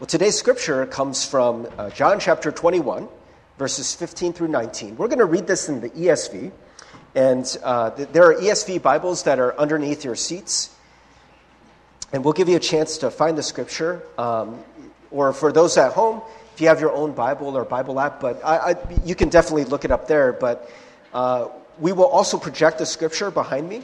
Well, 0.00 0.06
today's 0.06 0.38
scripture 0.38 0.86
comes 0.86 1.26
from 1.26 1.68
uh, 1.76 1.90
John 1.90 2.20
chapter 2.20 2.50
21, 2.50 3.06
verses 3.58 3.94
15 3.94 4.32
through 4.32 4.48
19. 4.48 4.96
We're 4.96 5.08
going 5.08 5.18
to 5.18 5.26
read 5.26 5.46
this 5.46 5.68
in 5.68 5.82
the 5.82 5.90
ESV, 5.90 6.52
and 7.14 7.58
uh, 7.62 7.90
th- 7.90 8.08
there 8.08 8.24
are 8.24 8.34
ESV 8.34 8.80
Bibles 8.80 9.24
that 9.24 9.38
are 9.38 9.54
underneath 9.60 10.02
your 10.02 10.16
seats. 10.16 10.74
And 12.14 12.24
we'll 12.24 12.32
give 12.32 12.48
you 12.48 12.56
a 12.56 12.60
chance 12.60 12.96
to 12.96 13.10
find 13.10 13.36
the 13.36 13.42
scripture. 13.42 14.00
Um, 14.16 14.64
or 15.10 15.34
for 15.34 15.52
those 15.52 15.76
at 15.76 15.92
home, 15.92 16.22
if 16.54 16.62
you 16.62 16.68
have 16.68 16.80
your 16.80 16.92
own 16.92 17.12
Bible 17.12 17.54
or 17.54 17.66
Bible 17.66 18.00
app, 18.00 18.22
but 18.22 18.42
I, 18.42 18.70
I, 18.70 18.76
you 19.04 19.14
can 19.14 19.28
definitely 19.28 19.64
look 19.66 19.84
it 19.84 19.90
up 19.90 20.08
there. 20.08 20.32
But 20.32 20.70
uh, 21.12 21.48
we 21.78 21.92
will 21.92 22.06
also 22.06 22.38
project 22.38 22.78
the 22.78 22.86
scripture 22.86 23.30
behind 23.30 23.68
me. 23.68 23.82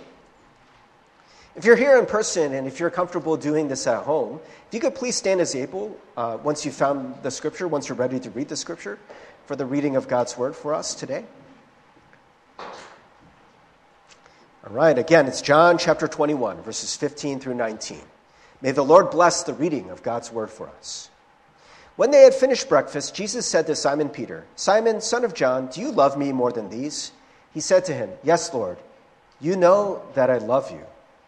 If 1.56 1.64
you're 1.64 1.76
here 1.76 1.98
in 1.98 2.04
person 2.04 2.52
and 2.52 2.66
if 2.66 2.78
you're 2.78 2.90
comfortable 2.90 3.38
doing 3.38 3.68
this 3.68 3.86
at 3.86 4.02
home, 4.02 4.40
if 4.68 4.74
you 4.74 4.80
could 4.80 4.94
please 4.94 5.16
stand 5.16 5.40
as 5.40 5.54
able 5.54 5.96
uh, 6.14 6.36
once 6.42 6.66
you've 6.66 6.74
found 6.74 7.14
the 7.22 7.30
scripture, 7.30 7.66
once 7.66 7.88
you're 7.88 7.96
ready 7.96 8.20
to 8.20 8.30
read 8.30 8.48
the 8.48 8.56
scripture 8.56 8.98
for 9.46 9.56
the 9.56 9.64
reading 9.64 9.96
of 9.96 10.06
God's 10.06 10.36
word 10.36 10.54
for 10.54 10.74
us 10.74 10.94
today. 10.94 11.24
All 12.58 14.72
right, 14.72 14.98
again, 14.98 15.26
it's 15.26 15.40
John 15.40 15.78
chapter 15.78 16.06
21, 16.06 16.62
verses 16.62 16.94
15 16.94 17.40
through 17.40 17.54
19. 17.54 18.00
May 18.60 18.72
the 18.72 18.84
Lord 18.84 19.10
bless 19.10 19.44
the 19.44 19.54
reading 19.54 19.88
of 19.88 20.02
God's 20.02 20.30
word 20.30 20.50
for 20.50 20.68
us. 20.68 21.08
When 21.96 22.10
they 22.10 22.22
had 22.22 22.34
finished 22.34 22.68
breakfast, 22.68 23.14
Jesus 23.14 23.46
said 23.46 23.66
to 23.68 23.76
Simon 23.76 24.10
Peter, 24.10 24.44
Simon, 24.56 25.00
son 25.00 25.24
of 25.24 25.32
John, 25.32 25.68
do 25.68 25.80
you 25.80 25.90
love 25.90 26.18
me 26.18 26.32
more 26.32 26.52
than 26.52 26.68
these? 26.68 27.12
He 27.54 27.60
said 27.60 27.86
to 27.86 27.94
him, 27.94 28.10
Yes, 28.22 28.52
Lord. 28.52 28.76
You 29.40 29.56
know 29.56 30.02
that 30.14 30.28
I 30.28 30.38
love 30.38 30.70
you. 30.70 30.84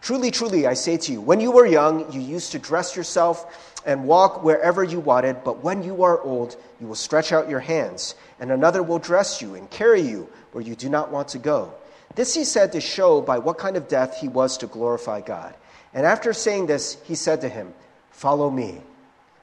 Truly, 0.00 0.30
truly, 0.30 0.66
I 0.66 0.74
say 0.74 0.96
to 0.96 1.12
you, 1.12 1.20
when 1.20 1.40
you 1.40 1.50
were 1.50 1.66
young, 1.66 2.10
you 2.12 2.20
used 2.20 2.52
to 2.52 2.58
dress 2.58 2.96
yourself 2.96 3.74
and 3.84 4.04
walk 4.04 4.42
wherever 4.42 4.84
you 4.84 5.00
wanted, 5.00 5.42
but 5.44 5.62
when 5.62 5.82
you 5.82 6.02
are 6.02 6.20
old, 6.20 6.56
you 6.80 6.86
will 6.86 6.94
stretch 6.94 7.32
out 7.32 7.48
your 7.48 7.60
hands, 7.60 8.14
and 8.38 8.52
another 8.52 8.82
will 8.82 8.98
dress 8.98 9.42
you 9.42 9.54
and 9.54 9.68
carry 9.70 10.00
you 10.00 10.28
where 10.52 10.62
you 10.62 10.74
do 10.74 10.88
not 10.88 11.10
want 11.10 11.28
to 11.28 11.38
go. 11.38 11.72
This 12.14 12.34
he 12.34 12.44
said 12.44 12.72
to 12.72 12.80
show 12.80 13.20
by 13.20 13.38
what 13.38 13.58
kind 13.58 13.76
of 13.76 13.88
death 13.88 14.18
he 14.20 14.28
was 14.28 14.58
to 14.58 14.66
glorify 14.66 15.20
God. 15.20 15.54
And 15.94 16.06
after 16.06 16.32
saying 16.32 16.66
this, 16.66 16.96
he 17.04 17.14
said 17.14 17.40
to 17.42 17.48
him, 17.48 17.72
Follow 18.10 18.50
me. 18.50 18.80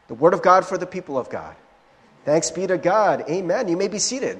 The 0.07 0.13
word 0.13 0.33
of 0.33 0.41
God 0.41 0.65
for 0.65 0.77
the 0.77 0.85
people 0.85 1.17
of 1.17 1.29
God. 1.29 1.55
Thanks 2.25 2.51
be 2.51 2.67
to 2.67 2.77
God. 2.77 3.23
Amen. 3.29 3.67
You 3.67 3.77
may 3.77 3.87
be 3.87 3.99
seated. 3.99 4.39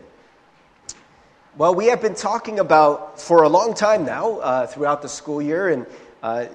Well, 1.58 1.74
we 1.74 1.86
have 1.86 2.02
been 2.02 2.16
talking 2.16 2.60
about 2.60 3.22
for 3.22 3.44
a 3.44 3.50
long 3.50 3.74
time 3.74 4.06
now 4.06 4.40
uh, 4.40 4.68
throughout 4.68 5.02
the 5.02 5.08
school 5.08 5.42
year, 5.42 5.70
and 5.70 5.86
uh, 6.26 6.48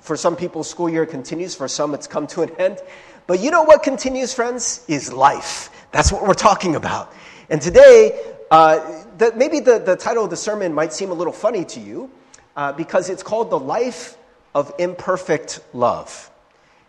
for 0.00 0.16
some 0.16 0.34
people, 0.34 0.64
school 0.64 0.88
year 0.88 1.04
continues. 1.04 1.54
For 1.54 1.68
some, 1.68 1.92
it's 1.92 2.06
come 2.06 2.26
to 2.28 2.40
an 2.40 2.50
end. 2.58 2.78
But 3.26 3.40
you 3.40 3.50
know 3.50 3.64
what 3.64 3.82
continues, 3.82 4.32
friends? 4.32 4.82
Is 4.88 5.12
life. 5.12 5.68
That's 5.92 6.10
what 6.10 6.26
we're 6.26 6.32
talking 6.32 6.74
about. 6.74 7.12
And 7.50 7.60
today, 7.60 8.18
uh, 8.50 9.04
the, 9.18 9.34
maybe 9.36 9.60
the, 9.60 9.78
the 9.78 9.94
title 9.94 10.24
of 10.24 10.30
the 10.30 10.38
sermon 10.38 10.72
might 10.72 10.94
seem 10.94 11.10
a 11.10 11.14
little 11.14 11.34
funny 11.34 11.66
to 11.66 11.80
you 11.80 12.10
uh, 12.56 12.72
because 12.72 13.10
it's 13.10 13.22
called 13.22 13.50
The 13.50 13.58
Life 13.58 14.16
of 14.54 14.72
Imperfect 14.78 15.60
Love. 15.74 16.30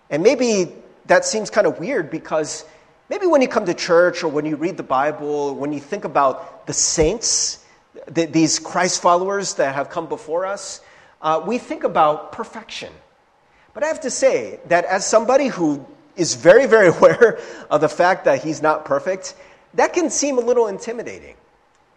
And 0.09 0.23
maybe 0.23 0.71
that 1.07 1.25
seems 1.25 1.49
kind 1.49 1.67
of 1.67 1.79
weird 1.79 2.09
because 2.09 2.63
maybe 3.09 3.27
when 3.27 3.41
you 3.41 3.49
come 3.49 3.65
to 3.65 3.73
church 3.73 4.23
or 4.23 4.29
when 4.29 4.45
you 4.45 4.55
read 4.55 4.77
the 4.77 4.83
Bible, 4.83 5.53
when 5.55 5.73
you 5.73 5.81
think 5.81 6.05
about 6.05 6.65
the 6.65 6.73
saints, 6.73 7.65
the, 8.05 8.23
these 8.25 8.57
Christ 8.57 9.01
followers 9.01 9.55
that 9.55 9.75
have 9.75 9.89
come 9.89 10.07
before 10.07 10.45
us, 10.45 10.79
uh, 11.21 11.41
we 11.45 11.57
think 11.57 11.83
about 11.83 12.31
perfection. 12.31 12.91
But 13.73 13.83
I 13.83 13.87
have 13.87 14.01
to 14.01 14.11
say 14.11 14.59
that 14.67 14.85
as 14.85 15.05
somebody 15.05 15.47
who 15.47 15.85
is 16.15 16.35
very, 16.35 16.65
very 16.65 16.87
aware 16.95 17.39
of 17.69 17.81
the 17.81 17.89
fact 17.89 18.25
that 18.25 18.43
he's 18.43 18.61
not 18.61 18.85
perfect, 18.85 19.35
that 19.75 19.93
can 19.93 20.09
seem 20.09 20.37
a 20.37 20.41
little 20.41 20.67
intimidating. 20.67 21.35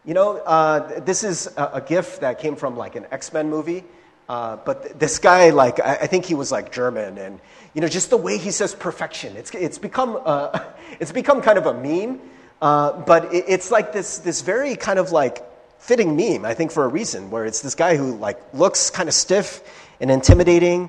You 0.05 0.15
know, 0.15 0.37
uh, 0.37 1.01
this 1.01 1.25
is 1.25 1.47
a, 1.57 1.71
a, 1.75 1.81
GIF 1.81 2.21
that 2.21 2.39
came 2.39 2.57
from 2.57 2.77
like 2.77 2.95
an 2.95 3.07
X 3.11 3.33
Men 3.33 3.49
movie. 3.49 3.85
Uh, 4.29 4.57
but 4.57 4.83
th- 4.83 4.95
this 4.97 5.19
guy, 5.19 5.51
like, 5.51 5.81
I, 5.81 5.95
I, 5.97 6.07
think 6.07 6.25
he 6.27 6.35
was 6.35 6.53
like 6.53 6.73
German, 6.73 7.19
and 7.19 7.41
you 7.75 7.81
know, 7.81 7.89
just 7.89 8.11
the 8.11 8.17
way 8.17 8.39
he 8.39 8.51
says 8.51 8.75
perfection, 8.75 9.37
it's 9.37 9.51
it's 9.55 9.79
become 9.79 10.21
uh, 10.25 10.59
it's 11.01 11.13
become 11.13 11.41
kind 11.41 11.59
of 11.59 11.67
a 11.67 11.75
meme. 11.75 12.21
Uh, 12.61 12.93
but 13.01 13.33
it, 13.35 13.45
it's 13.49 13.71
like 13.71 13.93
this 13.93 14.19
this 14.19 14.43
very 14.43 14.77
kind 14.77 14.99
of 14.99 15.11
like 15.11 15.43
fitting 15.85 16.17
meme, 16.17 16.47
I 16.47 16.55
think, 16.55 16.73
for 16.73 16.85
a 16.85 16.89
reason, 16.89 17.31
where 17.31 17.45
it's 17.45 17.61
this 17.61 17.75
guy 17.75 17.97
who 17.97 18.17
like 18.17 18.41
looks 18.55 18.89
kind 18.89 19.07
of 19.07 19.15
stiff 19.15 19.61
and 20.01 20.11
intimidating 20.11 20.89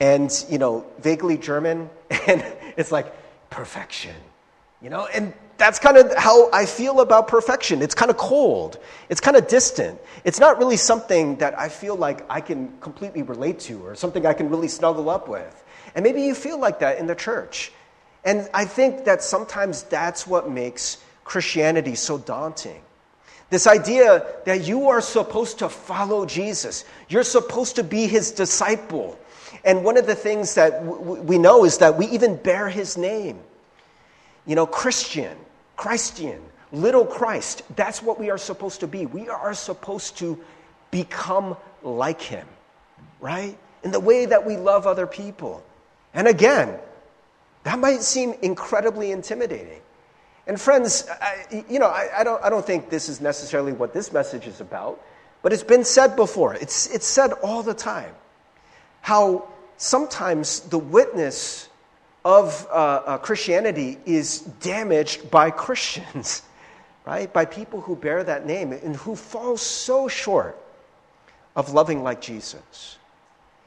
and, 0.00 0.30
you 0.50 0.58
know, 0.58 0.84
vaguely 1.00 1.38
German. 1.38 1.88
And 2.28 2.44
it's 2.76 2.92
like 2.92 3.12
perfection, 3.50 4.14
you 4.80 4.90
know? 4.90 5.06
And 5.12 5.32
that's 5.56 5.78
kind 5.78 5.96
of 5.96 6.14
how 6.16 6.50
I 6.52 6.66
feel 6.66 7.00
about 7.00 7.28
perfection. 7.28 7.82
It's 7.82 7.94
kind 7.94 8.10
of 8.10 8.16
cold. 8.16 8.78
It's 9.08 9.20
kind 9.20 9.36
of 9.36 9.48
distant. 9.48 9.98
It's 10.24 10.40
not 10.40 10.58
really 10.58 10.76
something 10.76 11.36
that 11.36 11.58
I 11.58 11.68
feel 11.68 11.96
like 11.96 12.24
I 12.30 12.40
can 12.40 12.78
completely 12.80 13.22
relate 13.22 13.60
to 13.60 13.84
or 13.84 13.94
something 13.94 14.26
I 14.26 14.34
can 14.34 14.50
really 14.50 14.68
snuggle 14.68 15.08
up 15.08 15.28
with. 15.28 15.64
And 15.94 16.02
maybe 16.02 16.22
you 16.22 16.34
feel 16.34 16.58
like 16.58 16.80
that 16.80 16.98
in 16.98 17.06
the 17.06 17.14
church. 17.14 17.72
And 18.24 18.48
I 18.52 18.64
think 18.64 19.04
that 19.04 19.22
sometimes 19.22 19.84
that's 19.84 20.26
what 20.26 20.50
makes 20.50 20.98
Christianity 21.24 21.94
so 21.94 22.18
daunting. 22.18 22.82
This 23.50 23.66
idea 23.66 24.26
that 24.46 24.64
you 24.64 24.88
are 24.88 25.00
supposed 25.00 25.58
to 25.60 25.68
follow 25.68 26.26
Jesus, 26.26 26.84
you're 27.08 27.22
supposed 27.22 27.76
to 27.76 27.84
be 27.84 28.06
his 28.06 28.32
disciple. 28.32 29.18
And 29.64 29.84
one 29.84 29.96
of 29.96 30.06
the 30.06 30.14
things 30.14 30.54
that 30.54 30.84
we 30.84 31.38
know 31.38 31.64
is 31.64 31.78
that 31.78 31.96
we 31.96 32.06
even 32.06 32.36
bear 32.36 32.68
his 32.68 32.96
name. 32.96 33.38
You 34.46 34.56
know, 34.56 34.66
Christian, 34.66 35.36
Christian, 35.76 36.42
little 36.72 37.06
Christ, 37.06 37.62
that's 37.76 38.02
what 38.02 38.18
we 38.18 38.30
are 38.30 38.38
supposed 38.38 38.80
to 38.80 38.86
be. 38.86 39.06
We 39.06 39.28
are 39.28 39.54
supposed 39.54 40.18
to 40.18 40.42
become 40.90 41.56
like 41.82 42.20
him, 42.20 42.46
right? 43.20 43.56
In 43.82 43.90
the 43.90 44.00
way 44.00 44.26
that 44.26 44.44
we 44.44 44.56
love 44.56 44.86
other 44.86 45.06
people. 45.06 45.62
And 46.12 46.28
again, 46.28 46.78
that 47.64 47.78
might 47.78 48.02
seem 48.02 48.34
incredibly 48.42 49.10
intimidating. 49.12 49.80
And 50.46 50.60
friends, 50.60 51.08
I, 51.08 51.64
you 51.68 51.78
know, 51.78 51.86
I, 51.86 52.20
I, 52.20 52.24
don't, 52.24 52.42
I 52.42 52.50
don't 52.50 52.64
think 52.64 52.90
this 52.90 53.08
is 53.08 53.20
necessarily 53.20 53.72
what 53.72 53.94
this 53.94 54.12
message 54.12 54.46
is 54.46 54.60
about, 54.60 55.02
but 55.42 55.52
it's 55.52 55.62
been 55.62 55.84
said 55.84 56.16
before. 56.16 56.54
It's, 56.54 56.86
it's 56.88 57.06
said 57.06 57.32
all 57.42 57.62
the 57.62 57.74
time. 57.74 58.14
How 59.00 59.48
sometimes 59.76 60.60
the 60.60 60.78
witness 60.78 61.68
of 62.24 62.66
uh, 62.70 62.74
uh, 62.74 63.18
Christianity 63.18 63.98
is 64.06 64.40
damaged 64.40 65.30
by 65.30 65.50
Christians, 65.50 66.42
right? 67.06 67.32
By 67.32 67.44
people 67.44 67.80
who 67.80 67.96
bear 67.96 68.24
that 68.24 68.46
name 68.46 68.72
and 68.72 68.96
who 68.96 69.16
fall 69.16 69.56
so 69.56 70.08
short 70.08 70.58
of 71.56 71.72
loving 71.72 72.02
like 72.02 72.20
Jesus. 72.20 72.98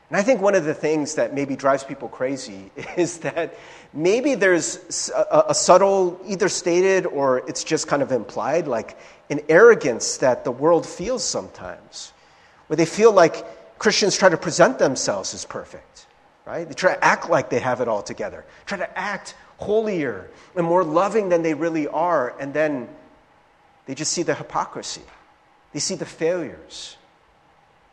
And 0.10 0.18
I 0.18 0.24
think 0.24 0.42
one 0.42 0.56
of 0.56 0.64
the 0.64 0.74
things 0.74 1.16
that 1.16 1.34
maybe 1.34 1.56
drives 1.56 1.84
people 1.84 2.08
crazy 2.08 2.72
is 2.98 3.20
that 3.20 3.58
maybe 3.94 4.36
there's 4.36 5.12
a, 5.14 5.46
a, 5.50 5.56
subtle, 5.56 6.20
either 6.26 6.48
stated 6.48 7.06
or 7.06 7.40
it's 7.48 7.64
just 7.64 7.88
kind 7.88 8.02
of 8.02 8.12
implied, 8.12 8.68
like 8.68 8.98
an 9.30 9.42
arrogance 9.50 10.18
that 10.18 10.44
the 10.46 10.52
world 10.52 10.86
feels 10.86 11.24
sometimes, 11.24 12.14
where 12.68 12.78
they 12.78 12.86
feel 12.86 13.12
like 13.12 13.46
Christians 13.80 14.18
try 14.18 14.30
to 14.30 14.38
present 14.38 14.80
themselves 14.80 15.34
as 15.34 15.44
perfect, 15.46 16.08
right? 16.46 16.68
They 16.68 16.74
try 16.74 16.96
to 16.96 17.04
act 17.04 17.30
like 17.30 17.50
they 17.50 17.60
have 17.60 17.82
it 17.82 17.88
all 17.88 18.02
together, 18.02 18.46
try 18.66 18.78
to 18.78 18.98
act 18.98 19.36
holier 19.58 20.30
and 20.56 20.66
more 20.66 20.84
loving 20.84 21.30
than 21.30 21.42
they 21.42 21.54
really 21.54 21.88
are, 21.88 22.34
and 22.40 22.54
then 22.54 22.88
they 23.86 23.96
just 23.96 24.14
see 24.14 24.24
the 24.24 24.36
hypocrisy, 24.36 25.02
they 25.74 25.80
see 25.80 25.96
the 25.96 26.06
failures, 26.06 26.96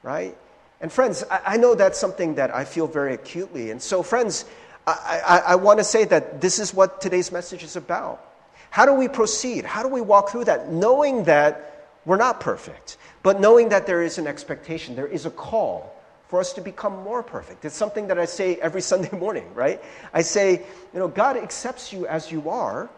right? 0.03 0.37
And 0.81 0.93
friends, 0.93 1.25
I, 1.31 1.41
I 1.47 1.57
know 1.57 1.75
that's 1.75 1.99
something 1.99 2.35
that 2.37 2.55
I 2.55 2.65
feel 2.65 2.87
very 2.87 3.15
acutely. 3.15 3.71
And 3.71 3.81
so, 3.81 4.03
friends, 4.03 4.45
I, 4.87 5.23
I, 5.27 5.39
I 5.39 5.55
want 5.57 5.79
to 5.79 5.85
say 5.85 6.05
that 6.05 6.41
this 6.41 6.59
is 6.59 6.75
what 6.75 7.01
today's 7.01 7.33
message 7.33 7.63
is 7.63 7.77
about. 7.77 8.25
How 8.71 8.87
do 8.87 8.93
we 8.93 9.09
proceed? 9.09 9.65
How 9.65 9.83
do 9.83 9.89
we 9.89 10.01
walk 10.01 10.31
through 10.31 10.47
that? 10.47 10.71
Knowing 10.71 11.25
that 11.25 11.89
we're 12.05 12.17
not 12.17 12.41
perfect, 12.41 12.99
but 13.23 13.41
knowing 13.41 13.71
that 13.71 13.87
there 13.87 14.03
is 14.03 14.19
an 14.19 14.27
expectation, 14.27 14.97
there 14.97 15.07
is 15.07 15.27
a 15.27 15.31
call 15.31 15.95
for 16.29 16.41
us 16.41 16.53
to 16.55 16.61
become 16.61 17.03
more 17.05 17.23
perfect. 17.23 17.65
It's 17.65 17.77
something 17.77 18.09
that 18.09 18.19
I 18.19 18.25
say 18.25 18.57
every 18.57 18.81
Sunday 18.93 19.17
morning, 19.17 19.55
right? 19.55 19.81
I 20.13 20.23
say, 20.23 20.65
you 20.93 20.99
know, 20.99 21.09
God 21.09 21.37
accepts 21.37 21.93
you 21.93 22.07
as 22.07 22.33
you 22.33 22.51
are, 22.51 22.91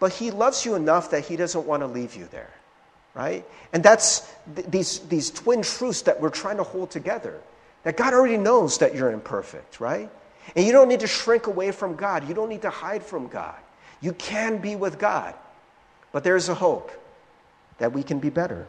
but 0.00 0.12
he 0.12 0.30
loves 0.30 0.64
you 0.64 0.74
enough 0.74 1.10
that 1.10 1.24
he 1.26 1.36
doesn't 1.36 1.66
want 1.66 1.82
to 1.82 1.86
leave 1.86 2.16
you 2.16 2.26
there, 2.30 2.50
right? 3.14 3.46
And 3.72 3.82
that's 3.82 4.28
th- 4.54 4.66
these, 4.66 4.98
these 5.00 5.30
twin 5.30 5.62
truths 5.62 6.02
that 6.02 6.20
we're 6.20 6.30
trying 6.30 6.58
to 6.58 6.64
hold 6.64 6.90
together. 6.90 7.40
That 7.84 7.96
God 7.96 8.14
already 8.14 8.36
knows 8.36 8.78
that 8.78 8.94
you're 8.94 9.10
imperfect, 9.10 9.80
right? 9.80 10.10
And 10.56 10.66
you 10.66 10.72
don't 10.72 10.88
need 10.88 11.00
to 11.00 11.06
shrink 11.06 11.46
away 11.46 11.70
from 11.70 11.96
God. 11.96 12.28
You 12.28 12.34
don't 12.34 12.48
need 12.48 12.62
to 12.62 12.70
hide 12.70 13.02
from 13.02 13.28
God. 13.28 13.56
You 14.00 14.12
can 14.12 14.58
be 14.58 14.76
with 14.76 14.98
God. 14.98 15.34
But 16.12 16.24
there's 16.24 16.48
a 16.48 16.54
hope 16.54 16.90
that 17.78 17.92
we 17.92 18.02
can 18.02 18.18
be 18.18 18.30
better. 18.30 18.66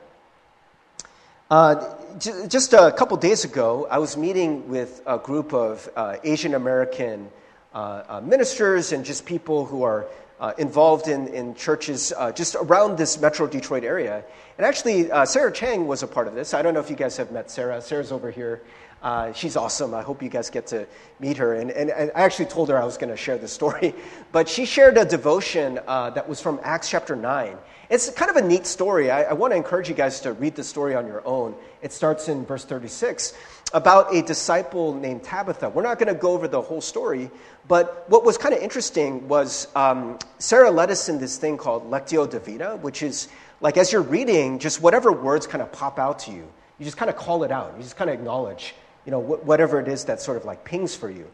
Uh, 1.49 1.95
j- 2.17 2.47
just 2.47 2.73
a 2.73 2.91
couple 2.91 3.17
days 3.17 3.45
ago, 3.45 3.87
I 3.89 3.99
was 3.99 4.17
meeting 4.17 4.67
with 4.67 5.01
a 5.05 5.17
group 5.17 5.53
of 5.53 5.87
uh, 5.95 6.17
Asian 6.23 6.53
American 6.55 7.29
uh, 7.73 8.03
uh 8.07 8.21
ministers 8.21 8.93
and 8.93 9.03
just 9.03 9.25
people 9.25 9.65
who 9.65 9.83
are 9.83 10.07
uh, 10.39 10.53
involved 10.57 11.07
in, 11.07 11.27
in 11.29 11.55
churches 11.55 12.13
uh, 12.17 12.31
just 12.31 12.55
around 12.55 12.97
this 12.97 13.19
metro 13.19 13.47
Detroit 13.47 13.83
area. 13.83 14.23
And 14.57 14.65
actually, 14.65 15.09
Sarah 15.25 15.51
Chang 15.51 15.85
was 15.85 16.01
a 16.01 16.07
part 16.07 16.27
of 16.27 16.35
this. 16.35 16.53
I 16.53 16.61
don't 16.61 16.73
know 16.73 16.79
if 16.79 16.89
you 16.89 16.95
guys 16.95 17.17
have 17.17 17.31
met 17.31 17.51
Sarah. 17.51 17.81
Sarah's 17.81 18.11
over 18.11 18.31
here. 18.31 18.61
Uh, 19.05 19.31
she's 19.33 19.55
awesome. 19.55 19.93
I 19.93 20.01
hope 20.01 20.23
you 20.23 20.29
guys 20.29 20.49
get 20.49 20.65
to 20.67 20.87
meet 21.19 21.37
her. 21.37 21.53
And, 21.53 21.69
and, 21.69 21.91
and 21.91 22.11
I 22.15 22.23
actually 22.23 22.47
told 22.47 22.69
her 22.69 22.81
I 22.81 22.85
was 22.85 22.97
going 22.97 23.11
to 23.11 23.17
share 23.17 23.37
this 23.37 23.53
story. 23.53 23.93
But 24.31 24.49
she 24.49 24.65
shared 24.65 24.97
a 24.97 25.05
devotion 25.05 25.79
uh, 25.87 26.09
that 26.09 26.27
was 26.27 26.41
from 26.41 26.59
Acts 26.63 26.89
chapter 26.89 27.15
9. 27.15 27.55
It's 27.89 28.09
kind 28.09 28.31
of 28.31 28.35
a 28.35 28.41
neat 28.41 28.65
story. 28.65 29.11
I, 29.11 29.23
I 29.23 29.33
want 29.33 29.53
to 29.53 29.57
encourage 29.57 29.87
you 29.87 29.95
guys 29.95 30.19
to 30.21 30.33
read 30.33 30.55
the 30.55 30.63
story 30.63 30.95
on 30.95 31.05
your 31.05 31.25
own. 31.25 31.55
It 31.83 31.93
starts 31.93 32.27
in 32.27 32.45
verse 32.45 32.65
36 32.65 33.33
about 33.73 34.15
a 34.15 34.21
disciple 34.21 34.93
named 34.93 35.23
Tabitha. 35.23 35.69
We're 35.69 35.83
not 35.83 35.99
going 35.99 36.13
to 36.13 36.19
go 36.19 36.31
over 36.31 36.47
the 36.47 36.61
whole 36.61 36.81
story, 36.81 37.29
but 37.67 38.09
what 38.09 38.23
was 38.23 38.37
kind 38.37 38.53
of 38.53 38.61
interesting 38.61 39.27
was 39.27 39.67
um, 39.75 40.17
Sarah 40.39 40.71
led 40.71 40.91
us 40.91 41.09
in 41.09 41.19
this 41.19 41.37
thing 41.37 41.57
called 41.57 41.89
Lectio 41.89 42.29
Divina, 42.29 42.77
which 42.77 43.03
is 43.03 43.27
like 43.61 43.77
as 43.77 43.91
you're 43.91 44.01
reading, 44.01 44.59
just 44.59 44.81
whatever 44.81 45.11
words 45.11 45.47
kind 45.47 45.61
of 45.61 45.71
pop 45.71 45.99
out 45.99 46.19
to 46.19 46.31
you, 46.31 46.47
you 46.77 46.85
just 46.85 46.97
kind 46.97 47.09
of 47.09 47.17
call 47.17 47.43
it 47.43 47.51
out. 47.51 47.73
You 47.75 47.83
just 47.83 47.97
kind 47.97 48.09
of 48.09 48.13
acknowledge 48.13 48.75
you 49.05 49.11
know, 49.11 49.21
wh- 49.21 49.45
whatever 49.45 49.79
it 49.79 49.87
is 49.87 50.05
that 50.05 50.19
sort 50.19 50.37
of 50.37 50.45
like 50.45 50.63
pings 50.63 50.95
for 50.95 51.09
you. 51.09 51.29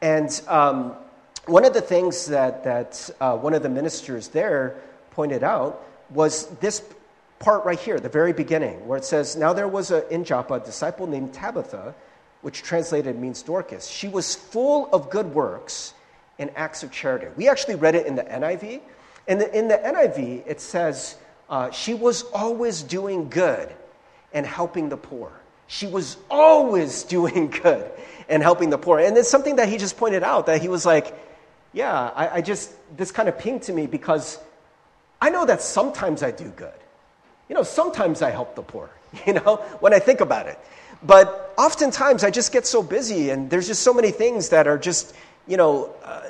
And 0.00 0.40
um, 0.48 0.94
one 1.46 1.64
of 1.64 1.72
the 1.72 1.80
things 1.80 2.26
that, 2.26 2.64
that 2.64 3.10
uh, 3.20 3.36
one 3.36 3.54
of 3.54 3.62
the 3.62 3.68
ministers 3.68 4.28
there 4.28 4.80
pointed 5.10 5.42
out 5.42 5.84
was 6.10 6.46
this 6.58 6.82
part 7.44 7.64
right 7.66 7.78
here, 7.78 8.00
the 8.00 8.08
very 8.08 8.32
beginning, 8.32 8.86
where 8.88 8.96
it 8.96 9.04
says, 9.04 9.36
Now 9.36 9.52
there 9.52 9.68
was 9.68 9.90
a, 9.90 10.08
in 10.12 10.24
Joppa 10.24 10.54
a 10.54 10.60
disciple 10.60 11.06
named 11.06 11.34
Tabitha, 11.34 11.94
which 12.40 12.62
translated 12.62 13.18
means 13.18 13.42
Dorcas. 13.42 13.86
She 13.86 14.08
was 14.08 14.34
full 14.34 14.88
of 14.92 15.10
good 15.10 15.26
works 15.34 15.92
and 16.38 16.50
acts 16.56 16.82
of 16.82 16.90
charity. 16.90 17.26
We 17.36 17.48
actually 17.48 17.76
read 17.76 17.94
it 17.94 18.06
in 18.06 18.16
the 18.16 18.24
NIV. 18.24 18.80
In 19.28 19.38
the, 19.38 19.58
in 19.58 19.68
the 19.68 19.76
NIV, 19.76 20.44
it 20.46 20.60
says, 20.60 21.16
uh, 21.50 21.70
She 21.70 21.92
was 21.92 22.22
always 22.32 22.82
doing 22.82 23.28
good 23.28 23.72
and 24.32 24.46
helping 24.46 24.88
the 24.88 24.96
poor. 24.96 25.30
She 25.66 25.86
was 25.86 26.16
always 26.30 27.02
doing 27.16 27.50
good 27.50 27.90
and 28.28 28.42
helping 28.42 28.70
the 28.70 28.78
poor. 28.78 28.98
And 28.98 29.16
it's 29.16 29.28
something 29.28 29.56
that 29.56 29.68
he 29.68 29.76
just 29.76 29.98
pointed 29.98 30.22
out 30.22 30.46
that 30.46 30.62
he 30.62 30.68
was 30.68 30.86
like, 30.86 31.14
yeah, 31.74 32.10
I, 32.14 32.36
I 32.36 32.40
just, 32.40 32.72
this 32.96 33.10
kind 33.10 33.28
of 33.28 33.38
pinged 33.38 33.62
to 33.64 33.72
me 33.72 33.86
because 33.86 34.38
I 35.20 35.30
know 35.30 35.44
that 35.44 35.60
sometimes 35.60 36.22
I 36.22 36.30
do 36.30 36.48
good. 36.50 36.72
You 37.48 37.54
know, 37.54 37.62
sometimes 37.62 38.22
I 38.22 38.30
help 38.30 38.54
the 38.54 38.62
poor, 38.62 38.90
you 39.26 39.34
know, 39.34 39.56
when 39.80 39.92
I 39.94 39.98
think 39.98 40.20
about 40.20 40.46
it. 40.46 40.58
But 41.02 41.52
oftentimes 41.58 42.24
I 42.24 42.30
just 42.30 42.52
get 42.52 42.66
so 42.66 42.82
busy 42.82 43.30
and 43.30 43.50
there's 43.50 43.66
just 43.66 43.82
so 43.82 43.92
many 43.92 44.10
things 44.10 44.48
that 44.48 44.66
are 44.66 44.78
just, 44.78 45.14
you 45.46 45.56
know, 45.56 45.94
uh, 46.02 46.22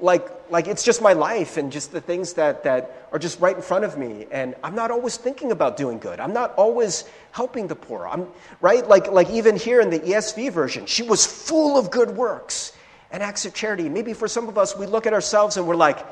like, 0.00 0.28
like 0.50 0.66
it's 0.66 0.82
just 0.82 1.00
my 1.00 1.12
life 1.12 1.56
and 1.56 1.70
just 1.70 1.92
the 1.92 2.00
things 2.00 2.34
that, 2.34 2.64
that 2.64 3.08
are 3.12 3.18
just 3.18 3.40
right 3.40 3.56
in 3.56 3.62
front 3.62 3.84
of 3.84 3.96
me. 3.96 4.26
And 4.30 4.54
I'm 4.62 4.74
not 4.74 4.90
always 4.90 5.16
thinking 5.16 5.52
about 5.52 5.76
doing 5.76 5.98
good. 5.98 6.20
I'm 6.20 6.32
not 6.32 6.54
always 6.56 7.04
helping 7.30 7.68
the 7.68 7.76
poor. 7.76 8.06
I'm, 8.06 8.26
right? 8.60 8.86
Like, 8.86 9.10
like 9.10 9.30
even 9.30 9.56
here 9.56 9.80
in 9.80 9.90
the 9.90 10.00
ESV 10.00 10.52
version, 10.52 10.86
she 10.86 11.02
was 11.02 11.24
full 11.24 11.78
of 11.78 11.90
good 11.90 12.10
works 12.10 12.72
and 13.10 13.22
acts 13.22 13.46
of 13.46 13.54
charity. 13.54 13.88
Maybe 13.88 14.12
for 14.12 14.28
some 14.28 14.48
of 14.48 14.58
us, 14.58 14.76
we 14.76 14.86
look 14.86 15.06
at 15.06 15.12
ourselves 15.12 15.56
and 15.56 15.66
we're 15.66 15.76
like, 15.76 16.04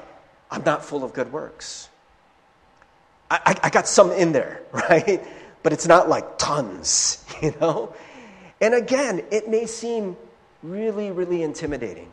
I'm 0.51 0.62
not 0.62 0.85
full 0.85 1.05
of 1.05 1.12
good 1.12 1.33
works. 1.33 1.89
I, 3.31 3.56
I, 3.62 3.71
got 3.71 3.88
some 3.88 4.12
in 4.12 4.32
there, 4.32 4.62
right? 4.73 5.25
But 5.62 5.73
it's 5.73 5.87
not 5.87 6.09
like 6.09 6.38
tons, 6.38 7.25
you 7.43 7.55
know? 7.61 7.94
And 8.61 8.75
again, 8.75 9.25
it 9.31 9.49
may 9.49 9.67
seem 9.67 10.17
really, 10.62 11.11
really 11.11 11.43
intimidating. 11.43 12.12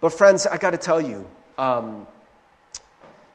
But, 0.00 0.10
friends, 0.10 0.46
I 0.46 0.56
got 0.56 0.70
to 0.70 0.78
tell 0.78 1.00
you, 1.00 1.28
um, 1.58 2.06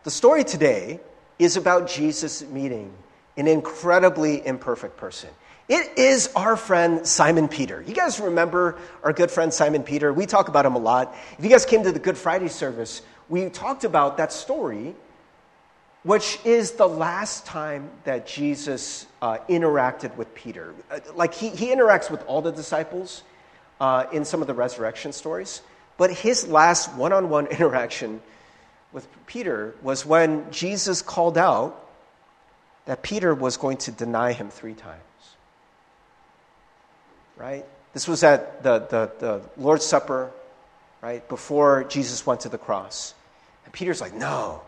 the 0.04 0.12
story 0.12 0.44
today 0.44 1.00
is 1.40 1.58
about 1.58 1.88
Jesus 1.88 2.44
meeting 2.44 2.92
an 3.38 3.48
incredibly 3.48 4.46
imperfect 4.46 4.98
person. 4.98 5.30
It 5.70 5.98
is 5.98 6.30
our 6.36 6.56
friend 6.56 7.06
Simon 7.06 7.48
Peter. 7.48 7.84
You 7.86 7.94
guys 7.94 8.20
remember 8.20 8.78
our 9.04 9.12
good 9.12 9.30
friend 9.30 9.54
Simon 9.54 9.84
Peter? 9.84 10.14
We 10.14 10.26
talk 10.26 10.48
about 10.48 10.66
him 10.66 10.76
a 10.76 10.80
lot. 10.80 11.14
If 11.38 11.44
you 11.44 11.52
guys 11.52 11.66
came 11.66 11.84
to 11.84 11.92
the 11.92 12.00
Good 12.00 12.18
Friday 12.18 12.48
service, 12.48 13.02
we 13.30 13.50
talked 13.50 13.84
about 13.84 14.18
that 14.18 14.32
story, 14.32 14.96
which 16.08 16.40
is 16.46 16.72
the 16.72 16.88
last 16.88 17.46
time 17.46 17.90
that 18.06 18.26
Jesus 18.26 19.06
uh, 19.22 19.40
interacted 19.50 20.16
with 20.16 20.34
Peter. 20.34 20.74
Uh, 20.90 21.02
like 21.16 21.34
he, 21.34 21.50
he 21.50 21.68
interacts 21.68 22.10
with 22.10 22.24
all 22.28 22.42
the 22.42 22.54
disciples 22.54 23.24
uh, 23.82 24.06
in 24.14 24.24
some 24.24 24.40
of 24.40 24.48
the 24.48 24.54
resurrection 24.54 25.12
stories. 25.12 25.62
But 25.98 26.14
his 26.14 26.48
last 26.48 26.94
one 26.94 27.12
on 27.12 27.30
one 27.30 27.48
interaction 27.48 28.22
with 28.94 29.06
Peter 29.26 29.76
was 29.82 30.06
when 30.06 30.50
Jesus 30.50 31.02
called 31.02 31.38
out 31.38 31.90
that 32.86 33.02
Peter 33.04 33.36
was 33.36 33.58
going 33.58 33.76
to 33.76 33.92
deny 33.92 34.32
him 34.32 34.50
three 34.50 34.76
times. 34.76 35.02
Right? 37.36 37.66
This 37.92 38.08
was 38.08 38.24
at 38.24 38.64
the, 38.64 38.80
the, 38.80 39.12
the 39.20 39.42
Lord's 39.58 39.86
Supper, 39.86 40.32
right? 41.02 41.28
Before 41.28 41.84
Jesus 41.84 42.26
went 42.26 42.40
to 42.42 42.50
the 42.50 42.58
cross. 42.58 43.14
And 43.66 43.74
Peter's 43.74 44.00
like, 44.00 44.14
no, 44.14 44.62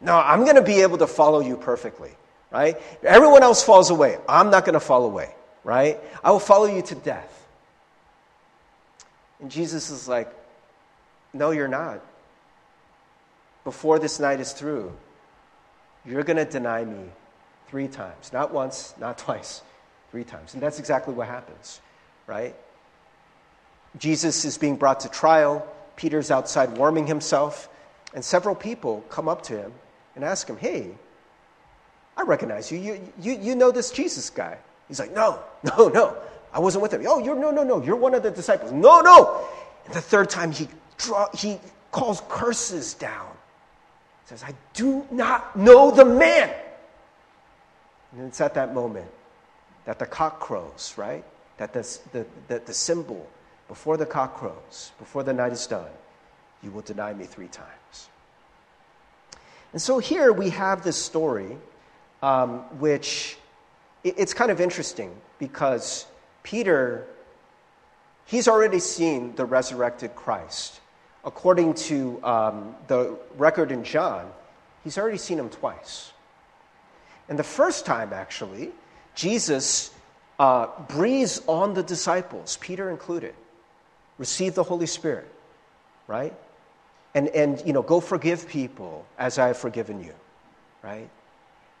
no, 0.00 0.16
I'm 0.16 0.44
going 0.44 0.56
to 0.56 0.62
be 0.62 0.82
able 0.82 0.98
to 0.98 1.06
follow 1.06 1.40
you 1.40 1.56
perfectly, 1.56 2.10
right? 2.50 2.76
Everyone 3.02 3.42
else 3.42 3.62
falls 3.62 3.90
away. 3.90 4.18
I'm 4.28 4.50
not 4.50 4.64
going 4.64 4.74
to 4.74 4.80
fall 4.80 5.04
away, 5.04 5.34
right? 5.64 6.00
I 6.22 6.30
will 6.30 6.40
follow 6.40 6.66
you 6.66 6.82
to 6.82 6.94
death. 6.94 7.34
And 9.40 9.50
Jesus 9.50 9.90
is 9.90 10.08
like, 10.08 10.32
no, 11.32 11.50
you're 11.50 11.68
not. 11.68 12.00
Before 13.64 13.98
this 13.98 14.18
night 14.20 14.40
is 14.40 14.52
through, 14.52 14.92
you're 16.04 16.22
going 16.22 16.36
to 16.36 16.44
deny 16.44 16.84
me 16.84 17.10
three 17.68 17.88
times. 17.88 18.32
Not 18.32 18.52
once, 18.52 18.94
not 18.98 19.18
twice, 19.18 19.62
three 20.10 20.24
times. 20.24 20.54
And 20.54 20.62
that's 20.62 20.78
exactly 20.78 21.12
what 21.12 21.26
happens, 21.26 21.80
right? 22.26 22.54
Jesus 23.98 24.44
is 24.44 24.58
being 24.58 24.76
brought 24.76 25.00
to 25.00 25.08
trial. 25.08 25.66
Peter's 25.96 26.30
outside 26.30 26.78
warming 26.78 27.06
himself. 27.06 27.68
And 28.14 28.24
several 28.24 28.54
people 28.54 29.04
come 29.10 29.28
up 29.28 29.42
to 29.42 29.58
him 29.58 29.72
and 30.18 30.24
ask 30.24 30.48
him, 30.48 30.56
Hey, 30.56 30.90
I 32.16 32.22
recognize 32.22 32.72
you. 32.72 32.78
You, 32.78 33.12
you, 33.20 33.38
you 33.38 33.54
know 33.54 33.70
this 33.70 33.92
Jesus 33.92 34.30
guy. 34.30 34.58
He's 34.88 34.98
like, 34.98 35.14
No, 35.14 35.38
no, 35.62 35.88
no. 35.88 36.16
I 36.52 36.58
wasn't 36.58 36.82
with 36.82 36.92
him. 36.92 37.04
Oh, 37.06 37.20
you're 37.20 37.38
no, 37.38 37.52
no, 37.52 37.62
no. 37.62 37.80
You're 37.80 37.96
one 37.96 38.14
of 38.14 38.24
the 38.24 38.30
disciples. 38.32 38.72
No, 38.72 39.00
no. 39.00 39.46
And 39.86 39.94
the 39.94 40.00
third 40.00 40.28
time 40.28 40.50
he 40.50 40.66
draw, 40.96 41.28
he 41.32 41.58
calls 41.92 42.22
curses 42.28 42.94
down. 42.94 43.30
He 44.24 44.30
says, 44.30 44.42
I 44.42 44.54
do 44.74 45.06
not 45.12 45.56
know 45.56 45.92
the 45.92 46.04
man. 46.04 46.52
And 48.12 48.26
it's 48.26 48.40
at 48.40 48.54
that 48.54 48.74
moment 48.74 49.06
that 49.84 49.98
the 49.98 50.06
cock 50.06 50.40
crows, 50.40 50.94
right? 50.96 51.24
That 51.58 51.72
the, 51.72 51.98
the, 52.12 52.26
the, 52.48 52.58
the 52.64 52.74
symbol, 52.74 53.28
before 53.68 53.96
the 53.96 54.06
cock 54.06 54.36
crows, 54.36 54.90
before 54.98 55.22
the 55.22 55.32
night 55.32 55.52
is 55.52 55.66
done, 55.66 55.90
you 56.62 56.72
will 56.72 56.82
deny 56.82 57.12
me 57.12 57.24
three 57.24 57.48
times. 57.48 58.08
And 59.72 59.80
so 59.82 59.98
here 59.98 60.32
we 60.32 60.50
have 60.50 60.82
this 60.82 60.96
story, 60.96 61.56
um, 62.22 62.60
which 62.78 63.36
it, 64.04 64.14
it's 64.18 64.34
kind 64.34 64.50
of 64.50 64.60
interesting 64.60 65.14
because 65.38 66.06
Peter, 66.42 67.06
he's 68.24 68.48
already 68.48 68.78
seen 68.78 69.34
the 69.36 69.44
resurrected 69.44 70.14
Christ 70.16 70.80
according 71.28 71.74
to 71.74 72.24
um, 72.24 72.74
the 72.86 73.16
record 73.36 73.70
in 73.70 73.84
John, 73.84 74.30
he's 74.82 74.96
already 74.96 75.18
seen 75.18 75.38
him 75.38 75.50
twice. 75.50 76.12
And 77.28 77.38
the 77.38 77.44
first 77.44 77.84
time, 77.84 78.12
actually, 78.12 78.70
Jesus 79.14 79.90
uh, 80.38 80.68
breathes 80.88 81.42
on 81.46 81.74
the 81.74 81.82
disciples, 81.82 82.56
Peter 82.60 82.90
included, 82.90 83.34
receive 84.16 84.54
the 84.54 84.62
Holy 84.62 84.86
Spirit, 84.86 85.30
right? 86.06 86.32
And, 87.18 87.28
and 87.28 87.62
you 87.66 87.72
know, 87.72 87.82
go 87.82 88.00
forgive 88.00 88.48
people 88.48 89.04
as 89.18 89.38
I 89.38 89.48
have 89.48 89.56
forgiven 89.56 90.02
you, 90.02 90.14
right? 90.82 91.08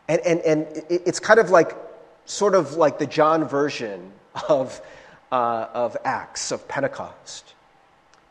And, 0.08 0.20
and, 0.22 0.40
and 0.40 0.66
it's 0.88 1.20
kind 1.20 1.38
of 1.38 1.50
like, 1.50 1.76
sort 2.24 2.54
of 2.54 2.74
like 2.74 2.98
the 2.98 3.06
John 3.06 3.44
version 3.46 4.12
of, 4.48 4.80
uh, 5.30 5.66
of 5.72 5.96
Acts, 6.04 6.50
of 6.50 6.66
Pentecost 6.66 7.54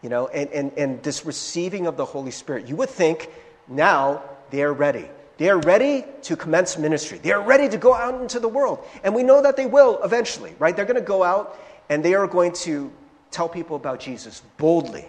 you 0.02 0.10
know, 0.10 0.28
and, 0.28 0.50
and, 0.52 0.72
and 0.78 1.04
this 1.04 1.26
receiving 1.26 1.88
of 1.88 1.98
the 1.98 2.06
Holy 2.06 2.32
Spirit. 2.32 2.68
You 2.68 2.76
would 2.76 2.90
think 2.90 3.30
now 3.68 4.24
they 4.52 4.64
are 4.64 4.74
ready. 4.74 5.10
They 5.38 5.50
are 5.50 5.60
ready 5.60 6.06
to 6.24 6.36
commence 6.36 6.78
ministry. 6.78 7.20
They 7.20 7.32
are 7.32 7.42
ready 7.42 7.70
to 7.70 7.78
go 7.78 7.94
out 7.94 8.22
into 8.22 8.40
the 8.40 8.48
world. 8.48 8.86
And 9.04 9.14
we 9.14 9.24
know 9.24 9.42
that 9.42 9.56
they 9.56 9.66
will 9.66 10.02
eventually, 10.04 10.56
right? 10.60 10.76
They're 10.76 10.86
going 10.86 10.96
to 10.96 11.02
go 11.02 11.24
out 11.24 11.60
and 11.90 12.04
they 12.04 12.16
are 12.16 12.28
going 12.28 12.54
to 12.54 12.92
tell 13.32 13.48
people 13.48 13.76
about 13.76 14.00
Jesus 14.00 14.42
boldly. 14.58 15.06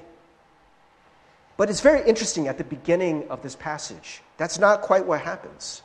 But 1.59 1.69
it's 1.69 1.81
very 1.81 2.09
interesting 2.09 2.47
at 2.47 2.57
the 2.57 2.65
beginning 2.65 3.29
of 3.29 3.43
this 3.43 3.57
passage. 3.57 4.23
That's 4.39 4.61
not 4.61 4.81
quite 4.81 5.05
what 5.05 5.21
happens. 5.21 5.83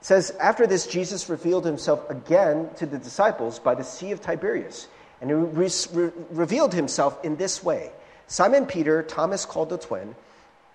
It 0.00 0.06
says, 0.06 0.30
After 0.40 0.66
this, 0.66 0.86
Jesus 0.86 1.28
revealed 1.28 1.66
himself 1.66 2.08
again 2.10 2.70
to 2.78 2.86
the 2.86 2.98
disciples 2.98 3.58
by 3.58 3.74
the 3.74 3.84
Sea 3.84 4.12
of 4.12 4.22
Tiberias. 4.22 4.88
And 5.20 5.30
he 5.30 5.36
re- 5.36 5.70
re- 5.92 6.10
revealed 6.30 6.72
himself 6.72 7.22
in 7.22 7.36
this 7.36 7.62
way 7.62 7.92
Simon 8.26 8.64
Peter, 8.64 9.02
Thomas 9.02 9.44
called 9.44 9.68
the 9.68 9.76
twin, 9.76 10.16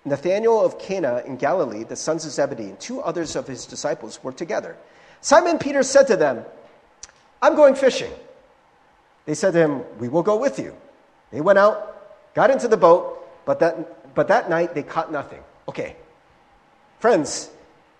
Nathanael 0.04 0.64
of 0.64 0.78
Cana 0.78 1.22
in 1.26 1.36
Galilee, 1.36 1.82
the 1.82 1.96
sons 1.96 2.24
of 2.24 2.30
Zebedee, 2.30 2.70
and 2.70 2.78
two 2.78 3.00
others 3.00 3.34
of 3.34 3.48
his 3.48 3.66
disciples 3.66 4.22
were 4.22 4.32
together. 4.32 4.76
Simon 5.20 5.58
Peter 5.58 5.82
said 5.82 6.06
to 6.06 6.16
them, 6.16 6.44
I'm 7.42 7.56
going 7.56 7.74
fishing. 7.74 8.12
They 9.26 9.34
said 9.34 9.54
to 9.54 9.58
him, 9.58 9.82
We 9.98 10.08
will 10.08 10.22
go 10.22 10.36
with 10.36 10.60
you. 10.60 10.76
They 11.32 11.40
went 11.40 11.58
out, 11.58 12.34
got 12.34 12.50
into 12.50 12.68
the 12.68 12.76
boat, 12.76 13.16
but 13.44 13.58
that, 13.58 13.99
but 14.14 14.28
that 14.28 14.50
night 14.50 14.74
they 14.74 14.82
caught 14.82 15.12
nothing. 15.12 15.42
Okay. 15.68 15.96
Friends, 16.98 17.50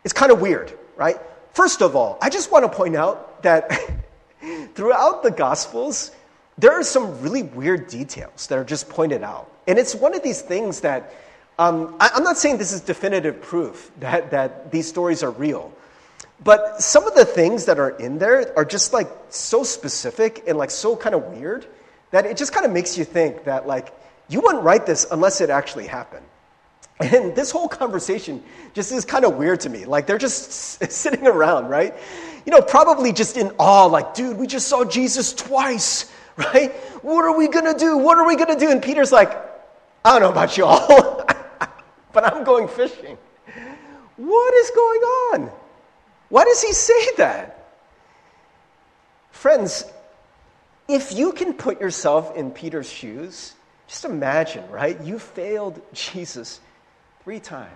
it's 0.05 0.13
kind 0.13 0.33
of 0.33 0.41
weird, 0.41 0.77
right? 0.97 1.17
First 1.53 1.83
of 1.83 1.97
all, 1.97 2.19
I 2.21 2.31
just 2.31 2.53
want 2.53 2.65
to 2.65 2.77
point 2.77 2.97
out 2.97 3.43
that 3.43 3.71
throughout 4.75 5.23
the 5.23 5.31
Gospels, 5.31 6.13
there 6.59 6.73
are 6.73 6.83
some 6.83 7.21
really 7.23 7.43
weird 7.43 7.89
details 7.89 8.47
that 8.49 8.59
are 8.59 8.65
just 8.65 8.89
pointed 8.89 9.23
out. 9.23 9.51
And 9.67 9.79
it's 9.79 9.95
one 9.95 10.15
of 10.15 10.23
these 10.23 10.43
things 10.43 10.81
that 10.81 11.13
um, 11.59 11.97
I, 12.01 12.11
am 12.15 12.25
not 12.25 12.39
saying 12.39 12.59
this 12.59 12.73
is 12.73 12.81
definitive 12.81 13.41
proof 13.43 13.91
that, 14.01 14.31
that 14.31 14.71
these 14.71 14.89
stories 14.89 15.23
are 15.23 15.31
real, 15.31 15.73
but 16.43 16.81
some 16.81 17.07
of 17.07 17.15
the 17.15 17.25
things 17.25 17.67
that 17.67 17.79
are 17.79 17.91
in 17.91 18.19
there 18.19 18.57
are 18.57 18.65
just 18.65 18.93
like 18.93 19.09
so 19.29 19.63
specific 19.63 20.45
and 20.47 20.57
like 20.57 20.71
so 20.71 20.97
kind 20.97 21.15
of 21.15 21.25
weird 21.25 21.67
that 22.13 22.25
it 22.25 22.37
just 22.37 22.53
kind 22.53 22.65
of 22.65 22.73
makes 22.73 22.97
you 22.97 23.05
think 23.05 23.45
that 23.45 23.67
like 23.67 23.93
you 24.31 24.41
wouldn't 24.41 24.63
write 24.63 24.87
this 24.87 25.07
unless 25.11 25.41
it 25.41 25.51
actually 25.51 25.89
happened. 25.89 26.25
And 27.01 27.35
this 27.35 27.51
whole 27.51 27.69
conversation 27.69 28.43
just 28.75 28.93
is 28.93 29.05
kind 29.05 29.25
of 29.25 29.37
weird 29.37 29.61
to 29.61 29.69
me. 29.69 29.87
Like 29.87 30.07
they're 30.07 30.19
just 30.19 30.53
sitting 30.91 31.27
around, 31.27 31.69
right? 31.69 31.95
You 32.47 32.53
know, 32.53 32.63
probably 32.63 33.13
just 33.13 33.37
in 33.37 33.51
awe, 33.59 33.87
like, 33.87 34.15
dude, 34.15 34.37
we 34.37 34.47
just 34.47 34.69
saw 34.69 34.85
Jesus 34.85 35.33
twice, 35.33 36.13
right? 36.37 36.73
What 37.03 37.25
are 37.25 37.37
we 37.37 37.49
gonna 37.49 37.77
do? 37.77 37.99
What 37.99 38.19
are 38.19 38.27
we 38.27 38.37
gonna 38.37 38.59
do? 38.59 38.71
And 38.71 38.81
Peter's 38.83 39.13
like, 39.13 39.31
I 40.05 40.13
don't 40.13 40.21
know 40.21 40.31
about 40.31 40.57
y'all. 40.57 41.25
but 42.13 42.33
I'm 42.33 42.45
going 42.45 42.69
fishing. 42.69 43.19
What 44.17 44.55
is 44.55 44.71
going 44.71 45.01
on? 45.01 45.53
Why 46.29 46.45
does 46.45 46.63
he 46.63 46.73
say 46.73 47.15
that? 47.17 47.73
Friends, 49.33 49.85
if 50.89 51.13
you 51.13 51.33
can 51.33 51.55
put 51.55 51.81
yourself 51.81 52.37
in 52.37 52.51
Peter's 52.51 52.91
shoes, 52.91 53.55
just 53.91 54.05
imagine, 54.05 54.71
right? 54.71 55.01
You 55.03 55.19
failed 55.19 55.83
Jesus 55.93 56.61
three 57.25 57.41
times. 57.41 57.71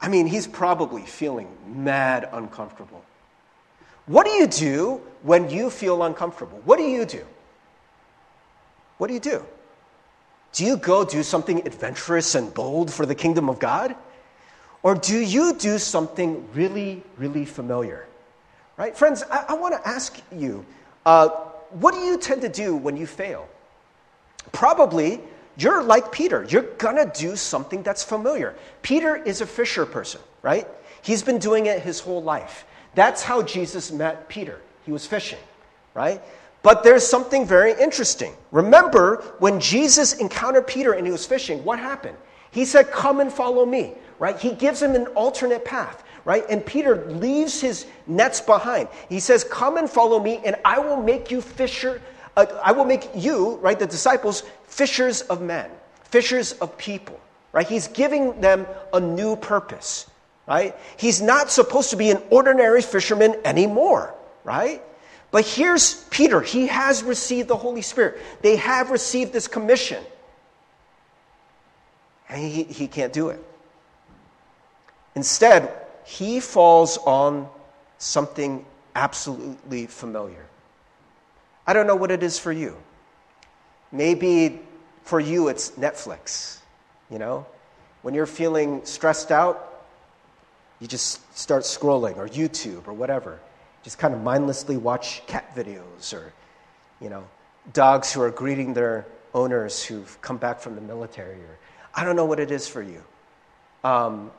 I 0.00 0.08
mean, 0.08 0.26
he's 0.26 0.48
probably 0.48 1.02
feeling 1.02 1.46
mad 1.68 2.28
uncomfortable. 2.32 3.04
What 4.06 4.26
do 4.26 4.32
you 4.32 4.48
do 4.48 5.00
when 5.22 5.48
you 5.50 5.70
feel 5.70 6.02
uncomfortable? 6.02 6.60
What 6.64 6.78
do 6.78 6.82
you 6.82 7.04
do? 7.04 7.24
What 8.98 9.06
do 9.06 9.14
you 9.14 9.20
do? 9.20 9.44
Do 10.52 10.64
you 10.64 10.76
go 10.76 11.04
do 11.04 11.22
something 11.22 11.64
adventurous 11.64 12.34
and 12.34 12.52
bold 12.52 12.92
for 12.92 13.06
the 13.06 13.14
kingdom 13.14 13.48
of 13.48 13.60
God? 13.60 13.94
Or 14.82 14.96
do 14.96 15.16
you 15.16 15.54
do 15.54 15.78
something 15.78 16.48
really, 16.54 17.04
really 17.16 17.44
familiar? 17.44 18.08
Right? 18.76 18.96
Friends, 18.96 19.22
I, 19.30 19.44
I 19.50 19.54
want 19.54 19.74
to 19.74 19.88
ask 19.88 20.20
you 20.32 20.66
uh, 21.06 21.28
what 21.70 21.94
do 21.94 22.00
you 22.00 22.18
tend 22.18 22.42
to 22.42 22.48
do 22.48 22.74
when 22.74 22.96
you 22.96 23.06
fail? 23.06 23.46
Probably 24.52 25.20
you're 25.56 25.82
like 25.82 26.10
Peter. 26.10 26.46
You're 26.48 26.62
going 26.78 26.96
to 26.96 27.10
do 27.18 27.36
something 27.36 27.82
that's 27.82 28.02
familiar. 28.02 28.54
Peter 28.82 29.16
is 29.16 29.40
a 29.40 29.46
fisher 29.46 29.84
person, 29.84 30.20
right? 30.42 30.66
He's 31.02 31.22
been 31.22 31.38
doing 31.38 31.66
it 31.66 31.82
his 31.82 32.00
whole 32.00 32.22
life. 32.22 32.64
That's 32.94 33.22
how 33.22 33.42
Jesus 33.42 33.92
met 33.92 34.28
Peter. 34.28 34.60
He 34.86 34.92
was 34.92 35.06
fishing, 35.06 35.38
right? 35.94 36.22
But 36.62 36.82
there's 36.82 37.06
something 37.06 37.46
very 37.46 37.72
interesting. 37.72 38.34
Remember 38.52 39.22
when 39.38 39.60
Jesus 39.60 40.14
encountered 40.14 40.66
Peter 40.66 40.92
and 40.92 41.06
he 41.06 41.12
was 41.12 41.26
fishing, 41.26 41.64
what 41.64 41.78
happened? 41.78 42.16
He 42.50 42.64
said, 42.64 42.90
Come 42.90 43.20
and 43.20 43.32
follow 43.32 43.64
me, 43.64 43.94
right? 44.18 44.38
He 44.38 44.52
gives 44.52 44.82
him 44.82 44.94
an 44.94 45.06
alternate 45.08 45.64
path, 45.64 46.02
right? 46.24 46.44
And 46.50 46.64
Peter 46.64 47.06
leaves 47.06 47.60
his 47.60 47.86
nets 48.06 48.40
behind. 48.40 48.88
He 49.08 49.20
says, 49.20 49.44
Come 49.44 49.76
and 49.76 49.88
follow 49.88 50.20
me, 50.20 50.40
and 50.44 50.56
I 50.64 50.78
will 50.78 51.00
make 51.00 51.30
you 51.30 51.40
fisher. 51.40 52.02
Uh, 52.40 52.60
I 52.62 52.72
will 52.72 52.84
make 52.84 53.08
you, 53.14 53.56
right, 53.56 53.78
the 53.78 53.86
disciples, 53.86 54.42
fishers 54.64 55.22
of 55.22 55.42
men, 55.42 55.70
fishers 56.04 56.52
of 56.52 56.76
people, 56.78 57.20
right? 57.52 57.66
He's 57.66 57.88
giving 57.88 58.40
them 58.40 58.66
a 58.92 59.00
new 59.00 59.36
purpose, 59.36 60.08
right? 60.46 60.74
He's 60.96 61.20
not 61.20 61.50
supposed 61.50 61.90
to 61.90 61.96
be 61.96 62.10
an 62.10 62.22
ordinary 62.30 62.82
fisherman 62.82 63.36
anymore, 63.44 64.14
right? 64.44 64.82
But 65.30 65.46
here's 65.46 66.02
Peter. 66.04 66.40
He 66.40 66.66
has 66.68 67.02
received 67.02 67.48
the 67.48 67.56
Holy 67.56 67.82
Spirit. 67.82 68.18
They 68.40 68.56
have 68.56 68.90
received 68.90 69.32
this 69.32 69.46
commission. 69.46 70.02
And 72.28 72.40
he, 72.40 72.62
he 72.64 72.88
can't 72.88 73.12
do 73.12 73.28
it. 73.28 73.44
Instead, 75.14 75.70
he 76.04 76.40
falls 76.40 76.96
on 76.98 77.48
something 77.98 78.64
absolutely 78.94 79.86
familiar. 79.86 80.46
I 81.70 81.72
don't 81.72 81.86
know 81.86 81.94
what 81.94 82.10
it 82.10 82.24
is 82.24 82.36
for 82.36 82.50
you. 82.50 82.76
Maybe 83.92 84.58
for 85.04 85.20
you 85.20 85.46
it's 85.46 85.70
Netflix, 85.72 86.58
you 87.08 87.20
know? 87.20 87.46
When 88.02 88.12
you're 88.12 88.26
feeling 88.26 88.84
stressed 88.84 89.30
out, 89.30 89.84
you 90.80 90.88
just 90.88 91.20
start 91.38 91.62
scrolling, 91.62 92.16
or 92.16 92.26
YouTube, 92.26 92.88
or 92.88 92.92
whatever 92.92 93.38
just 93.84 93.98
kind 93.98 94.12
of 94.12 94.20
mindlessly 94.20 94.76
watch 94.76 95.24
cat 95.28 95.54
videos 95.54 96.12
or, 96.12 96.32
you 97.00 97.08
know, 97.08 97.24
dogs 97.72 98.12
who 98.12 98.20
are 98.20 98.32
greeting 98.32 98.74
their 98.74 99.06
owners 99.32 99.80
who've 99.80 100.20
come 100.20 100.38
back 100.38 100.58
from 100.58 100.74
the 100.74 100.80
military 100.80 101.36
or 101.36 101.56
I 101.94 102.04
don't 102.04 102.16
know 102.16 102.24
what 102.24 102.40
it 102.40 102.50
is 102.50 102.66
for 102.66 102.82
you. 102.82 103.00
Um, 103.84 104.32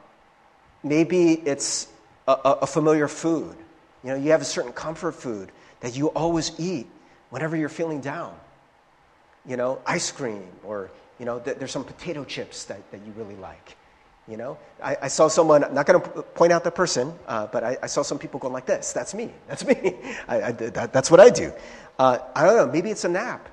maybe 0.84 1.34
it's 1.34 1.88
a, 2.28 2.34
a, 2.34 2.68
familiar 2.68 3.08
food. 3.08 3.56
You 4.04 4.10
know, 4.10 4.16
you 4.18 4.32
have 4.32 4.42
a 4.42 4.46
certain 4.46 4.74
comfort 4.74 5.14
food 5.14 5.52
that 5.80 5.96
you 5.96 6.08
always 6.10 6.52
eat 6.60 6.88
whenever 7.32 7.58
you're 7.58 7.70
feeling 7.70 8.00
down. 8.00 8.36
You 9.48 9.58
know, 9.58 9.82
ice 9.88 10.12
cream 10.12 10.48
or, 10.64 10.92
you 11.18 11.26
know, 11.26 11.40
th- 11.40 11.58
there's 11.58 11.72
some 11.72 11.84
potato 11.84 12.24
chips 12.24 12.66
that, 12.66 12.92
that 12.92 13.02
you 13.04 13.12
really 13.14 13.36
like. 13.38 13.76
You 14.28 14.38
know, 14.38 14.60
I, 14.84 14.96
I 15.02 15.08
saw 15.08 15.28
someone, 15.28 15.64
I'm 15.64 15.74
not 15.74 15.88
going 15.88 16.00
to 16.00 16.22
point 16.22 16.54
out 16.54 16.64
the 16.64 16.70
person, 16.70 17.12
uh, 17.28 17.48
but 17.48 17.64
I, 17.64 17.78
I, 17.82 17.88
saw 17.88 18.04
some 18.04 18.20
people 18.20 18.40
going 18.40 18.54
like 18.54 18.68
this. 18.68 18.94
That's 18.94 19.16
me. 19.16 19.32
That's 19.48 19.66
me. 19.66 19.96
I, 20.28 20.52
that, 20.52 20.94
that's 20.94 21.10
what 21.10 21.20
I 21.20 21.32
do. 21.32 21.52
Uh, 21.98 22.20
I 22.36 22.46
don't 22.46 22.56
know. 22.56 22.72
Maybe 22.72 22.92
it's 22.92 23.04
a 23.04 23.10
nap. 23.10 23.50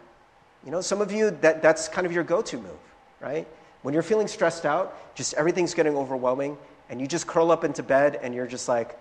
You 0.64 0.70
know, 0.70 0.82
some 0.82 1.00
of 1.00 1.10
you, 1.10 1.30
that, 1.40 1.62
that's 1.62 1.88
kind 1.88 2.06
of 2.06 2.12
your 2.12 2.22
go 2.22 2.42
to 2.42 2.56
move, 2.58 2.78
right? 3.20 3.48
When 3.82 3.94
you're 3.94 4.02
feeling 4.02 4.28
stressed 4.28 4.66
out, 4.66 5.14
just 5.14 5.34
everything's 5.34 5.72
getting 5.72 5.96
overwhelming, 5.96 6.58
and 6.90 7.00
you 7.00 7.06
just 7.06 7.26
curl 7.26 7.50
up 7.50 7.64
into 7.64 7.82
bed 7.82 8.18
and 8.22 8.34
you're 8.34 8.46
just 8.46 8.68
like, 8.68 8.98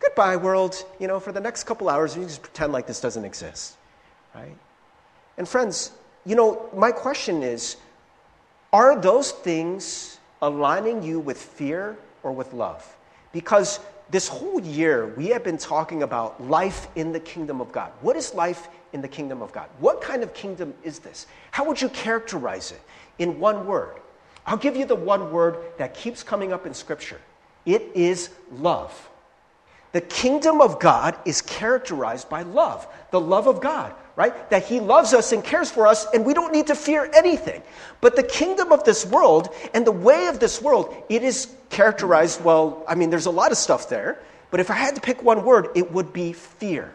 goodbye, 0.00 0.36
world. 0.36 0.82
You 0.98 1.08
know, 1.08 1.20
for 1.20 1.32
the 1.32 1.40
next 1.40 1.64
couple 1.64 1.88
hours, 1.88 2.16
you 2.16 2.22
just 2.22 2.42
pretend 2.42 2.72
like 2.72 2.86
this 2.86 3.00
doesn't 3.00 3.24
exist, 3.24 3.76
right? 4.36 4.56
And 5.38 5.48
friends, 5.48 5.92
you 6.24 6.36
know, 6.36 6.68
my 6.74 6.92
question 6.92 7.42
is 7.42 7.76
are 8.72 9.00
those 9.00 9.32
things 9.32 10.18
aligning 10.42 11.02
you 11.02 11.18
with 11.18 11.38
fear 11.38 11.96
or 12.22 12.32
with 12.32 12.52
love. 12.52 12.96
Because 13.32 13.80
this 14.10 14.28
whole 14.28 14.60
year, 14.60 15.14
we 15.16 15.28
have 15.28 15.42
been 15.42 15.58
talking 15.58 16.02
about 16.02 16.42
life 16.48 16.88
in 16.94 17.12
the 17.12 17.20
kingdom 17.20 17.60
of 17.60 17.72
God. 17.72 17.90
What 18.00 18.16
is 18.16 18.34
life 18.34 18.68
in 18.92 19.00
the 19.00 19.08
kingdom 19.08 19.42
of 19.42 19.52
God? 19.52 19.68
What 19.78 20.00
kind 20.00 20.22
of 20.22 20.34
kingdom 20.34 20.74
is 20.82 20.98
this? 20.98 21.26
How 21.50 21.64
would 21.64 21.80
you 21.80 21.88
characterize 21.88 22.72
it 22.72 22.80
in 23.18 23.40
one 23.40 23.66
word? 23.66 24.00
I'll 24.46 24.56
give 24.56 24.76
you 24.76 24.84
the 24.84 24.94
one 24.94 25.32
word 25.32 25.58
that 25.78 25.94
keeps 25.94 26.22
coming 26.22 26.52
up 26.52 26.66
in 26.66 26.74
Scripture 26.74 27.20
it 27.64 27.90
is 27.94 28.30
love. 28.52 29.10
The 29.90 30.00
kingdom 30.02 30.60
of 30.60 30.78
God 30.78 31.18
is 31.24 31.42
characterized 31.42 32.28
by 32.28 32.42
love, 32.42 32.86
the 33.10 33.20
love 33.20 33.48
of 33.48 33.60
God 33.60 33.92
right? 34.16 34.48
That 34.50 34.64
he 34.64 34.80
loves 34.80 35.12
us 35.12 35.32
and 35.32 35.44
cares 35.44 35.70
for 35.70 35.86
us, 35.86 36.06
and 36.12 36.24
we 36.24 36.34
don't 36.34 36.52
need 36.52 36.66
to 36.68 36.74
fear 36.74 37.08
anything. 37.14 37.62
But 38.00 38.16
the 38.16 38.22
kingdom 38.22 38.72
of 38.72 38.82
this 38.84 39.04
world 39.06 39.54
and 39.74 39.86
the 39.86 39.92
way 39.92 40.26
of 40.26 40.40
this 40.40 40.60
world, 40.60 40.94
it 41.08 41.22
is 41.22 41.54
characterized, 41.68 42.42
well, 42.42 42.82
I 42.88 42.94
mean, 42.94 43.10
there's 43.10 43.26
a 43.26 43.30
lot 43.30 43.52
of 43.52 43.58
stuff 43.58 43.88
there, 43.90 44.18
but 44.50 44.58
if 44.58 44.70
I 44.70 44.74
had 44.74 44.94
to 44.94 45.00
pick 45.00 45.22
one 45.22 45.44
word, 45.44 45.68
it 45.74 45.92
would 45.92 46.12
be 46.12 46.32
fear, 46.32 46.92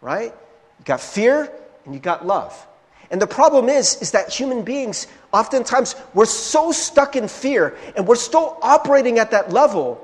right? 0.00 0.32
You 0.78 0.84
got 0.84 1.00
fear 1.00 1.52
and 1.84 1.94
you 1.94 2.00
got 2.00 2.26
love. 2.26 2.66
And 3.10 3.20
the 3.20 3.26
problem 3.26 3.68
is, 3.68 4.00
is 4.00 4.12
that 4.12 4.32
human 4.32 4.62
beings 4.62 5.06
oftentimes 5.32 5.94
we're 6.14 6.24
so 6.24 6.72
stuck 6.72 7.16
in 7.16 7.28
fear 7.28 7.76
and 7.96 8.08
we're 8.08 8.14
still 8.16 8.58
operating 8.62 9.18
at 9.18 9.32
that 9.32 9.52
level 9.52 10.00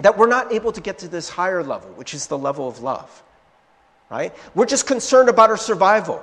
that 0.00 0.18
we're 0.18 0.28
not 0.28 0.52
able 0.52 0.72
to 0.72 0.80
get 0.80 0.98
to 0.98 1.08
this 1.08 1.28
higher 1.28 1.62
level, 1.62 1.90
which 1.90 2.12
is 2.12 2.26
the 2.26 2.36
level 2.36 2.68
of 2.68 2.80
love. 2.80 3.22
Right? 4.12 4.34
We're 4.54 4.66
just 4.66 4.86
concerned 4.86 5.30
about 5.30 5.48
our 5.48 5.56
survival. 5.56 6.22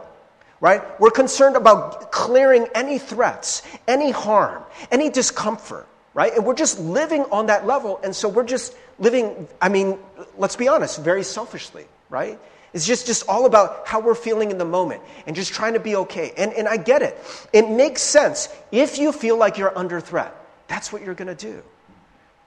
Right? 0.61 0.83
We're 0.99 1.09
concerned 1.09 1.55
about 1.55 2.11
clearing 2.11 2.67
any 2.75 2.99
threats, 2.99 3.63
any 3.87 4.11
harm, 4.11 4.61
any 4.91 5.09
discomfort. 5.09 5.87
Right? 6.13 6.31
And 6.35 6.45
we're 6.45 6.53
just 6.53 6.79
living 6.79 7.23
on 7.31 7.47
that 7.47 7.65
level. 7.65 7.99
And 8.03 8.15
so 8.15 8.29
we're 8.29 8.45
just 8.45 8.75
living, 8.99 9.47
I 9.59 9.69
mean, 9.69 9.97
let's 10.37 10.55
be 10.55 10.67
honest, 10.67 11.01
very 11.01 11.23
selfishly. 11.23 11.87
Right? 12.11 12.39
It's 12.73 12.85
just, 12.85 13.07
just 13.07 13.27
all 13.27 13.47
about 13.47 13.87
how 13.87 13.99
we're 13.99 14.13
feeling 14.13 14.51
in 14.51 14.59
the 14.59 14.65
moment 14.65 15.01
and 15.25 15.35
just 15.35 15.51
trying 15.51 15.73
to 15.73 15.79
be 15.79 15.95
okay. 15.95 16.31
And, 16.37 16.53
and 16.53 16.67
I 16.67 16.77
get 16.77 17.01
it. 17.01 17.17
It 17.51 17.67
makes 17.67 18.03
sense. 18.03 18.49
If 18.71 18.99
you 18.99 19.11
feel 19.11 19.35
like 19.37 19.57
you're 19.57 19.75
under 19.75 19.99
threat, 19.99 20.35
that's 20.67 20.93
what 20.93 21.01
you're 21.01 21.15
going 21.15 21.35
to 21.35 21.47
do, 21.51 21.63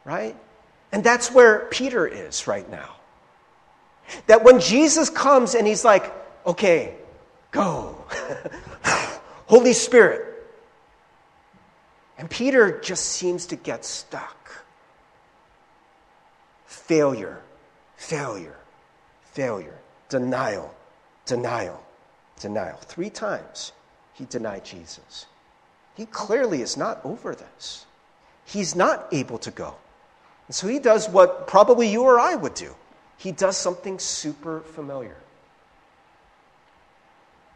right? 0.04 0.36
And 0.92 1.02
that's 1.02 1.32
where 1.32 1.66
Peter 1.70 2.06
is 2.06 2.46
right 2.46 2.70
now. 2.70 2.94
That 4.26 4.44
when 4.44 4.60
Jesus 4.60 5.10
comes 5.10 5.54
and 5.54 5.66
he's 5.66 5.84
like, 5.84 6.12
okay, 6.46 6.96
go, 7.50 8.04
Holy 9.46 9.72
Spirit. 9.72 10.28
And 12.18 12.28
Peter 12.30 12.80
just 12.80 13.06
seems 13.06 13.46
to 13.46 13.56
get 13.56 13.84
stuck. 13.84 14.64
Failure, 16.66 17.40
failure, 17.96 18.56
failure 19.32 19.78
denial, 20.12 20.74
denial, 21.24 21.82
denial. 22.38 22.76
Three 22.82 23.08
times 23.08 23.72
he 24.12 24.26
denied 24.26 24.62
Jesus. 24.62 25.24
He 25.96 26.04
clearly 26.04 26.60
is 26.60 26.76
not 26.76 27.00
over 27.02 27.34
this. 27.34 27.86
He's 28.44 28.76
not 28.76 29.08
able 29.10 29.38
to 29.38 29.50
go. 29.50 29.74
And 30.48 30.54
so 30.54 30.68
he 30.68 30.78
does 30.78 31.08
what 31.08 31.46
probably 31.46 31.88
you 31.88 32.02
or 32.02 32.20
I 32.20 32.34
would 32.34 32.52
do 32.52 32.74
he 33.22 33.30
does 33.30 33.56
something 33.56 34.00
super 34.00 34.60
familiar. 34.60 35.16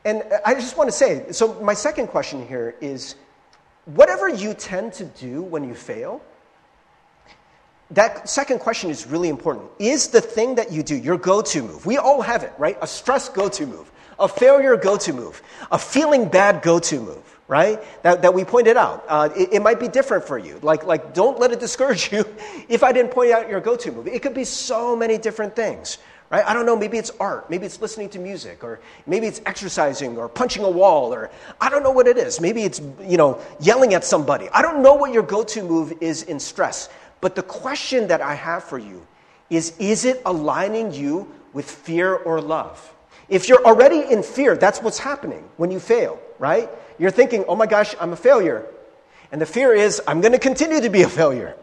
And 0.05 0.23
I 0.45 0.55
just 0.55 0.77
want 0.77 0.89
to 0.89 0.97
say 0.97 1.33
so, 1.33 1.61
my 1.61 1.75
second 1.75 2.07
question 2.07 2.47
here 2.47 2.77
is 2.81 3.17
whatever 3.87 4.29
you 4.29 4.55
tend 4.55 4.93
to 4.95 5.05
do 5.05 5.43
when 5.43 5.65
you 5.65 5.75
fail, 5.75 6.23
that 7.91 8.29
second 8.29 8.61
question 8.61 8.91
is 8.91 9.09
really 9.09 9.29
important. 9.29 9.69
Is 9.81 10.07
the 10.07 10.21
thing 10.21 10.55
that 10.55 10.71
you 10.71 10.85
do 10.85 10.95
your 10.95 11.19
go 11.19 11.43
to 11.43 11.63
move? 11.63 11.85
We 11.85 11.99
all 11.99 12.23
have 12.23 12.45
it, 12.45 12.53
right? 12.59 12.79
A 12.81 12.87
stress 12.87 13.29
go 13.29 13.49
to 13.49 13.67
move, 13.67 13.91
a 14.19 14.29
failure 14.29 14.77
go 14.77 14.97
to 14.97 15.13
move, 15.13 15.43
a 15.71 15.79
feeling 15.79 16.29
bad 16.29 16.63
go 16.63 16.79
to 16.79 17.01
move, 17.01 17.39
right? 17.49 17.81
That, 18.03 18.23
that 18.23 18.33
we 18.33 18.45
pointed 18.45 18.77
out. 18.77 19.05
Uh, 19.09 19.29
it, 19.37 19.55
it, 19.55 19.63
might 19.63 19.79
be 19.79 19.89
different 19.89 20.25
for 20.25 20.39
you. 20.39 20.59
Like, 20.63 20.85
like, 20.85 21.15
don't 21.15 21.39
let 21.39 21.53
it 21.53 21.61
discourage 21.61 22.13
you 22.13 22.25
if 22.69 22.83
I 22.83 22.93
didn't 22.93 23.13
point 23.13 23.33
out 23.33 23.49
your 23.49 23.61
go 23.61 23.77
to 23.77 23.93
move. 23.93 24.07
It 24.07 24.23
could 24.23 24.35
be 24.35 24.45
so 24.45 24.97
many 24.97 25.19
different 25.19 25.55
things, 25.55 25.99
right? 26.31 26.45
I 26.45 26.55
don't 26.55 26.67
know, 26.67 26.77
maybe 26.77 26.99
it's 26.99 27.11
art, 27.21 27.51
maybe 27.51 27.67
it's 27.67 27.81
listening 27.81 28.09
to 28.11 28.19
music, 28.19 28.65
or 28.65 28.81
maybe 29.07 29.27
it's 29.27 29.41
exercising 29.47 30.17
or 30.17 30.29
punching 30.29 30.65
a 30.65 30.71
wall, 30.71 31.13
or 31.13 31.31
I 31.61 31.69
don't 31.69 31.83
know 31.83 31.93
what 31.93 32.09
it 32.09 32.17
is. 32.19 32.41
Maybe 32.41 32.63
it's, 32.63 32.81
you 33.03 33.17
know, 33.17 33.41
yelling 33.61 33.95
at 33.95 34.05
somebody. 34.05 34.49
I 34.51 34.63
don't 34.63 34.83
know 34.83 34.95
what 34.95 35.13
your 35.13 35.23
go 35.23 35.45
to 35.45 35.63
move 35.63 35.93
is 36.01 36.23
in 36.23 36.41
stress. 36.41 36.89
But 37.21 37.35
the 37.35 37.43
question 37.43 38.09
that 38.09 38.21
I 38.21 38.35
have 38.35 38.65
for 38.65 38.79
you 38.79 39.07
is 39.49 39.75
is 39.79 40.05
it 40.05 40.23
aligning 40.27 40.93
you 40.93 41.33
with 41.53 41.71
fear 41.71 42.15
or 42.15 42.41
love? 42.41 42.93
If 43.29 43.49
you're 43.49 43.65
already 43.65 44.01
in 44.01 44.23
fear, 44.23 44.57
that's 44.57 44.81
what's 44.81 44.99
happening 44.99 45.49
when 45.57 45.71
you 45.71 45.81
fail, 45.81 46.21
right? 46.39 46.71
You're 46.99 47.11
thinking, 47.11 47.45
oh 47.49 47.57
my 47.57 47.67
gosh, 47.67 47.95
I'm 48.01 48.13
a 48.13 48.17
failure. 48.17 48.67
And 49.33 49.41
the 49.41 49.47
fear 49.47 49.75
is, 49.75 50.01
I'm 50.07 50.21
going 50.21 50.33
to 50.33 50.39
continue 50.39 50.81
to 50.81 50.91
be 50.91 51.03
a 51.03 51.09
failure. 51.09 51.57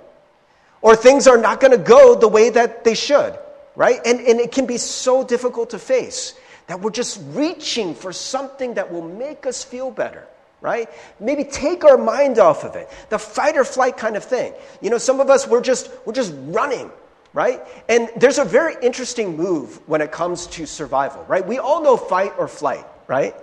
Or 0.81 0.95
things 0.95 1.27
are 1.27 1.37
not 1.37 1.61
going 1.61 1.71
to 1.71 1.77
go 1.77 2.15
the 2.15 2.27
way 2.27 2.49
that 2.49 2.83
they 2.83 2.93
should, 2.93 3.37
right? 3.75 3.99
And, 4.05 4.19
and 4.19 4.39
it 4.39 4.51
can 4.51 4.65
be 4.65 4.77
so 4.77 5.23
difficult 5.23 5.69
to 5.69 5.79
face 5.79 6.33
that 6.67 6.81
we're 6.81 6.91
just 6.91 7.21
reaching 7.27 7.95
for 7.95 8.11
something 8.11 8.73
that 8.73 8.91
will 8.91 9.07
make 9.07 9.45
us 9.45 9.63
feel 9.63 9.91
better 9.91 10.27
right? 10.63 10.89
Maybe 11.19 11.43
take 11.43 11.83
our 11.83 11.97
mind 11.97 12.39
off 12.39 12.63
of 12.63 12.75
it. 12.77 12.89
The 13.09 13.19
fight 13.19 13.57
or 13.57 13.65
flight 13.65 13.97
kind 13.97 14.15
of 14.15 14.23
thing. 14.23 14.53
You 14.81 14.89
know, 14.89 14.97
some 14.97 15.19
of 15.19 15.29
us 15.29 15.45
we're 15.45 15.61
just 15.61 15.91
we're 16.05 16.13
just 16.13 16.33
running, 16.37 16.89
right? 17.33 17.61
And 17.89 18.09
there's 18.15 18.37
a 18.37 18.45
very 18.45 18.75
interesting 18.81 19.35
move 19.35 19.79
when 19.87 20.01
it 20.01 20.11
comes 20.11 20.47
to 20.47 20.65
survival, 20.65 21.25
right? 21.27 21.45
We 21.45 21.57
all 21.59 21.83
know 21.83 21.97
fight 21.97 22.33
or 22.37 22.47
flight, 22.47 22.85
right? 23.07 23.35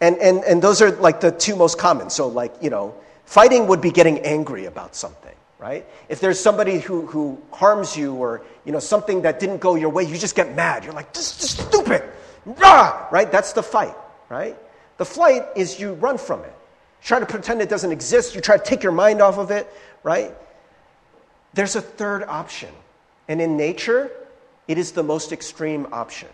And 0.00 0.16
and 0.18 0.44
and 0.44 0.62
those 0.62 0.82
are 0.82 0.90
like 0.90 1.20
the 1.20 1.32
two 1.32 1.56
most 1.56 1.78
common. 1.78 2.10
So 2.10 2.28
like, 2.28 2.54
you 2.60 2.70
know, 2.70 2.94
fighting 3.24 3.66
would 3.68 3.80
be 3.80 3.90
getting 3.90 4.18
angry 4.20 4.66
about 4.66 4.94
something, 4.94 5.34
right? 5.58 5.86
If 6.08 6.20
there's 6.20 6.38
somebody 6.38 6.78
who 6.78 7.06
who 7.06 7.40
harms 7.52 7.96
you 7.96 8.14
or, 8.14 8.42
you 8.64 8.72
know, 8.72 8.80
something 8.80 9.22
that 9.22 9.40
didn't 9.40 9.58
go 9.58 9.76
your 9.76 9.90
way, 9.90 10.04
you 10.04 10.18
just 10.18 10.34
get 10.34 10.54
mad. 10.54 10.84
You're 10.84 10.92
like, 10.94 11.12
this 11.14 11.42
is 11.42 11.50
stupid. 11.50 12.02
Rah! 12.44 13.08
Right? 13.10 13.30
That's 13.30 13.52
the 13.52 13.62
fight, 13.62 13.94
right? 14.28 14.56
The 14.98 15.04
flight 15.04 15.44
is 15.56 15.80
you 15.80 15.94
run 15.94 16.18
from 16.18 16.40
it. 16.40 16.54
You 17.02 17.06
try 17.06 17.18
to 17.20 17.26
pretend 17.26 17.62
it 17.62 17.68
doesn't 17.68 17.92
exist. 17.92 18.34
You 18.34 18.40
try 18.40 18.58
to 18.58 18.62
take 18.64 18.82
your 18.82 18.92
mind 18.92 19.22
off 19.22 19.38
of 19.38 19.50
it, 19.50 19.72
right? 20.02 20.34
There's 21.54 21.76
a 21.76 21.80
third 21.80 22.24
option. 22.24 22.70
And 23.28 23.40
in 23.40 23.56
nature, 23.56 24.10
it 24.68 24.78
is 24.78 24.92
the 24.92 25.02
most 25.02 25.32
extreme 25.32 25.86
option, 25.92 26.28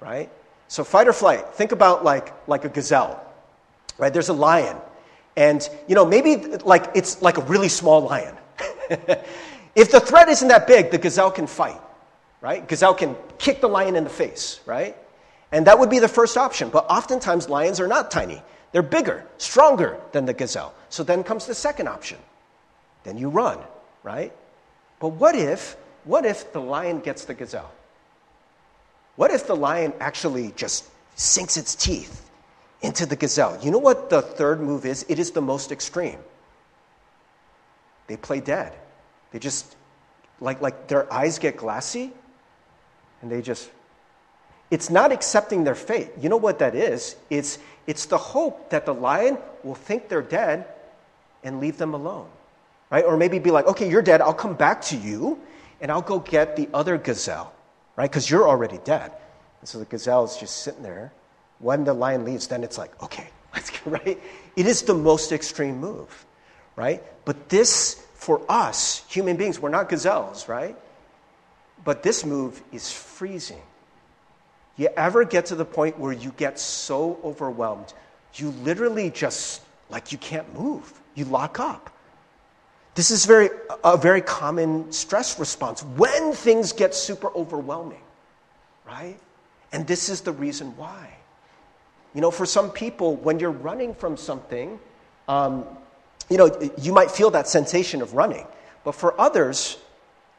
right? 0.00 0.30
So 0.68 0.84
fight 0.84 1.08
or 1.08 1.12
flight, 1.12 1.54
think 1.54 1.72
about 1.72 2.04
like, 2.04 2.32
like 2.48 2.64
a 2.64 2.68
gazelle, 2.68 3.22
right? 3.98 4.12
There's 4.12 4.28
a 4.28 4.34
lion. 4.34 4.76
And, 5.36 5.68
you 5.86 5.94
know, 5.94 6.04
maybe 6.04 6.36
like 6.64 6.90
it's 6.94 7.22
like 7.22 7.38
a 7.38 7.42
really 7.42 7.68
small 7.68 8.02
lion. 8.02 8.34
if 9.74 9.90
the 9.90 10.00
threat 10.00 10.28
isn't 10.28 10.48
that 10.48 10.66
big, 10.66 10.90
the 10.90 10.98
gazelle 10.98 11.30
can 11.30 11.46
fight, 11.46 11.80
right? 12.40 12.66
Gazelle 12.66 12.94
can 12.94 13.14
kick 13.38 13.60
the 13.60 13.68
lion 13.68 13.96
in 13.96 14.04
the 14.04 14.10
face, 14.10 14.60
right? 14.66 14.96
And 15.52 15.66
that 15.66 15.78
would 15.78 15.90
be 15.90 15.98
the 15.98 16.08
first 16.08 16.36
option. 16.36 16.70
But 16.70 16.86
oftentimes, 16.88 17.48
lions 17.48 17.80
are 17.80 17.86
not 17.86 18.10
tiny. 18.10 18.42
They're 18.72 18.82
bigger, 18.82 19.24
stronger 19.38 19.98
than 20.12 20.26
the 20.26 20.34
gazelle. 20.34 20.74
So 20.88 21.02
then 21.02 21.22
comes 21.22 21.46
the 21.46 21.54
second 21.54 21.88
option. 21.88 22.18
Then 23.04 23.16
you 23.16 23.28
run, 23.28 23.58
right? 24.02 24.32
But 24.98 25.08
what 25.08 25.34
if, 25.34 25.76
what 26.06 26.24
if 26.24 26.52
the 26.52 26.60
lion 26.60 27.00
gets 27.00 27.26
the 27.26 27.34
gazelle? 27.34 27.70
What 29.16 29.30
if 29.30 29.46
the 29.46 29.56
lion 29.56 29.92
actually 30.00 30.52
just 30.56 30.88
sinks 31.16 31.58
its 31.58 31.74
teeth 31.74 32.30
into 32.80 33.04
the 33.04 33.16
gazelle? 33.16 33.58
You 33.62 33.70
know 33.70 33.78
what 33.78 34.08
the 34.08 34.22
third 34.22 34.60
move 34.60 34.86
is? 34.86 35.04
It 35.08 35.18
is 35.18 35.32
the 35.32 35.42
most 35.42 35.72
extreme. 35.72 36.18
They 38.06 38.16
play 38.16 38.40
dead. 38.40 38.72
They 39.32 39.38
just, 39.38 39.76
like, 40.40 40.62
like 40.62 40.86
their 40.86 41.12
eyes 41.12 41.38
get 41.38 41.58
glassy 41.58 42.12
and 43.20 43.30
they 43.30 43.42
just 43.42 43.68
it's 44.70 44.90
not 44.90 45.12
accepting 45.12 45.64
their 45.64 45.74
fate. 45.74 46.10
You 46.20 46.28
know 46.28 46.36
what 46.36 46.58
that 46.58 46.74
is? 46.74 47.16
It's, 47.30 47.58
it's 47.86 48.06
the 48.06 48.18
hope 48.18 48.70
that 48.70 48.84
the 48.84 48.94
lion 48.94 49.38
will 49.62 49.74
think 49.74 50.08
they're 50.08 50.22
dead 50.22 50.66
and 51.44 51.60
leave 51.60 51.78
them 51.78 51.94
alone. 51.94 52.26
Right? 52.90 53.04
Or 53.04 53.16
maybe 53.16 53.38
be 53.38 53.50
like, 53.50 53.66
okay, 53.66 53.88
you're 53.88 54.02
dead. 54.02 54.20
I'll 54.20 54.34
come 54.34 54.54
back 54.54 54.82
to 54.82 54.96
you 54.96 55.40
and 55.80 55.90
I'll 55.90 56.02
go 56.02 56.18
get 56.18 56.56
the 56.56 56.68
other 56.72 56.98
gazelle. 56.98 57.52
Right? 57.96 58.10
Because 58.10 58.30
you're 58.30 58.48
already 58.48 58.78
dead. 58.84 59.12
And 59.60 59.68
so 59.68 59.78
the 59.78 59.86
gazelle 59.86 60.24
is 60.24 60.36
just 60.36 60.58
sitting 60.58 60.82
there. 60.82 61.12
When 61.58 61.84
the 61.84 61.94
lion 61.94 62.24
leaves, 62.24 62.46
then 62.46 62.62
it's 62.62 62.76
like, 62.76 63.02
okay, 63.02 63.28
let's 63.54 63.70
go, 63.70 63.90
right? 63.90 64.20
It 64.54 64.66
is 64.66 64.82
the 64.82 64.94
most 64.94 65.32
extreme 65.32 65.78
move. 65.78 66.26
Right? 66.76 67.02
But 67.24 67.48
this, 67.48 68.02
for 68.14 68.42
us, 68.50 69.02
human 69.08 69.36
beings, 69.36 69.58
we're 69.58 69.70
not 69.70 69.88
gazelles, 69.88 70.46
right? 70.46 70.76
But 71.84 72.02
this 72.02 72.24
move 72.24 72.62
is 72.70 72.92
freezing. 72.92 73.62
You 74.76 74.88
ever 74.94 75.24
get 75.24 75.46
to 75.46 75.54
the 75.54 75.64
point 75.64 75.98
where 75.98 76.12
you 76.12 76.32
get 76.36 76.58
so 76.58 77.18
overwhelmed, 77.24 77.94
you 78.34 78.50
literally 78.62 79.10
just, 79.10 79.62
like, 79.88 80.12
you 80.12 80.18
can't 80.18 80.52
move. 80.52 80.92
You 81.14 81.24
lock 81.24 81.58
up. 81.58 81.95
This 82.96 83.10
is 83.10 83.26
very, 83.26 83.50
a 83.84 83.98
very 83.98 84.22
common 84.22 84.90
stress 84.90 85.38
response 85.38 85.82
when 85.82 86.32
things 86.32 86.72
get 86.72 86.94
super 86.94 87.28
overwhelming, 87.36 88.00
right? 88.86 89.18
And 89.70 89.86
this 89.86 90.08
is 90.08 90.22
the 90.22 90.32
reason 90.32 90.74
why. 90.78 91.14
You 92.14 92.22
know, 92.22 92.30
for 92.30 92.46
some 92.46 92.70
people, 92.70 93.16
when 93.16 93.38
you're 93.38 93.50
running 93.50 93.94
from 93.94 94.16
something, 94.16 94.80
um, 95.28 95.66
you 96.30 96.38
know, 96.38 96.50
you 96.78 96.94
might 96.94 97.10
feel 97.10 97.30
that 97.32 97.46
sensation 97.46 98.00
of 98.00 98.14
running. 98.14 98.46
But 98.82 98.92
for 98.94 99.20
others, 99.20 99.76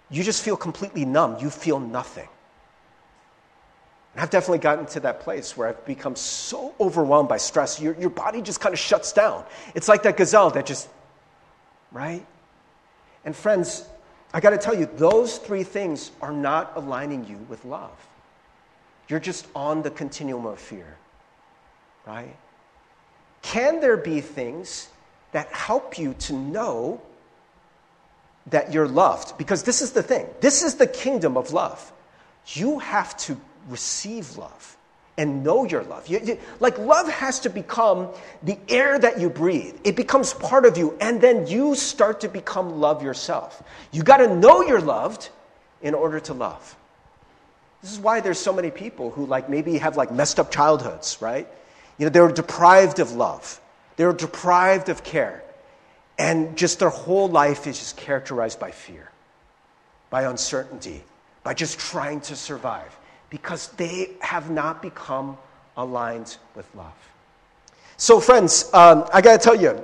you 0.10 0.24
just 0.24 0.42
feel 0.42 0.58
completely 0.58 1.06
numb. 1.06 1.38
You 1.40 1.52
feel 1.52 1.80
nothing. 1.80 2.28
And 4.16 4.24
I've 4.24 4.32
definitely 4.32 4.60
gotten 4.60 4.88
to 4.88 5.00
that 5.02 5.20
place 5.20 5.56
where 5.56 5.68
I've 5.68 5.86
become 5.86 6.16
so 6.16 6.74
overwhelmed 6.80 7.30
by 7.30 7.38
stress, 7.38 7.80
your, 7.80 7.94
your 8.00 8.10
body 8.10 8.42
just 8.42 8.60
kind 8.60 8.74
of 8.74 8.80
shuts 8.80 9.14
down. 9.14 9.46
It's 9.76 9.88
like 9.88 10.02
that 10.04 10.18
gazelle 10.18 10.50
that 10.50 10.66
just, 10.66 10.90
right? 11.92 12.26
And 13.28 13.36
friends, 13.36 13.88
I 14.34 14.40
got 14.40 14.50
to 14.52 14.58
tell 14.58 14.74
you, 14.74 14.90
those 14.96 15.38
three 15.38 15.64
things 15.64 16.10
are 16.22 16.32
not 16.32 16.72
aligning 16.76 17.28
you 17.28 17.38
with 17.50 17.64
love. 17.66 17.92
You're 19.08 19.20
just 19.20 19.48
on 19.54 19.84
the 19.84 19.92
continuum 19.92 20.48
of 20.48 20.60
fear, 20.60 20.98
right? 22.08 22.36
Can 23.44 23.80
there 23.80 23.98
be 23.98 24.22
things 24.22 24.90
that 25.32 25.52
help 25.52 26.00
you 26.00 26.16
to 26.16 26.34
know 26.34 27.02
that 28.48 28.74
you're 28.74 28.88
loved. 28.88 29.38
Because 29.38 29.64
this 29.64 29.82
is 29.82 29.92
the 29.92 30.04
thing 30.04 30.26
this 30.42 30.64
is 30.64 30.76
the 30.76 30.88
kingdom 30.88 31.38
of 31.38 31.54
love. 31.54 31.92
You 32.48 32.80
have 32.80 33.18
to 33.18 33.40
receive 33.68 34.38
love 34.38 34.77
and 35.18 35.44
know 35.44 35.66
your 35.66 35.84
love. 35.84 36.08
You, 36.08 36.20
you, 36.24 36.40
like, 36.60 36.78
love 36.78 37.10
has 37.10 37.40
to 37.42 37.50
become 37.50 38.10
the 38.44 38.58
air 38.70 39.00
that 39.00 39.20
you 39.20 39.30
breathe, 39.30 39.76
it 39.84 39.96
becomes 39.96 40.34
part 40.34 40.66
of 40.66 40.78
you, 40.78 40.96
and 41.02 41.20
then 41.20 41.48
you 41.48 41.76
start 41.76 42.22
to 42.22 42.30
become 42.30 42.80
love 42.80 43.02
yourself. 43.04 43.64
You 43.92 44.04
got 44.04 44.18
to 44.18 44.34
know 44.36 44.62
you're 44.62 44.82
loved 44.82 45.30
in 45.82 45.94
order 45.94 46.20
to 46.22 46.34
love. 46.34 46.76
This 47.82 47.92
is 47.92 48.00
why 48.00 48.20
there's 48.22 48.40
so 48.40 48.54
many 48.54 48.72
people 48.72 49.12
who, 49.12 49.26
like, 49.26 49.50
maybe 49.50 49.78
have 49.78 49.98
like 49.98 50.12
messed 50.12 50.40
up 50.40 50.52
childhoods, 50.52 51.18
right? 51.20 51.48
You 51.98 52.06
know, 52.06 52.10
they 52.10 52.22
were 52.22 52.32
deprived 52.32 53.00
of 53.00 53.14
love, 53.14 53.60
they 53.96 54.06
were 54.06 54.14
deprived 54.14 54.90
of 54.90 55.04
care. 55.04 55.44
And 56.20 56.58
just 56.58 56.80
their 56.80 56.90
whole 56.90 57.28
life 57.30 57.68
is 57.68 57.78
just 57.78 57.96
characterized 57.96 58.60
by 58.60 58.72
fear, 58.72 59.12
by 60.10 60.24
uncertainty, 60.24 61.04
by 61.44 61.54
just 61.54 61.78
trying 61.78 62.22
to 62.22 62.36
survive 62.36 62.97
because 63.30 63.70
they 63.70 64.12
have 64.20 64.50
not 64.50 64.82
become 64.82 65.38
aligned 65.76 66.38
with 66.56 66.68
love. 66.76 66.94
So, 67.98 68.20
friends, 68.20 68.70
um, 68.74 69.06
I 69.14 69.22
got 69.22 69.40
to 69.40 69.44
tell 69.44 69.60
you, 69.60 69.82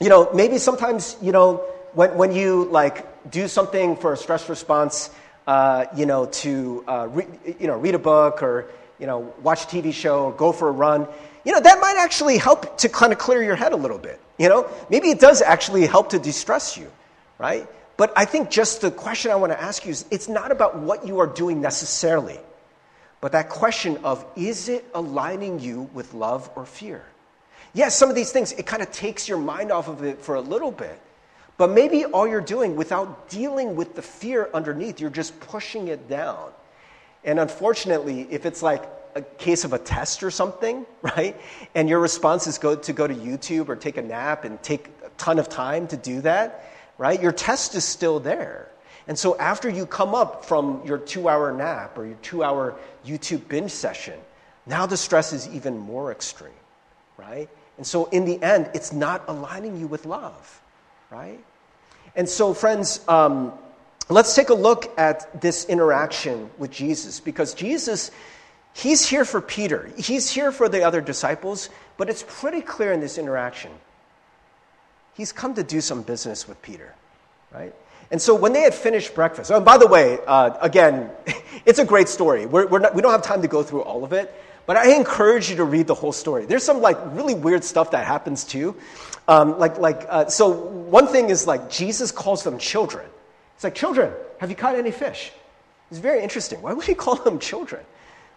you 0.00 0.08
know, 0.08 0.28
maybe 0.34 0.58
sometimes, 0.58 1.16
you 1.22 1.32
know, 1.32 1.56
when, 1.94 2.16
when 2.16 2.32
you 2.32 2.64
like 2.64 3.30
do 3.30 3.48
something 3.48 3.96
for 3.96 4.12
a 4.12 4.16
stress 4.16 4.48
response, 4.48 5.10
uh, 5.46 5.86
you 5.96 6.06
know, 6.06 6.26
to 6.26 6.84
uh, 6.86 7.08
re- 7.10 7.26
you 7.58 7.66
know, 7.66 7.76
read 7.76 7.94
a 7.94 7.98
book 7.98 8.42
or 8.42 8.70
you 8.98 9.06
know, 9.06 9.32
watch 9.42 9.64
a 9.64 9.66
TV 9.66 9.92
show, 9.92 10.24
or 10.24 10.32
go 10.32 10.52
for 10.52 10.68
a 10.68 10.72
run, 10.72 11.06
you 11.44 11.52
know, 11.52 11.60
that 11.60 11.80
might 11.80 11.96
actually 11.96 12.36
help 12.36 12.78
to 12.78 12.88
kind 12.88 13.12
of 13.12 13.18
clear 13.18 13.42
your 13.42 13.56
head 13.56 13.72
a 13.72 13.76
little 13.76 13.98
bit. 13.98 14.20
You 14.38 14.48
know, 14.48 14.68
maybe 14.90 15.10
it 15.10 15.20
does 15.20 15.40
actually 15.40 15.86
help 15.86 16.10
to 16.10 16.18
distress 16.18 16.76
you, 16.76 16.90
right? 17.38 17.66
But 17.96 18.12
I 18.16 18.24
think 18.24 18.50
just 18.50 18.80
the 18.80 18.90
question 18.90 19.30
I 19.30 19.36
want 19.36 19.52
to 19.52 19.60
ask 19.60 19.84
you 19.84 19.92
is 19.92 20.04
it's 20.10 20.28
not 20.28 20.52
about 20.52 20.78
what 20.78 21.06
you 21.06 21.20
are 21.20 21.26
doing 21.26 21.60
necessarily, 21.60 22.38
but 23.20 23.32
that 23.32 23.48
question 23.48 23.98
of 24.04 24.24
is 24.36 24.68
it 24.68 24.84
aligning 24.94 25.58
you 25.60 25.90
with 25.92 26.14
love 26.14 26.50
or 26.54 26.64
fear? 26.64 27.04
Yes, 27.74 27.96
some 27.96 28.08
of 28.08 28.14
these 28.14 28.32
things, 28.32 28.52
it 28.52 28.66
kind 28.66 28.82
of 28.82 28.90
takes 28.92 29.28
your 29.28 29.38
mind 29.38 29.70
off 29.70 29.88
of 29.88 30.02
it 30.02 30.20
for 30.20 30.36
a 30.36 30.40
little 30.40 30.70
bit. 30.70 31.00
But 31.56 31.70
maybe 31.70 32.04
all 32.04 32.26
you're 32.26 32.40
doing 32.40 32.76
without 32.76 33.28
dealing 33.28 33.74
with 33.74 33.96
the 33.96 34.02
fear 34.02 34.48
underneath, 34.54 35.00
you're 35.00 35.10
just 35.10 35.38
pushing 35.40 35.88
it 35.88 36.08
down. 36.08 36.50
And 37.24 37.40
unfortunately, 37.40 38.28
if 38.30 38.46
it's 38.46 38.62
like 38.62 38.88
a 39.16 39.22
case 39.22 39.64
of 39.64 39.72
a 39.72 39.78
test 39.78 40.22
or 40.22 40.30
something, 40.30 40.86
right? 41.02 41.38
And 41.74 41.88
your 41.88 41.98
response 41.98 42.46
is 42.46 42.58
go, 42.58 42.76
to 42.76 42.92
go 42.92 43.06
to 43.06 43.14
YouTube 43.14 43.68
or 43.68 43.76
take 43.76 43.96
a 43.96 44.02
nap 44.02 44.44
and 44.44 44.62
take 44.62 44.88
a 45.04 45.10
ton 45.18 45.38
of 45.38 45.48
time 45.48 45.88
to 45.88 45.96
do 45.96 46.20
that, 46.20 46.72
right? 46.96 47.20
Your 47.20 47.32
test 47.32 47.74
is 47.74 47.84
still 47.84 48.20
there. 48.20 48.70
And 49.08 49.18
so 49.18 49.36
after 49.38 49.70
you 49.70 49.86
come 49.86 50.14
up 50.14 50.44
from 50.44 50.82
your 50.84 50.98
two 50.98 51.28
hour 51.28 51.50
nap 51.50 51.96
or 51.96 52.06
your 52.06 52.18
two 52.22 52.44
hour 52.44 52.76
YouTube 53.04 53.48
binge 53.48 53.70
session, 53.70 54.18
now 54.66 54.84
the 54.84 54.98
stress 54.98 55.32
is 55.32 55.48
even 55.48 55.78
more 55.78 56.12
extreme, 56.12 56.52
right? 57.16 57.48
And 57.78 57.86
so 57.86 58.04
in 58.06 58.26
the 58.26 58.40
end, 58.42 58.70
it's 58.74 58.92
not 58.92 59.24
aligning 59.26 59.80
you 59.80 59.86
with 59.86 60.04
love, 60.04 60.60
right? 61.10 61.40
And 62.14 62.28
so, 62.28 62.52
friends, 62.52 63.00
um, 63.08 63.52
let's 64.10 64.34
take 64.34 64.50
a 64.50 64.54
look 64.54 64.92
at 64.98 65.40
this 65.40 65.64
interaction 65.64 66.50
with 66.58 66.70
Jesus 66.70 67.18
because 67.18 67.54
Jesus, 67.54 68.10
he's 68.74 69.08
here 69.08 69.24
for 69.24 69.40
Peter, 69.40 69.90
he's 69.96 70.28
here 70.28 70.52
for 70.52 70.68
the 70.68 70.82
other 70.82 71.00
disciples, 71.00 71.70
but 71.96 72.10
it's 72.10 72.24
pretty 72.28 72.60
clear 72.60 72.92
in 72.92 73.00
this 73.00 73.16
interaction. 73.16 73.70
He's 75.14 75.32
come 75.32 75.54
to 75.54 75.62
do 75.62 75.80
some 75.80 76.02
business 76.02 76.46
with 76.46 76.60
Peter, 76.60 76.94
right? 77.52 77.74
And 78.10 78.20
so 78.20 78.34
when 78.34 78.52
they 78.52 78.62
had 78.62 78.74
finished 78.74 79.14
breakfast, 79.14 79.50
oh, 79.50 79.60
by 79.60 79.78
the 79.78 79.86
way, 79.86 80.18
uh, 80.26 80.56
again, 80.60 81.10
it's 81.66 81.78
a 81.78 81.84
great 81.84 82.08
story. 82.08 82.46
We're, 82.46 82.66
we're 82.66 82.78
not, 82.78 82.94
we 82.94 83.02
don't 83.02 83.12
have 83.12 83.22
time 83.22 83.42
to 83.42 83.48
go 83.48 83.62
through 83.62 83.82
all 83.82 84.04
of 84.04 84.12
it, 84.12 84.34
but 84.66 84.76
I 84.76 84.94
encourage 84.94 85.50
you 85.50 85.56
to 85.56 85.64
read 85.64 85.86
the 85.86 85.94
whole 85.94 86.12
story. 86.12 86.46
There's 86.46 86.64
some 86.64 86.80
like 86.80 86.98
really 87.14 87.34
weird 87.34 87.64
stuff 87.64 87.90
that 87.92 88.06
happens 88.06 88.44
too. 88.44 88.76
Um, 89.26 89.58
like, 89.58 89.78
like, 89.78 90.06
uh, 90.08 90.26
so 90.28 90.48
one 90.48 91.06
thing 91.06 91.28
is 91.30 91.46
like 91.46 91.70
Jesus 91.70 92.12
calls 92.12 92.44
them 92.44 92.58
children. 92.58 93.06
It's 93.54 93.64
like, 93.64 93.74
children, 93.74 94.12
have 94.38 94.50
you 94.50 94.56
caught 94.56 94.74
any 94.74 94.90
fish? 94.90 95.32
It's 95.90 96.00
very 96.00 96.22
interesting. 96.22 96.62
Why 96.62 96.72
would 96.72 96.86
he 96.86 96.94
call 97.04 97.16
them 97.16 97.38
children? 97.38 97.84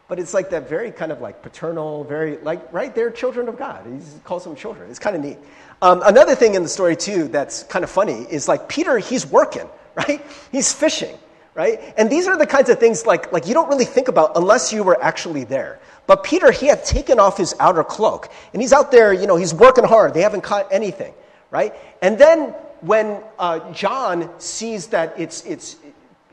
But 0.08 0.20
it's 0.20 0.34
like 0.34 0.50
that 0.50 0.68
very 0.68 0.92
kind 0.92 1.14
of 1.14 1.22
like 1.22 1.42
paternal, 1.42 2.04
very 2.04 2.38
like, 2.38 2.74
right? 2.74 2.94
They're 2.94 3.12
children 3.12 3.48
of 3.48 3.58
God. 3.58 3.86
He 3.86 4.00
calls 4.26 4.44
them 4.44 4.58
children. 4.58 4.90
It's 4.90 5.00
kind 5.00 5.16
of 5.16 5.22
neat. 5.22 5.38
Um, 5.82 6.02
another 6.06 6.36
thing 6.36 6.54
in 6.54 6.64
the 6.64 6.70
story, 6.70 6.96
too, 6.96 7.28
that's 7.28 7.64
kind 7.64 7.84
of 7.84 7.90
funny 7.90 8.28
is 8.30 8.48
like 8.48 8.70
Peter, 8.70 9.00
he's 9.00 9.26
working, 9.26 9.68
right? 9.96 10.24
He's 10.52 10.72
fishing, 10.72 11.18
right? 11.56 11.94
And 11.98 12.10
these 12.10 12.28
are 12.28 12.38
the 12.38 12.46
kinds 12.46 12.70
of 12.70 12.80
things 12.80 13.06
like, 13.06 13.32
like 13.32 13.48
you 13.48 13.54
don't 13.54 13.70
really 13.70 13.86
think 13.86 14.08
about 14.08 14.34
unless 14.36 14.72
you 14.72 14.84
were 14.84 15.02
actually 15.02 15.44
there. 15.44 15.80
But 16.08 16.24
Peter, 16.24 16.52
he 16.52 16.68
had 16.68 16.84
taken 16.84 17.20
off 17.20 17.38
his 17.38 17.56
outer 17.60 17.84
cloak 17.84 18.30
and 18.54 18.62
he's 18.62 18.74
out 18.74 18.92
there, 18.92 19.14
you 19.14 19.28
know, 19.28 19.38
he's 19.38 19.54
working 19.54 19.84
hard. 19.84 20.14
They 20.14 20.22
haven't 20.22 20.42
caught 20.42 20.68
anything, 20.72 21.14
right? 21.50 21.74
And 22.02 22.18
then 22.18 22.50
when 22.82 23.24
uh, 23.40 23.72
John 23.72 24.30
sees 24.40 24.88
that 24.88 25.14
it's, 25.18 25.46
it's 25.46 25.78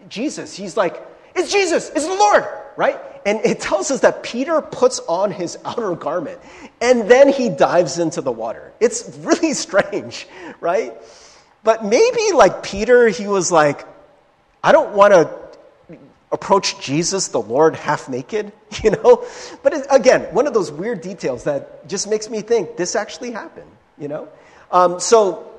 Jesus, 0.08 0.54
he's 0.54 0.76
like, 0.76 1.02
it's 1.38 1.52
Jesus, 1.52 1.90
it's 1.90 2.06
the 2.06 2.14
Lord, 2.14 2.46
right? 2.76 3.00
And 3.24 3.40
it 3.44 3.60
tells 3.60 3.90
us 3.90 4.00
that 4.00 4.22
Peter 4.22 4.60
puts 4.60 5.00
on 5.00 5.30
his 5.30 5.58
outer 5.64 5.94
garment 5.94 6.40
and 6.80 7.10
then 7.10 7.28
he 7.28 7.48
dives 7.48 7.98
into 7.98 8.20
the 8.20 8.32
water. 8.32 8.72
It's 8.80 9.16
really 9.18 9.54
strange, 9.66 10.26
right? 10.60 10.94
But 11.64 11.84
maybe 11.84 12.32
like 12.34 12.62
Peter, 12.62 13.08
he 13.08 13.26
was 13.26 13.52
like, 13.52 13.86
I 14.62 14.72
don't 14.72 14.94
want 14.94 15.12
to 15.12 15.30
approach 16.30 16.80
Jesus, 16.80 17.28
the 17.28 17.40
Lord, 17.40 17.74
half 17.74 18.08
naked, 18.08 18.52
you 18.82 18.90
know? 18.90 19.24
But 19.62 19.74
it, 19.74 19.86
again, 19.90 20.22
one 20.34 20.46
of 20.46 20.54
those 20.54 20.70
weird 20.70 21.00
details 21.00 21.44
that 21.44 21.88
just 21.88 22.08
makes 22.08 22.28
me 22.28 22.42
think 22.42 22.76
this 22.76 22.96
actually 22.96 23.32
happened, 23.32 23.70
you 23.98 24.08
know? 24.08 24.28
Um, 24.70 25.00
so 25.00 25.50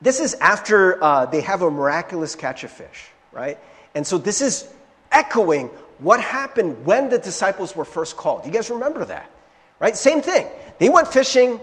this 0.00 0.20
is 0.20 0.34
after 0.34 1.02
uh, 1.02 1.26
they 1.26 1.40
have 1.42 1.62
a 1.62 1.70
miraculous 1.70 2.34
catch 2.34 2.64
of 2.64 2.70
fish, 2.70 3.10
right? 3.32 3.58
And 3.94 4.06
so 4.06 4.18
this 4.18 4.40
is 4.40 4.68
echoing 5.12 5.68
what 5.98 6.20
happened 6.20 6.84
when 6.84 7.08
the 7.08 7.18
disciples 7.18 7.74
were 7.74 7.84
first 7.84 8.16
called. 8.16 8.44
You 8.44 8.52
guys 8.52 8.70
remember 8.70 9.04
that, 9.04 9.30
right? 9.80 9.96
Same 9.96 10.20
thing. 10.20 10.46
They 10.78 10.88
went 10.88 11.08
fishing, 11.08 11.60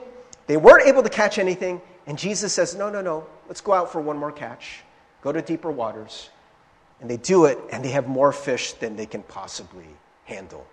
they 0.47 0.58
weren't 0.58 0.88
able 0.88 1.03
to 1.03 1.10
catch 1.10 1.38
anything, 1.38 1.82
and 2.08 2.17
Jesus 2.17 2.53
says, 2.53 2.75
No, 2.75 2.89
no, 2.89 3.01
no, 3.01 3.25
let's 3.47 3.62
go 3.62 3.73
out 3.73 3.91
for 3.91 4.01
one 4.01 4.17
more 4.17 4.32
catch, 4.32 4.82
go 5.21 5.32
to 5.32 5.41
deeper 5.41 5.71
waters. 5.71 6.29
And 7.01 7.10
they 7.10 7.17
do 7.17 7.45
it, 7.45 7.60
and 7.71 7.84
they 7.84 7.89
have 7.89 8.08
more 8.08 8.32
fish 8.32 8.73
than 8.73 8.95
they 8.95 9.06
can 9.06 9.23
possibly 9.23 9.88
handle. 10.23 10.65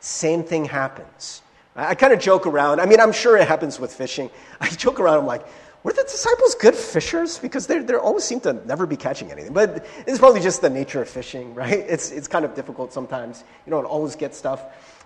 Same 0.00 0.42
thing 0.42 0.64
happens. 0.64 1.42
I 1.76 1.94
kind 1.94 2.12
of 2.12 2.18
joke 2.18 2.46
around. 2.46 2.80
I 2.80 2.86
mean, 2.86 3.00
I'm 3.00 3.12
sure 3.12 3.36
it 3.36 3.46
happens 3.46 3.78
with 3.78 3.92
fishing. 3.92 4.30
I 4.60 4.68
joke 4.70 4.98
around, 4.98 5.18
I'm 5.18 5.26
like, 5.26 5.46
were 5.82 5.92
the 5.92 6.02
disciples 6.02 6.54
good 6.56 6.74
fishers? 6.74 7.38
Because 7.38 7.66
they 7.66 7.78
they 7.78 7.94
always 7.94 8.24
seem 8.24 8.40
to 8.40 8.52
never 8.66 8.86
be 8.86 8.96
catching 8.96 9.30
anything. 9.30 9.52
But 9.52 9.86
it's 10.06 10.18
probably 10.18 10.40
just 10.40 10.60
the 10.60 10.70
nature 10.70 11.00
of 11.02 11.08
fishing, 11.08 11.54
right? 11.62 11.78
It's, 11.78 12.10
it's 12.10 12.28
kind 12.28 12.44
of 12.44 12.54
difficult 12.54 12.92
sometimes. 12.92 13.44
You 13.66 13.70
don't 13.70 13.84
always 13.84 14.16
get 14.16 14.34
stuff. 14.34 14.64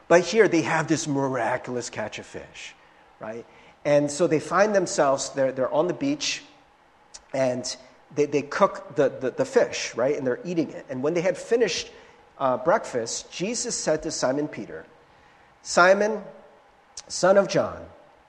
But 0.08 0.22
here 0.22 0.48
they 0.48 0.62
have 0.62 0.88
this 0.88 1.06
miraculous 1.06 1.90
catch 1.90 2.18
of 2.18 2.26
fish, 2.26 2.74
right? 3.20 3.46
And 3.84 4.10
so 4.10 4.26
they 4.26 4.40
find 4.40 4.74
themselves, 4.74 5.30
they're, 5.30 5.52
they're 5.52 5.72
on 5.72 5.88
the 5.88 5.94
beach, 5.94 6.42
and 7.32 7.64
they, 8.14 8.26
they 8.26 8.42
cook 8.42 8.94
the, 8.96 9.08
the, 9.08 9.30
the 9.30 9.44
fish, 9.44 9.94
right? 9.94 10.16
And 10.16 10.26
they're 10.26 10.40
eating 10.44 10.70
it. 10.70 10.86
And 10.88 11.02
when 11.02 11.14
they 11.14 11.20
had 11.20 11.36
finished 11.36 11.90
uh, 12.38 12.58
breakfast, 12.58 13.30
Jesus 13.32 13.74
said 13.74 14.02
to 14.02 14.10
Simon 14.10 14.48
Peter, 14.48 14.84
Simon, 15.62 16.22
son 17.08 17.38
of 17.38 17.48
John, 17.48 17.84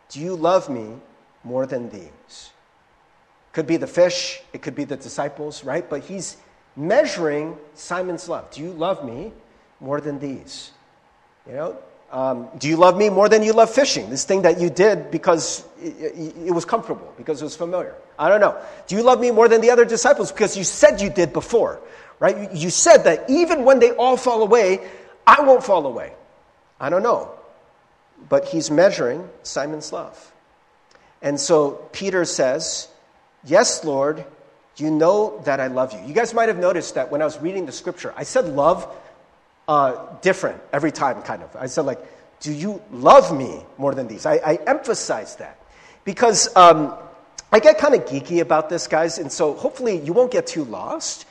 do 0.10 0.20
you 0.20 0.36
love 0.36 0.70
me 0.70 0.96
more 1.44 1.66
than 1.66 1.90
these. 1.90 2.52
Could 3.52 3.68
be 3.68 3.78
the 3.78 3.88
fish, 3.88 4.42
it 4.52 4.62
could 4.62 4.76
be 4.76 4.84
the 4.84 4.98
disciples, 4.98 5.64
right? 5.64 5.88
But 5.88 6.04
he's 6.04 6.38
measuring 6.76 7.58
Simon's 7.76 8.28
love. 8.28 8.50
Do 8.52 8.62
you 8.62 8.72
love 8.72 9.06
me 9.06 9.32
more 9.80 10.02
than 10.02 10.20
these? 10.20 10.72
You 11.48 11.54
know, 11.54 11.78
um, 12.12 12.48
do 12.58 12.68
you 12.68 12.78
love 12.78 12.98
me 12.98 13.10
more 13.10 13.28
than 13.28 13.44
you 13.44 13.54
love 13.54 13.70
fishing? 13.70 14.10
This 14.10 14.24
thing 14.24 14.44
that 14.44 14.60
you 14.60 14.70
did 14.70 15.12
because 15.12 15.66
it, 15.82 16.36
it, 16.46 16.52
was 16.52 16.66
comfortable, 16.66 17.14
because 17.18 17.42
it 17.42 17.44
was 17.44 17.56
familiar. 17.56 17.96
I 18.18 18.30
don't 18.30 18.40
know. 18.40 18.56
Do 18.88 18.96
you 18.96 19.04
love 19.04 19.20
me 19.20 19.32
more 19.32 19.48
than 19.48 19.62
the 19.62 19.72
other 19.72 19.86
disciples 19.86 20.32
because 20.32 20.56
you 20.56 20.64
said 20.64 21.02
you 21.02 21.10
did 21.10 21.34
before, 21.34 21.82
right? 22.20 22.52
You 22.54 22.70
said 22.70 23.04
that 23.06 23.30
even 23.30 23.66
when 23.66 23.80
they 23.80 23.92
all 23.92 24.16
fall 24.16 24.44
away, 24.44 24.88
I 25.26 25.42
won't 25.42 25.64
fall 25.64 25.86
away. 25.86 26.14
I 26.80 26.90
don't 26.90 27.04
know. 27.04 27.32
But 28.30 28.46
he's 28.46 28.72
measuring 28.72 29.28
Simon's 29.44 29.92
love. 29.92 30.33
And 31.24 31.40
so 31.40 31.90
Peter 31.94 32.26
says, 32.26 32.90
Yes, 33.46 33.84
Lord, 33.84 34.24
you 34.78 34.92
know 34.92 35.42
that 35.46 35.60
I 35.60 35.68
love 35.68 35.94
you. 35.94 36.00
You 36.06 36.14
guys 36.14 36.34
might 36.34 36.50
have 36.50 36.58
noticed 36.58 36.96
that 36.96 37.12
when 37.12 37.22
I 37.22 37.26
was 37.26 37.40
reading 37.40 37.66
the 37.66 37.72
scripture, 37.72 38.14
I 38.16 38.24
said 38.24 38.46
love 38.46 38.88
uh, 39.68 40.18
different 40.22 40.62
every 40.72 40.92
time, 40.92 41.22
kind 41.22 41.44
of. 41.44 41.56
I 41.56 41.68
said, 41.68 41.86
like, 41.86 42.00
do 42.40 42.52
you 42.52 42.82
love 42.92 43.36
me 43.36 43.64
more 43.78 43.94
than 43.94 44.08
these? 44.08 44.26
I, 44.26 44.36
I 44.36 44.60
emphasize 44.68 45.36
that 45.38 45.60
because 46.04 46.54
um, 46.56 46.96
I 47.52 47.60
get 47.60 47.78
kind 47.78 47.94
of 47.96 48.06
geeky 48.06 48.42
about 48.42 48.70
this, 48.70 48.88
guys, 48.88 49.20
and 49.20 49.32
so 49.32 49.54
hopefully 49.54 49.98
you 50.00 50.14
won't 50.14 50.32
get 50.32 50.48
too 50.48 50.64
lost. 50.64 51.26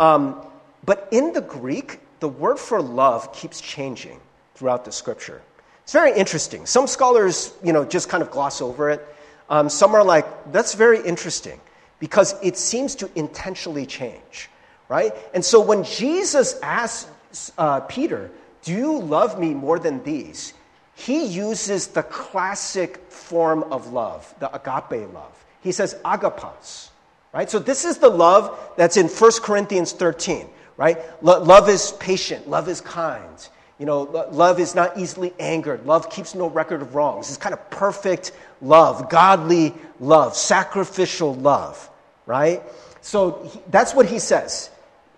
Um, 0.00 0.44
but 0.84 1.08
in 1.10 1.32
the 1.32 1.40
Greek, 1.40 2.00
the 2.20 2.28
word 2.28 2.58
for 2.58 2.80
love 2.80 3.32
keeps 3.32 3.60
changing 3.60 4.20
throughout 4.54 4.84
the 4.84 4.92
scripture. 4.92 5.42
It's 5.82 5.92
very 5.92 6.16
interesting. 6.16 6.66
Some 6.66 6.86
scholars, 6.86 7.52
you 7.62 7.72
know, 7.72 7.84
just 7.84 8.08
kind 8.08 8.22
of 8.22 8.30
gloss 8.30 8.60
over 8.60 8.90
it. 8.90 9.06
Um, 9.48 9.68
some 9.68 9.94
are 9.94 10.04
like, 10.04 10.52
that's 10.52 10.74
very 10.74 11.00
interesting 11.00 11.60
because 12.00 12.34
it 12.42 12.56
seems 12.56 12.94
to 12.96 13.10
intentionally 13.14 13.86
change, 13.86 14.50
right? 14.88 15.12
And 15.34 15.44
so 15.44 15.60
when 15.60 15.84
Jesus 15.84 16.58
asks 16.62 17.52
uh, 17.56 17.80
Peter, 17.80 18.30
Do 18.62 18.72
you 18.72 18.98
love 18.98 19.38
me 19.38 19.54
more 19.54 19.78
than 19.78 20.02
these? 20.02 20.54
He 20.94 21.24
uses 21.24 21.88
the 21.88 22.02
classic 22.02 22.98
form 23.08 23.62
of 23.72 23.92
love, 23.92 24.34
the 24.40 24.52
agape 24.52 25.12
love. 25.14 25.44
He 25.60 25.70
says 25.70 25.94
agapas, 26.04 26.88
right? 27.32 27.48
So 27.48 27.60
this 27.60 27.84
is 27.84 27.98
the 27.98 28.08
love 28.08 28.58
that's 28.76 28.96
in 28.96 29.06
1 29.06 29.30
Corinthians 29.42 29.92
13, 29.92 30.48
right? 30.76 30.98
Lo- 31.22 31.40
love 31.42 31.68
is 31.68 31.92
patient, 31.92 32.48
love 32.48 32.68
is 32.68 32.80
kind. 32.80 33.48
You 33.78 33.86
know, 33.86 34.02
lo- 34.02 34.28
love 34.32 34.58
is 34.58 34.74
not 34.74 34.98
easily 34.98 35.32
angered. 35.38 35.86
Love 35.86 36.10
keeps 36.10 36.34
no 36.34 36.48
record 36.48 36.82
of 36.82 36.96
wrongs. 36.96 37.28
It's 37.28 37.38
kind 37.38 37.52
of 37.52 37.70
perfect 37.70 38.32
love, 38.60 39.08
godly 39.08 39.74
love, 40.00 40.36
sacrificial 40.36 41.34
love, 41.34 41.90
right? 42.26 42.62
So 43.00 43.50
that's 43.70 43.94
what 43.94 44.06
he 44.06 44.18
says. 44.18 44.70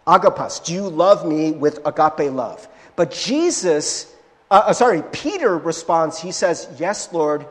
Agapas, 0.07 0.65
do 0.65 0.73
you 0.73 0.89
love 0.89 1.27
me 1.27 1.53
with 1.53 1.81
agape 1.87 2.33
love? 2.33 2.67
But 2.97 3.11
Jesus, 3.13 4.13
uh, 4.51 4.65
uh, 4.67 4.73
sorry, 4.73 5.03
Peter 5.13 5.57
responds, 5.57 6.21
he 6.21 6.33
says, 6.33 6.69
Yes, 6.79 7.13
Lord, 7.13 7.47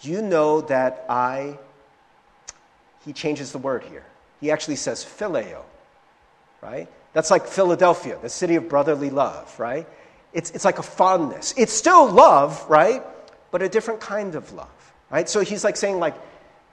you 0.00 0.22
know 0.22 0.60
that 0.62 1.04
I, 1.08 1.58
he 3.04 3.12
changes 3.12 3.52
the 3.52 3.58
word 3.58 3.84
here. 3.84 4.04
He 4.40 4.50
actually 4.50 4.76
says 4.76 5.04
phileo, 5.04 5.62
right? 6.60 6.88
That's 7.12 7.30
like 7.30 7.46
Philadelphia, 7.46 8.18
the 8.20 8.28
city 8.28 8.56
of 8.56 8.68
brotherly 8.68 9.10
love, 9.10 9.58
right? 9.58 9.86
It's, 10.32 10.50
it's 10.50 10.64
like 10.64 10.78
a 10.78 10.82
fondness. 10.82 11.54
It's 11.56 11.72
still 11.72 12.10
love, 12.10 12.64
right? 12.68 13.02
But 13.50 13.62
a 13.62 13.68
different 13.68 14.00
kind 14.00 14.34
of 14.34 14.52
love, 14.52 14.68
right? 15.10 15.28
So 15.28 15.40
he's 15.40 15.64
like 15.64 15.76
saying, 15.76 15.98
like, 15.98 16.14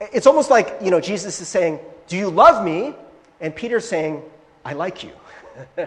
it's 0.00 0.26
almost 0.26 0.50
like, 0.50 0.76
you 0.82 0.90
know, 0.90 1.00
Jesus 1.00 1.40
is 1.40 1.48
saying, 1.48 1.78
Do 2.08 2.16
you 2.16 2.30
love 2.30 2.64
me? 2.64 2.94
And 3.40 3.54
Peter's 3.54 3.88
saying, 3.88 4.22
I 4.64 4.72
like 4.72 5.04
you, 5.04 5.12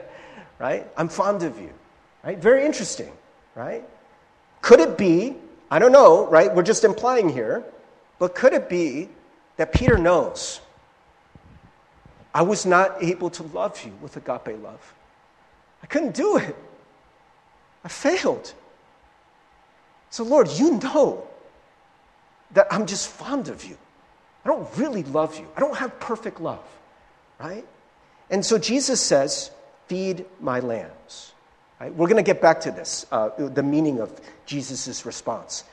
right? 0.60 0.88
I'm 0.96 1.10
fond 1.10 1.44
of 1.44 1.60
you, 1.60 1.72
right? 2.24 2.38
Very 2.38 2.66
interesting, 2.66 3.12
right? 3.56 3.84
Could 4.62 4.80
it 4.80 4.98
be, 4.98 5.36
I 5.72 5.80
don't 5.80 5.92
know, 5.92 6.28
right? 6.28 6.54
We're 6.54 6.64
just 6.64 6.84
implying 6.84 7.30
here, 7.30 7.64
but 8.20 8.36
could 8.36 8.54
it 8.54 8.70
be 8.70 9.10
that 9.58 9.74
Peter 9.74 9.98
knows 9.98 10.62
I 12.34 12.44
was 12.44 12.66
not 12.66 13.02
able 13.02 13.30
to 13.32 13.44
love 13.44 13.84
you 13.84 13.94
with 14.02 14.18
agape 14.18 14.62
love? 14.62 14.94
I 15.82 15.88
couldn't 15.88 16.16
do 16.16 16.38
it. 16.38 16.56
I 17.84 17.88
failed. 17.88 18.54
So, 20.10 20.24
Lord, 20.24 20.50
you 20.50 20.80
know 20.80 21.28
that 22.52 22.68
I'm 22.72 22.86
just 22.86 23.10
fond 23.10 23.48
of 23.50 23.64
you. 23.66 23.78
I 24.46 24.50
don't 24.50 24.68
really 24.78 25.04
love 25.04 25.38
you. 25.38 25.48
I 25.56 25.60
don't 25.60 25.76
have 25.78 26.00
perfect 26.00 26.40
love, 26.40 26.64
right? 27.40 27.66
And 28.30 28.46
so 28.46 28.58
Jesus 28.58 29.02
says, 29.02 29.52
Feed 29.88 30.26
my 30.42 30.60
lambs. 30.60 31.34
Right? 31.80 31.94
We're 31.94 32.08
going 32.08 32.24
to 32.24 32.24
get 32.24 32.42
back 32.42 32.62
to 32.62 32.72
this, 32.72 33.06
uh, 33.12 33.30
the 33.38 33.64
meaning 33.64 34.00
of 34.02 34.20
Jesus' 34.46 35.06
response. 35.06 35.64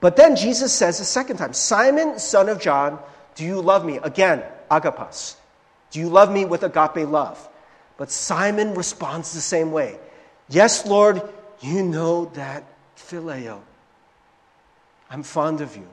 But 0.00 0.16
then 0.16 0.36
Jesus 0.36 0.72
says 0.72 1.00
a 1.00 1.04
second 1.04 1.38
time, 1.38 1.52
Simon, 1.52 2.18
son 2.18 2.48
of 2.48 2.60
John, 2.60 2.98
do 3.34 3.44
you 3.44 3.60
love 3.60 3.84
me? 3.84 3.96
Again, 4.02 4.42
agapas. 4.70 5.36
Do 5.90 6.00
you 6.00 6.08
love 6.08 6.30
me 6.30 6.44
with 6.44 6.64
agape 6.64 7.08
love? 7.08 7.48
But 7.96 8.10
Simon 8.10 8.74
responds 8.74 9.32
the 9.32 9.40
same 9.40 9.72
way. 9.72 9.98
Yes, 10.48 10.86
Lord, 10.86 11.22
you 11.60 11.82
know 11.82 12.26
that 12.34 12.64
phileo. 12.96 13.60
I'm 15.08 15.22
fond 15.22 15.60
of 15.60 15.76
you. 15.76 15.86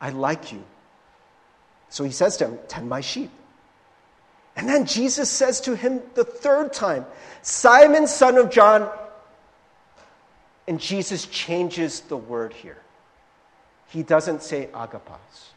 I 0.00 0.10
like 0.10 0.52
you. 0.52 0.62
So 1.88 2.04
he 2.04 2.10
says 2.10 2.36
to 2.38 2.46
him, 2.46 2.58
Tend 2.68 2.88
my 2.88 3.00
sheep. 3.00 3.30
And 4.56 4.68
then 4.68 4.86
Jesus 4.86 5.30
says 5.30 5.60
to 5.62 5.76
him 5.76 6.00
the 6.14 6.24
third 6.24 6.72
time, 6.72 7.04
Simon, 7.42 8.06
son 8.06 8.38
of 8.38 8.50
John. 8.50 8.88
And 10.66 10.80
Jesus 10.80 11.26
changes 11.26 12.00
the 12.00 12.16
word 12.16 12.52
here. 12.52 12.78
He 13.88 14.02
doesn't 14.02 14.42
say 14.42 14.68
agapas. 14.72 15.50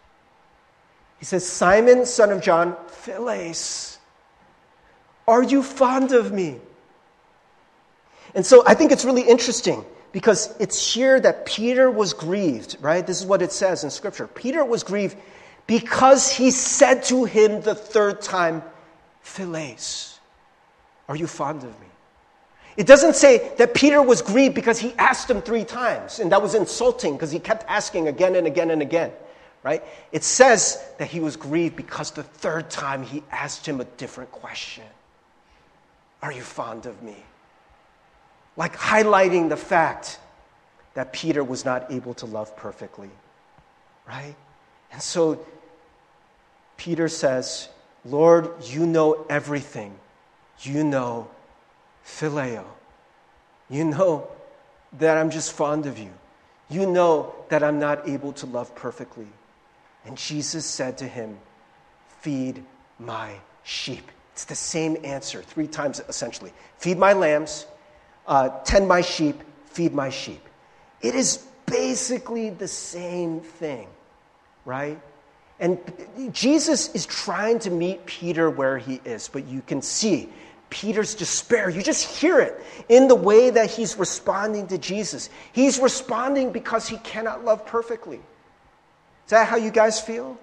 He 1.17 1.25
says, 1.25 1.47
Simon, 1.47 2.05
son 2.05 2.31
of 2.31 2.41
John, 2.41 2.75
philes. 2.87 3.97
Are 5.27 5.43
you 5.43 5.63
fond 5.63 6.11
of 6.11 6.31
me? 6.31 6.59
And 8.35 8.45
so 8.45 8.63
I 8.67 8.73
think 8.73 8.91
it's 8.91 9.05
really 9.05 9.23
interesting 9.23 9.83
because 10.11 10.55
it's 10.59 10.93
here 10.93 11.19
that 11.19 11.45
Peter 11.45 11.89
was 11.89 12.13
grieved, 12.13 12.77
right? 12.81 13.05
This 13.05 13.19
is 13.19 13.25
what 13.25 13.41
it 13.41 13.51
says 13.51 13.83
in 13.83 13.89
Scripture. 13.89 14.27
Peter 14.27 14.65
was 14.65 14.83
grieved 14.83 15.15
because 15.67 16.31
he 16.31 16.49
said 16.49 17.03
to 17.03 17.25
him 17.25 17.61
the 17.61 17.75
third 17.75 18.21
time, 18.21 18.63
Philes, 19.21 20.19
are 21.07 21.15
you 21.15 21.27
fond 21.27 21.63
of 21.63 21.79
me? 21.79 21.87
It 22.75 22.87
doesn't 22.87 23.15
say 23.15 23.51
that 23.57 23.73
Peter 23.73 24.01
was 24.01 24.21
grieved 24.21 24.55
because 24.55 24.79
he 24.79 24.93
asked 24.97 25.29
him 25.29 25.41
three 25.41 25.65
times, 25.65 26.19
and 26.19 26.31
that 26.31 26.41
was 26.41 26.55
insulting 26.55 27.13
because 27.13 27.29
he 27.29 27.39
kept 27.39 27.65
asking 27.67 28.07
again 28.07 28.35
and 28.35 28.47
again 28.47 28.71
and 28.71 28.81
again, 28.81 29.11
right? 29.63 29.83
It 30.11 30.23
says 30.23 30.83
that 30.97 31.09
he 31.09 31.19
was 31.19 31.35
grieved 31.35 31.75
because 31.75 32.11
the 32.11 32.23
third 32.23 32.69
time 32.69 33.03
he 33.03 33.21
asked 33.31 33.65
him 33.65 33.81
a 33.81 33.85
different 33.85 34.31
question 34.31 34.85
Are 36.21 36.31
you 36.31 36.41
fond 36.41 36.85
of 36.85 37.03
me? 37.03 37.17
Like 38.59 38.75
highlighting 38.77 39.47
the 39.47 39.57
fact 39.57 40.19
that 40.93 41.13
Peter 41.13 41.43
was 41.43 41.63
not 41.63 41.89
able 41.91 42.13
to 42.15 42.25
love 42.25 42.55
perfectly, 42.57 43.09
right? 44.05 44.35
And 44.91 45.01
so 45.01 45.45
Peter 46.75 47.07
says, 47.07 47.69
Lord, 48.03 48.51
you 48.65 48.85
know 48.85 49.25
everything. 49.29 49.97
You 50.59 50.83
know 50.83 51.29
phileo. 52.05 52.65
You 53.69 53.85
know 53.85 54.27
that 54.97 55.15
I'm 55.17 55.29
just 55.29 55.53
fond 55.53 55.85
of 55.85 55.97
you. 55.97 56.11
You 56.69 56.85
know 56.85 57.33
that 57.47 57.63
I'm 57.63 57.79
not 57.79 58.09
able 58.09 58.33
to 58.33 58.45
love 58.45 58.75
perfectly. 58.75 59.27
And 60.05 60.17
Jesus 60.17 60.65
said 60.65 60.97
to 60.97 61.07
him, 61.07 61.39
Feed 62.19 62.61
my 62.99 63.35
sheep. 63.63 64.11
It's 64.33 64.43
the 64.43 64.55
same 64.55 64.97
answer, 65.05 65.41
three 65.41 65.67
times 65.67 66.01
essentially. 66.09 66.51
Feed 66.77 66.97
my 66.97 67.13
lambs, 67.13 67.65
uh, 68.29 68.49
tend 68.63 68.87
my 68.87 69.01
sheep, 69.01 69.41
feed 69.65 69.93
my 69.93 70.09
sheep. 70.09 70.47
It 71.01 71.15
is 71.15 71.45
basically 71.65 72.51
the 72.51 72.67
same 72.67 73.41
thing, 73.41 73.87
right? 74.63 75.01
And 75.59 75.77
Jesus 76.31 76.93
is 76.95 77.05
trying 77.05 77.59
to 77.59 77.71
meet 77.71 78.05
Peter 78.05 78.49
where 78.49 78.77
he 78.77 79.01
is, 79.03 79.27
but 79.27 79.45
you 79.47 79.61
can 79.61 79.81
see 79.81 80.29
Peter's 80.69 81.15
despair. 81.15 81.69
You 81.69 81.81
just 81.81 82.19
hear 82.19 82.39
it 82.39 82.63
in 82.87 83.07
the 83.07 83.15
way 83.15 83.49
that 83.49 83.69
he's 83.69 83.97
responding 83.97 84.67
to 84.67 84.77
Jesus. 84.77 85.29
He's 85.51 85.79
responding 85.79 86.51
because 86.51 86.87
he 86.87 86.97
cannot 86.97 87.43
love 87.43 87.65
perfectly. 87.65 88.17
Is 88.17 89.31
that 89.31 89.47
how 89.47 89.57
you 89.57 89.71
guys 89.71 89.99
feel? 89.99 90.37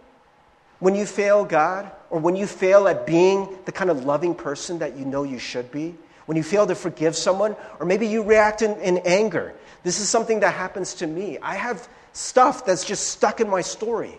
When 0.80 0.94
you 0.94 1.06
fail 1.06 1.44
God, 1.44 1.90
or 2.10 2.20
when 2.20 2.36
you 2.36 2.46
fail 2.46 2.86
at 2.88 3.06
being 3.06 3.48
the 3.64 3.72
kind 3.72 3.90
of 3.90 4.04
loving 4.04 4.34
person 4.34 4.80
that 4.80 4.96
you 4.96 5.04
know 5.04 5.22
you 5.22 5.38
should 5.38 5.70
be? 5.70 5.94
When 6.26 6.36
you 6.36 6.42
fail 6.42 6.66
to 6.66 6.74
forgive 6.74 7.16
someone, 7.16 7.56
or 7.80 7.86
maybe 7.86 8.06
you 8.06 8.22
react 8.22 8.62
in, 8.62 8.78
in 8.80 8.98
anger. 8.98 9.54
This 9.82 10.00
is 10.00 10.08
something 10.08 10.40
that 10.40 10.54
happens 10.54 10.94
to 10.94 11.06
me. 11.06 11.38
I 11.38 11.54
have 11.54 11.88
stuff 12.12 12.66
that's 12.66 12.84
just 12.84 13.08
stuck 13.08 13.40
in 13.40 13.48
my 13.48 13.60
story 13.60 14.18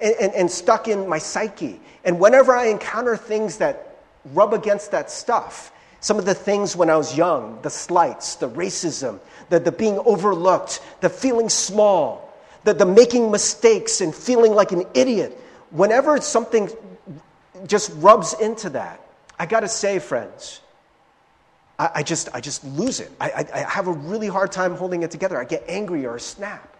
and, 0.00 0.14
and, 0.20 0.32
and 0.34 0.50
stuck 0.50 0.88
in 0.88 1.08
my 1.08 1.18
psyche. 1.18 1.80
And 2.04 2.20
whenever 2.20 2.54
I 2.54 2.66
encounter 2.66 3.16
things 3.16 3.58
that 3.58 3.98
rub 4.32 4.54
against 4.54 4.92
that 4.92 5.10
stuff, 5.10 5.72
some 6.00 6.18
of 6.18 6.24
the 6.24 6.34
things 6.34 6.76
when 6.76 6.90
I 6.90 6.96
was 6.96 7.16
young, 7.16 7.58
the 7.62 7.70
slights, 7.70 8.36
the 8.36 8.48
racism, 8.48 9.18
the, 9.50 9.58
the 9.58 9.72
being 9.72 9.98
overlooked, 9.98 10.80
the 11.00 11.08
feeling 11.08 11.48
small, 11.48 12.32
the, 12.64 12.72
the 12.72 12.86
making 12.86 13.30
mistakes 13.30 14.00
and 14.00 14.14
feeling 14.14 14.52
like 14.52 14.72
an 14.72 14.84
idiot, 14.94 15.32
whenever 15.70 16.20
something 16.20 16.70
just 17.66 17.90
rubs 17.96 18.34
into 18.34 18.70
that, 18.70 19.00
I 19.38 19.46
gotta 19.46 19.68
say, 19.68 19.98
friends, 19.98 20.60
I, 21.78 21.90
I, 21.96 22.02
just, 22.02 22.28
I 22.34 22.40
just 22.40 22.64
lose 22.64 23.00
it. 23.00 23.10
I, 23.20 23.30
I, 23.30 23.46
I 23.54 23.70
have 23.70 23.88
a 23.88 23.92
really 23.92 24.28
hard 24.28 24.52
time 24.52 24.74
holding 24.74 25.02
it 25.02 25.10
together. 25.10 25.38
I 25.38 25.44
get 25.44 25.64
angry 25.68 26.06
or 26.06 26.18
snap. 26.18 26.76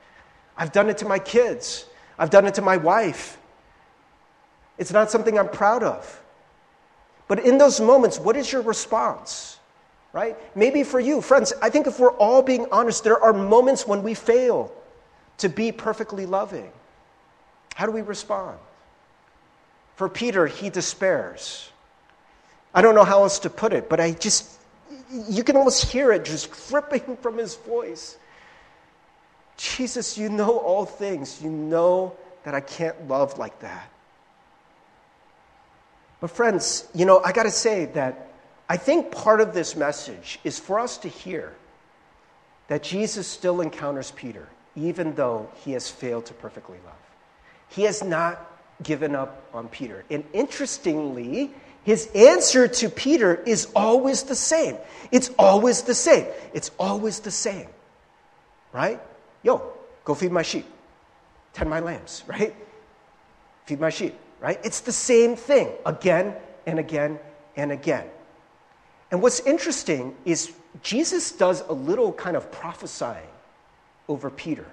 I've 0.57 0.73
done 0.73 0.89
it 0.91 0.99
to 0.99 1.05
my 1.07 1.19
kids, 1.19 1.87
I've 2.19 2.31
done 2.31 2.47
it 2.47 2.55
to 2.55 2.63
my 2.63 2.77
wife. 2.77 3.39
It's 4.77 4.93
not 4.93 5.11
something 5.11 5.39
I'm 5.39 5.49
proud 5.49 5.83
of. 5.83 6.23
But 7.27 7.45
in 7.45 7.59
those 7.59 7.81
moments, 7.81 8.19
what 8.19 8.37
is 8.37 8.51
your 8.51 8.63
response? 8.63 9.59
Right? 10.13 10.37
Maybe 10.57 10.85
for 10.85 11.01
you, 11.01 11.21
friends, 11.21 11.53
I 11.61 11.69
think 11.69 11.87
if 11.87 11.99
we're 12.01 12.13
all 12.13 12.43
being 12.43 12.67
honest, 12.73 13.05
there 13.05 13.21
are 13.23 13.33
moments 13.33 13.87
when 13.87 14.03
we 14.03 14.15
fail 14.15 14.73
to 15.39 15.49
be 15.49 15.71
perfectly 15.71 16.27
loving. 16.27 16.71
How 17.75 17.87
do 17.87 17.93
we 17.93 18.03
respond? 18.03 18.59
for 19.99 20.09
Peter, 20.09 20.47
he 20.47 20.71
despairs. 20.71 21.71
I 22.73 22.83
don't 22.83 22.95
know 22.95 23.03
how 23.03 23.25
else 23.25 23.41
to 23.41 23.51
put 23.51 23.73
it, 23.73 23.89
but 23.89 23.99
I 23.99 24.13
just, 24.13 24.58
you 25.11 25.42
can 25.44 25.57
almost 25.57 25.90
hear 25.90 26.12
it 26.12 26.25
just 26.25 26.68
dripping 26.68 27.16
from 27.18 27.38
his 27.38 27.57
voice. 27.57 28.16
Jesus, 29.57 30.16
you 30.16 30.29
know 30.29 30.59
all 30.59 30.85
things. 30.85 31.42
You 31.42 31.51
know 31.51 32.16
that 32.44 32.55
I 32.55 32.61
can't 32.61 33.09
love 33.09 33.38
like 33.38 33.59
that. 33.61 33.90
But, 36.21 36.31
friends, 36.31 36.88
you 36.94 37.05
know, 37.05 37.21
I 37.21 37.33
got 37.33 37.44
to 37.44 37.51
say 37.51 37.87
that 37.87 38.31
I 38.68 38.77
think 38.77 39.11
part 39.11 39.40
of 39.40 39.55
this 39.55 39.77
message 39.77 40.38
is 40.44 40.59
for 40.59 40.79
us 40.79 40.99
to 40.99 41.09
hear 41.09 41.55
that 42.68 42.83
Jesus 42.83 43.27
still 43.27 43.61
encounters 43.61 44.11
Peter, 44.11 44.49
even 44.77 45.14
though 45.14 45.49
he 45.64 45.73
has 45.73 45.88
failed 45.90 46.27
to 46.27 46.35
perfectly 46.35 46.79
love. 46.85 46.94
He 47.68 47.83
has 47.83 48.03
not 48.03 48.44
given 48.83 49.14
up 49.14 49.42
on 49.55 49.68
Peter. 49.68 50.05
And 50.11 50.25
interestingly, 50.33 51.51
his 51.88 52.07
answer 52.14 52.68
to 52.68 52.90
Peter 52.90 53.35
is 53.35 53.68
always 53.74 54.24
the 54.24 54.35
same. 54.35 54.77
It's 55.11 55.31
always 55.38 55.81
the 55.81 55.94
same. 55.94 56.27
It's 56.53 56.70
always 56.79 57.20
the 57.20 57.31
same. 57.31 57.66
Right? 58.74 59.01
Yo, 59.42 59.72
go 60.05 60.12
feed 60.14 60.31
my 60.31 60.42
sheep. 60.42 60.66
Tend 61.55 61.70
my 61.70 61.81
lambs, 61.81 62.24
right? 62.27 62.55
Feed 63.64 63.81
my 63.81 63.88
sheep, 63.88 64.14
right? 64.38 64.61
It's 64.62 64.81
the 64.81 64.92
same 64.92 65.35
thing 65.35 65.70
again 65.87 66.35
and 66.66 66.79
again 66.79 67.18
and 67.57 67.72
again. 67.72 68.05
And 69.11 69.22
what's 69.22 69.40
interesting 69.40 70.14
is 70.27 70.53
Jesus 70.83 71.33
does 71.33 71.62
a 71.70 71.72
little 71.72 72.12
kind 72.12 72.37
of 72.37 72.53
prophesying 72.53 73.33
over 74.09 74.29
Peter, 74.29 74.66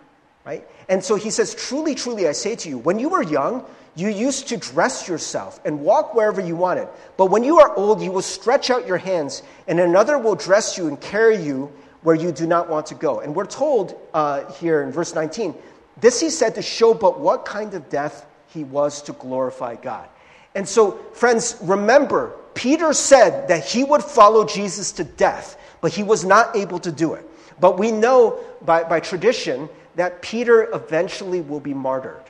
right? 0.45 0.65
And 0.87 1.03
so 1.03 1.15
he 1.15 1.31
says, 1.31 1.55
Truly, 1.55 1.95
truly, 1.95 2.27
I 2.27 2.31
say 2.31 2.55
to 2.55 2.69
you, 2.69 2.77
when 2.77 2.99
you 2.99 3.09
were 3.09 3.23
young, 3.23 3.65
you 3.95 4.09
used 4.09 4.49
to 4.49 4.57
dress 4.57 5.07
yourself 5.07 5.59
and 5.65 5.79
walk 5.79 6.13
wherever 6.13 6.41
you 6.41 6.55
wanted. 6.55 6.87
But 7.17 7.27
when 7.27 7.43
you 7.43 7.59
are 7.59 7.75
old, 7.75 8.01
you 8.01 8.11
will 8.11 8.21
stretch 8.21 8.69
out 8.69 8.85
your 8.85 8.97
hands, 8.97 9.41
and 9.67 9.79
another 9.79 10.17
will 10.17 10.35
dress 10.35 10.77
you 10.77 10.87
and 10.87 10.99
carry 10.99 11.37
you 11.37 11.71
where 12.01 12.15
you 12.15 12.31
do 12.31 12.45
not 12.45 12.69
want 12.69 12.85
to 12.87 12.95
go. 12.95 13.21
And 13.21 13.33
we're 13.33 13.45
told 13.45 13.99
uh, 14.13 14.51
here 14.53 14.83
in 14.83 14.91
verse 14.91 15.15
19, 15.15 15.55
this 15.99 16.19
he 16.19 16.29
said 16.29 16.55
to 16.55 16.61
show 16.61 16.93
but 16.93 17.19
what 17.19 17.45
kind 17.45 17.73
of 17.73 17.89
death 17.89 18.25
he 18.49 18.63
was 18.63 19.01
to 19.03 19.13
glorify 19.13 19.75
God. 19.75 20.07
And 20.53 20.67
so, 20.67 20.91
friends, 21.13 21.57
remember, 21.61 22.33
Peter 22.53 22.93
said 22.93 23.47
that 23.47 23.65
he 23.65 23.83
would 23.83 24.03
follow 24.03 24.45
Jesus 24.45 24.91
to 24.93 25.03
death, 25.03 25.57
but 25.81 25.91
he 25.91 26.03
was 26.03 26.23
not 26.23 26.55
able 26.55 26.79
to 26.79 26.91
do 26.91 27.13
it. 27.13 27.29
But 27.59 27.79
we 27.79 27.91
know 27.91 28.39
by, 28.61 28.83
by 28.83 28.99
tradition 28.99 29.69
that 29.95 30.21
Peter 30.21 30.69
eventually 30.73 31.41
will 31.41 31.59
be 31.59 31.73
martyred. 31.73 32.23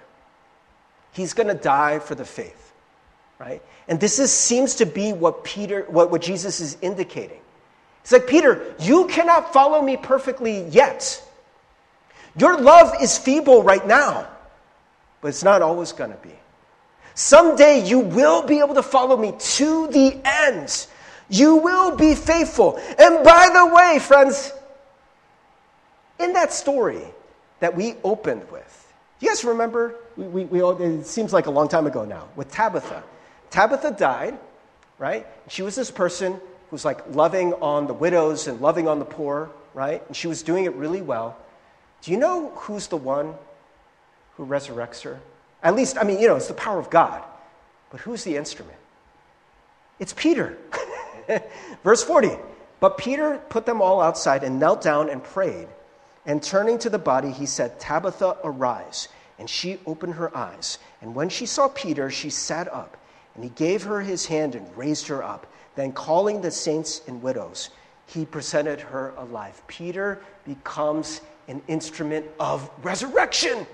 He's 1.12 1.34
going 1.34 1.48
to 1.48 1.56
die 1.56 2.00
for 2.00 2.16
the 2.16 2.26
faith, 2.26 2.74
right? 3.40 3.62
And 3.88 4.00
this 4.00 4.20
is, 4.20 4.32
seems 4.32 4.76
to 4.76 4.86
be 4.86 5.14
what 5.14 5.44
Peter, 5.44 5.84
what, 5.88 6.12
what 6.12 6.22
Jesus 6.22 6.60
is 6.60 6.78
indicating. 6.82 7.40
It's 8.02 8.12
like, 8.12 8.28
Peter, 8.28 8.76
you 8.80 9.08
cannot 9.08 9.52
follow 9.52 9.82
me 9.82 9.98
perfectly 9.98 10.64
yet. 10.66 11.22
Your 12.38 12.60
love 12.60 13.02
is 13.02 13.18
feeble 13.18 13.64
right 13.64 13.86
now, 13.88 14.28
but 15.22 15.30
it's 15.30 15.44
not 15.44 15.62
always 15.62 15.92
going 15.92 16.12
to 16.12 16.18
be. 16.18 16.34
Someday 17.16 17.84
you 17.84 18.00
will 18.00 18.46
be 18.46 18.60
able 18.60 18.76
to 18.76 18.84
follow 18.84 19.16
me 19.16 19.34
to 19.40 19.88
the 19.88 20.20
end. 20.26 20.86
You 21.30 21.56
will 21.56 21.96
be 21.96 22.14
faithful. 22.14 22.78
And 23.00 23.24
by 23.24 23.50
the 23.54 23.74
way, 23.74 24.00
friends, 24.00 24.52
in 26.20 26.34
that 26.34 26.54
story 26.54 27.02
that 27.60 27.76
we 27.76 27.96
opened 28.04 28.50
with, 28.52 28.94
you 29.20 29.30
guys 29.30 29.44
remember? 29.44 29.96
We, 30.18 30.26
we, 30.26 30.46
we, 30.46 30.86
it 30.86 31.06
seems 31.06 31.34
like 31.34 31.46
a 31.46 31.52
long 31.52 31.68
time 31.68 31.88
ago 31.88 32.06
now, 32.06 32.28
with 32.36 32.52
Tabitha. 32.52 33.04
Tabitha 33.50 33.92
died, 33.92 34.38
right? 35.00 35.26
She 35.48 35.62
was 35.62 35.76
this 35.76 35.92
person 35.92 36.40
who's 36.70 36.84
like 36.84 37.16
loving 37.16 37.54
on 37.56 37.88
the 37.88 37.94
widows 37.94 38.48
and 38.48 38.60
loving 38.60 38.88
on 38.88 39.00
the 39.00 39.06
poor, 39.06 39.50
right? 39.74 40.04
And 40.08 40.16
she 40.16 40.28
was 40.28 40.44
doing 40.44 40.66
it 40.66 40.74
really 40.74 41.02
well. 41.02 41.38
Do 42.02 42.12
you 42.12 42.18
know 42.18 42.52
who's 42.56 42.88
the 42.88 42.98
one 42.98 43.34
who 44.36 44.46
resurrects 44.46 45.02
her? 45.04 45.20
At 45.64 45.76
least, 45.76 45.98
I 45.98 46.04
mean, 46.04 46.20
you 46.20 46.28
know, 46.28 46.36
it's 46.36 46.48
the 46.48 46.54
power 46.54 46.78
of 46.78 46.90
God. 46.90 47.24
But 47.90 48.02
who's 48.02 48.24
the 48.24 48.36
instrument? 48.36 48.78
It's 50.00 50.14
Peter. 50.14 50.58
Verse 51.84 52.04
40. 52.04 52.32
But 52.80 52.98
Peter 52.98 53.42
put 53.50 53.66
them 53.66 53.82
all 53.82 54.02
outside 54.02 54.44
and 54.44 54.60
knelt 54.60 54.82
down 54.82 55.10
and 55.10 55.24
prayed. 55.24 55.68
And 56.26 56.42
turning 56.42 56.78
to 56.80 56.90
the 56.90 57.00
body, 57.00 57.32
he 57.32 57.46
said, 57.46 57.80
Tabitha, 57.80 58.38
arise. 58.44 59.10
And 59.38 59.50
she 59.50 59.80
opened 59.86 60.16
her 60.16 60.36
eyes. 60.36 60.80
And 61.02 61.14
when 61.14 61.30
she 61.30 61.46
saw 61.46 61.68
Peter, 61.68 62.10
she 62.10 62.30
sat 62.30 62.72
up. 62.72 62.98
And 63.36 63.44
he 63.44 63.50
gave 63.52 63.84
her 63.84 64.02
his 64.02 64.26
hand 64.26 64.56
and 64.56 64.78
raised 64.78 65.08
her 65.08 65.24
up. 65.24 65.46
Then, 65.76 65.92
calling 65.92 66.42
the 66.42 66.52
saints 66.52 67.02
and 67.08 67.22
widows, 67.22 67.70
he 68.08 68.26
presented 68.26 68.80
her 68.80 69.14
alive. 69.18 69.62
Peter 69.68 70.22
becomes 70.46 71.22
an 71.48 71.62
instrument 71.68 72.26
of 72.40 72.70
resurrection, 72.82 73.68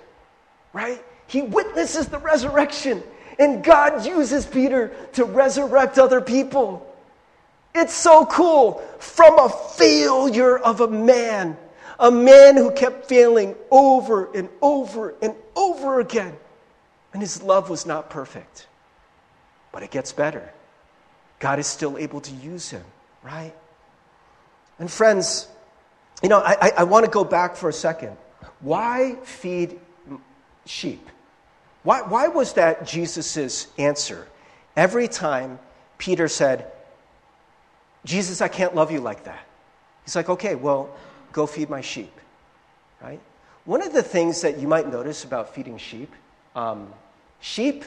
right? 0.73 1.03
He 1.27 1.43
witnesses 1.43 2.07
the 2.07 2.17
resurrection, 2.17 3.03
and 3.39 3.63
God 3.63 4.05
uses 4.05 4.45
Peter 4.45 4.91
to 5.13 5.25
resurrect 5.25 5.99
other 5.99 6.21
people. 6.21 6.87
It's 7.73 7.93
so 7.93 8.25
cool. 8.25 8.81
From 8.99 9.39
a 9.39 9.49
failure 9.49 10.57
of 10.57 10.81
a 10.81 10.87
man, 10.87 11.55
a 12.01 12.11
man 12.11 12.57
who 12.57 12.71
kept 12.71 13.07
failing 13.07 13.55
over 13.69 14.33
and 14.33 14.49
over 14.61 15.15
and 15.21 15.35
over 15.55 15.99
again, 15.99 16.35
and 17.13 17.21
his 17.21 17.43
love 17.43 17.69
was 17.69 17.85
not 17.85 18.09
perfect. 18.09 18.67
But 19.71 19.83
it 19.83 19.91
gets 19.91 20.11
better. 20.11 20.51
God 21.39 21.59
is 21.59 21.67
still 21.67 21.97
able 21.97 22.19
to 22.21 22.31
use 22.33 22.69
him, 22.71 22.83
right? 23.23 23.53
And 24.79 24.91
friends, 24.91 25.47
you 26.23 26.29
know, 26.29 26.39
I, 26.39 26.57
I, 26.59 26.71
I 26.79 26.83
want 26.83 27.05
to 27.05 27.11
go 27.11 27.23
back 27.23 27.55
for 27.55 27.69
a 27.69 27.73
second. 27.73 28.17
Why 28.59 29.15
feed 29.23 29.79
sheep? 30.65 31.07
Why, 31.83 32.01
why 32.01 32.27
was 32.27 32.53
that 32.53 32.85
Jesus' 32.85 33.67
answer? 33.77 34.27
Every 34.75 35.07
time 35.07 35.59
Peter 35.97 36.27
said, 36.27 36.71
Jesus, 38.05 38.41
I 38.41 38.47
can't 38.47 38.73
love 38.73 38.91
you 38.91 39.01
like 39.01 39.23
that. 39.25 39.45
He's 40.03 40.15
like, 40.15 40.29
okay, 40.29 40.55
well, 40.55 40.95
go 41.31 41.45
feed 41.45 41.69
my 41.69 41.81
sheep, 41.81 42.13
right? 43.01 43.19
One 43.65 43.81
of 43.81 43.93
the 43.93 44.03
things 44.03 44.41
that 44.41 44.57
you 44.57 44.67
might 44.67 44.91
notice 44.91 45.23
about 45.23 45.53
feeding 45.53 45.77
sheep, 45.77 46.11
um, 46.55 46.91
sheep 47.39 47.85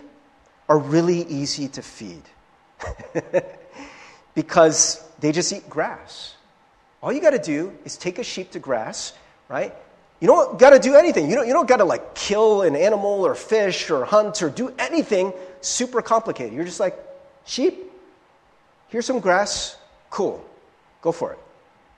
are 0.68 0.78
really 0.78 1.22
easy 1.22 1.68
to 1.68 1.82
feed 1.82 2.22
because 4.34 5.06
they 5.20 5.32
just 5.32 5.52
eat 5.52 5.68
grass. 5.68 6.34
All 7.02 7.12
you 7.12 7.20
got 7.20 7.30
to 7.30 7.38
do 7.38 7.72
is 7.84 7.96
take 7.96 8.18
a 8.18 8.24
sheep 8.24 8.52
to 8.52 8.58
grass, 8.58 9.12
right? 9.48 9.74
You 10.20 10.28
don't 10.28 10.58
got 10.58 10.70
to 10.70 10.78
do 10.78 10.94
anything. 10.94 11.28
You 11.28 11.34
don't, 11.34 11.46
you 11.46 11.52
don't 11.52 11.68
got 11.68 11.78
to 11.78 11.84
like 11.84 12.14
kill 12.14 12.62
an 12.62 12.76
animal 12.76 13.26
or 13.26 13.34
fish 13.34 13.90
or 13.90 14.04
hunt 14.04 14.42
or 14.42 14.48
do 14.48 14.72
anything 14.78 15.32
super 15.60 16.00
complicated. 16.00 16.54
You're 16.54 16.64
just 16.64 16.80
like, 16.80 16.96
sheep, 17.44 17.90
here's 18.88 19.04
some 19.04 19.20
grass, 19.20 19.76
cool, 20.08 20.42
go 21.02 21.12
for 21.12 21.32
it, 21.32 21.38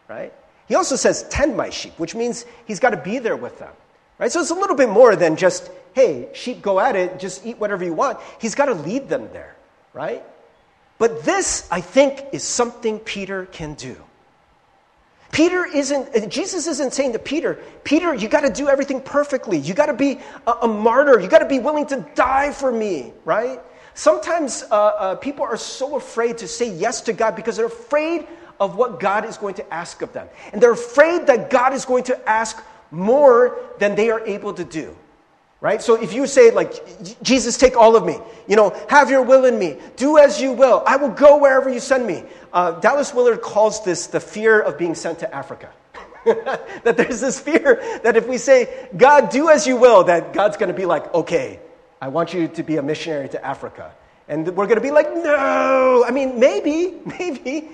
right? 0.09 0.32
He 0.68 0.74
also 0.74 0.96
says, 0.96 1.26
tend 1.29 1.57
my 1.57 1.70
sheep, 1.70 1.98
which 1.98 2.14
means 2.14 2.44
he's 2.66 2.81
got 2.81 2.90
to 2.90 2.96
be 2.96 3.18
there 3.18 3.37
with 3.37 3.59
them, 3.59 3.72
right? 4.18 4.31
So 4.31 4.40
it's 4.40 4.50
a 4.50 4.55
little 4.55 4.76
bit 4.76 4.88
more 4.88 5.14
than 5.14 5.37
just, 5.37 5.70
hey, 5.94 6.29
sheep, 6.33 6.62
go 6.62 6.81
at 6.81 6.96
it, 6.96 7.18
just 7.18 7.46
eat 7.46 7.59
whatever 7.59 7.85
you 7.85 7.92
want. 7.92 8.18
He's 8.40 8.55
got 8.55 8.66
to 8.66 8.74
lead 8.74 9.09
them 9.09 9.29
there, 9.33 9.57
right? 9.92 10.22
But 10.98 11.24
this, 11.24 11.68
I 11.70 11.81
think, 11.81 12.24
is 12.33 12.42
something 12.42 12.98
Peter 12.98 13.46
can 13.46 13.74
do. 13.74 13.96
Peter 15.33 15.66
isn't, 15.66 16.31
Jesus 16.31 16.66
isn't 16.66 16.94
saying 16.94 17.12
to 17.12 17.18
Peter, 17.18 17.59
Peter, 17.85 18.14
you 18.14 18.29
got 18.29 18.40
to 18.40 18.50
do 18.50 18.68
everything 18.68 19.00
perfectly. 19.00 19.59
You 19.59 19.74
got 19.74 19.86
to 19.86 19.93
be 19.93 20.18
a, 20.47 20.53
a, 20.62 20.68
martyr. 20.68 21.20
You 21.20 21.28
got 21.28 21.40
to 21.40 21.47
be 21.47 21.59
willing 21.59 21.86
to 21.86 22.07
die 22.14 22.53
for 22.53 22.72
me, 22.72 23.12
right? 23.24 23.61
Sometimes 23.95 24.64
uh, 24.70 24.74
uh, 24.74 25.14
people 25.16 25.45
are 25.45 25.57
so 25.57 25.97
afraid 25.97 26.38
to 26.38 26.49
say 26.49 26.70
yes 26.70 27.03
to 27.03 27.12
God 27.12 27.36
because 27.36 27.57
they're 27.57 27.66
afraid 27.66 28.26
of 28.59 28.76
what 28.76 29.00
God 29.00 29.24
is 29.24 29.36
going 29.36 29.54
to 29.54 29.74
ask 29.74 30.02
of 30.02 30.12
them. 30.12 30.28
And 30.52 30.62
they're 30.62 30.72
afraid 30.72 31.26
that 31.26 31.50
God 31.50 31.72
is 31.72 31.84
going 31.84 32.04
to 32.04 32.28
ask 32.28 32.62
more 32.90 33.59
than 33.78 33.94
they 33.94 34.11
are 34.11 34.20
able 34.26 34.54
to 34.54 34.64
do 34.64 34.96
right? 35.61 35.80
So 35.82 36.00
if 36.00 36.12
you 36.12 36.26
say, 36.26 36.50
like, 36.50 37.22
Jesus, 37.22 37.57
take 37.57 37.76
all 37.76 37.96
of 37.96 38.04
me, 38.04 38.18
you 38.46 38.57
know, 38.57 38.70
have 38.88 39.11
your 39.11 39.22
will 39.22 39.46
in 39.46 39.59
me, 39.59 39.78
do 39.96 40.18
as 40.18 40.40
you 40.40 40.52
will, 40.52 40.82
I 40.86 40.96
will 40.96 41.11
go 41.11 41.38
wherever 41.38 41.68
you 41.68 41.80
send 41.80 42.07
me. 42.07 42.24
Uh, 42.52 42.78
Dallas 42.80 43.12
Willard 43.14 43.42
calls 43.42 43.84
this 43.84 44.07
the 44.07 44.20
fear 44.20 44.61
of 44.61 44.78
being 44.78 44.94
sent 44.94 45.18
to 45.20 45.34
Africa. 45.34 45.70
that 46.24 46.96
there's 46.96 47.20
this 47.20 47.40
fear 47.40 47.80
that 48.02 48.16
if 48.16 48.26
we 48.26 48.36
say, 48.36 48.88
God, 48.96 49.30
do 49.30 49.48
as 49.48 49.66
you 49.66 49.76
will, 49.76 50.04
that 50.04 50.32
God's 50.32 50.57
going 50.57 50.68
to 50.68 50.74
be 50.74 50.86
like, 50.86 51.12
okay, 51.14 51.61
I 52.00 52.09
want 52.09 52.34
you 52.34 52.48
to 52.48 52.62
be 52.62 52.76
a 52.76 52.82
missionary 52.82 53.28
to 53.30 53.44
Africa. 53.44 53.92
And 54.28 54.46
we're 54.57 54.66
going 54.66 54.76
to 54.76 54.80
be 54.80 54.90
like, 54.90 55.12
no. 55.14 56.04
I 56.07 56.11
mean, 56.11 56.38
maybe, 56.38 56.94
maybe. 57.18 57.70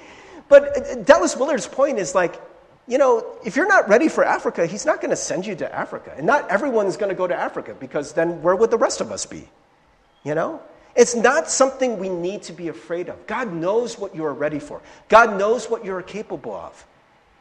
But 0.53 0.77
uh, 0.77 0.95
Dallas 0.97 1.35
Willard's 1.35 1.67
point 1.67 1.99
is 1.99 2.15
like, 2.15 2.39
you 2.87 2.99
know, 2.99 3.25
if 3.43 3.57
you're 3.57 3.67
not 3.67 3.89
ready 3.89 4.09
for 4.09 4.23
Africa, 4.23 4.67
he's 4.67 4.85
not 4.85 5.01
going 5.01 5.09
to 5.09 5.17
send 5.17 5.47
you 5.47 5.55
to 5.57 5.75
Africa. 5.75 6.13
And 6.15 6.27
not 6.27 6.51
everyone 6.51 6.87
is 6.89 6.99
going 6.99 7.09
to 7.09 7.15
go 7.15 7.27
to 7.27 7.35
Africa 7.35 7.75
because 7.81 8.13
then 8.13 8.43
where 8.43 8.55
would 8.55 8.71
the 8.71 8.77
rest 8.77 9.01
of 9.01 9.11
us 9.11 9.25
be? 9.25 9.49
You 10.25 10.35
know? 10.35 10.61
It's 10.95 11.15
not 11.15 11.49
something 11.49 11.99
we 11.99 12.11
need 12.11 12.43
to 12.43 12.53
be 12.53 12.69
afraid 12.69 13.09
of. 13.09 13.27
God 13.27 13.51
knows 13.51 13.99
what 13.99 14.15
you 14.15 14.27
are 14.27 14.35
ready 14.35 14.59
for, 14.59 14.83
God 15.09 15.39
knows 15.39 15.71
what 15.71 15.87
you 15.87 15.95
are 15.95 16.03
capable 16.03 16.55
of. 16.55 16.87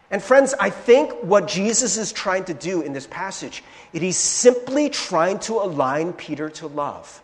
And 0.10 0.24
friends, 0.24 0.54
I 0.58 0.70
think 0.70 1.12
what 1.22 1.50
Jesus 1.50 1.98
is 1.98 2.14
trying 2.14 2.46
to 2.46 2.54
do 2.54 2.82
in 2.82 2.94
this 2.94 3.08
passage 3.08 3.62
is 3.92 4.02
he's 4.02 4.18
simply 4.18 4.90
trying 4.90 5.40
to 5.40 5.56
align 5.56 6.14
Peter 6.14 6.50
to 6.50 6.68
love, 6.68 7.22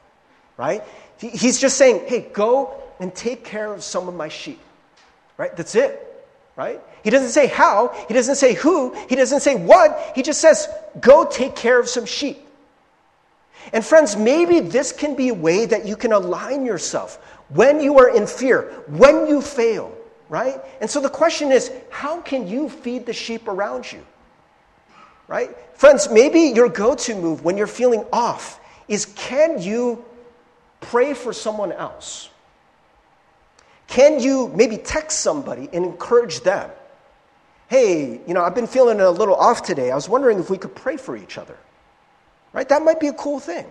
right? 0.58 0.84
He's 1.18 1.62
just 1.62 1.78
saying, 1.78 2.08
hey, 2.08 2.28
go 2.34 2.76
and 3.00 3.16
take 3.16 3.46
care 3.46 3.74
of 3.74 3.86
some 3.86 4.10
of 4.10 4.16
my 4.16 4.28
sheep, 4.28 4.60
right? 5.38 5.56
That's 5.56 5.76
it, 5.76 6.26
right? 6.56 6.82
He 7.04 7.10
doesn't 7.10 7.30
say 7.30 7.48
how, 7.48 7.96
he 8.08 8.14
doesn't 8.14 8.36
say 8.36 8.54
who, 8.54 8.96
he 9.08 9.16
doesn't 9.16 9.42
say 9.42 9.56
what, 9.56 10.12
he 10.16 10.24
just 10.24 10.42
says, 10.42 10.68
go 11.00 11.26
take 11.26 11.56
care 11.56 11.80
of 11.80 11.88
some 11.88 12.06
sheep. 12.06 12.40
And 13.74 13.86
friends, 13.86 14.16
maybe 14.16 14.60
this 14.60 14.92
can 14.92 15.16
be 15.16 15.30
a 15.30 15.34
way 15.34 15.66
that 15.66 15.86
you 15.86 15.96
can 15.96 16.14
align 16.14 16.66
yourself 16.66 17.18
when 17.50 17.80
you 17.80 18.00
are 18.00 18.16
in 18.16 18.28
fear, 18.28 18.84
when 18.88 19.28
you 19.28 19.42
fail, 19.42 19.96
right? 20.30 20.60
And 20.82 20.90
so 20.90 21.00
the 21.00 21.10
question 21.10 21.52
is, 21.52 21.72
how 21.90 22.22
can 22.22 22.48
you 22.48 22.70
feed 22.70 23.06
the 23.06 23.14
sheep 23.14 23.48
around 23.48 23.92
you? 23.92 24.06
Right? 25.28 25.56
Friends, 25.76 26.10
maybe 26.10 26.40
your 26.56 26.70
go 26.70 26.96
to 26.96 27.16
move 27.16 27.44
when 27.44 27.58
you're 27.58 27.68
feeling 27.68 28.06
off 28.14 28.60
is 28.88 29.06
can 29.06 29.62
you 29.62 30.04
pray 30.80 31.14
for 31.14 31.34
someone 31.34 31.74
else? 31.74 32.30
Can 33.88 34.20
you 34.20 34.50
maybe 34.50 34.78
text 34.78 35.22
somebody 35.22 35.70
and 35.74 35.86
encourage 35.86 36.42
them? 36.42 36.70
Hey, 37.68 38.22
you 38.28 38.34
know, 38.34 38.44
I've 38.44 38.56
been 38.56 38.68
feeling 38.68 39.02
a 39.02 39.10
little 39.10 39.36
off 39.36 39.64
today. 39.64 39.92
I 39.92 39.96
was 39.96 40.08
wondering 40.08 40.40
if 40.40 40.50
we 40.50 40.58
could 40.58 40.76
pray 40.76 40.98
for 40.98 41.18
each 41.18 41.38
other. 41.38 41.58
Right? 42.54 42.68
That 42.68 42.82
might 42.82 43.00
be 43.00 43.08
a 43.08 43.14
cool 43.14 43.40
thing. 43.40 43.66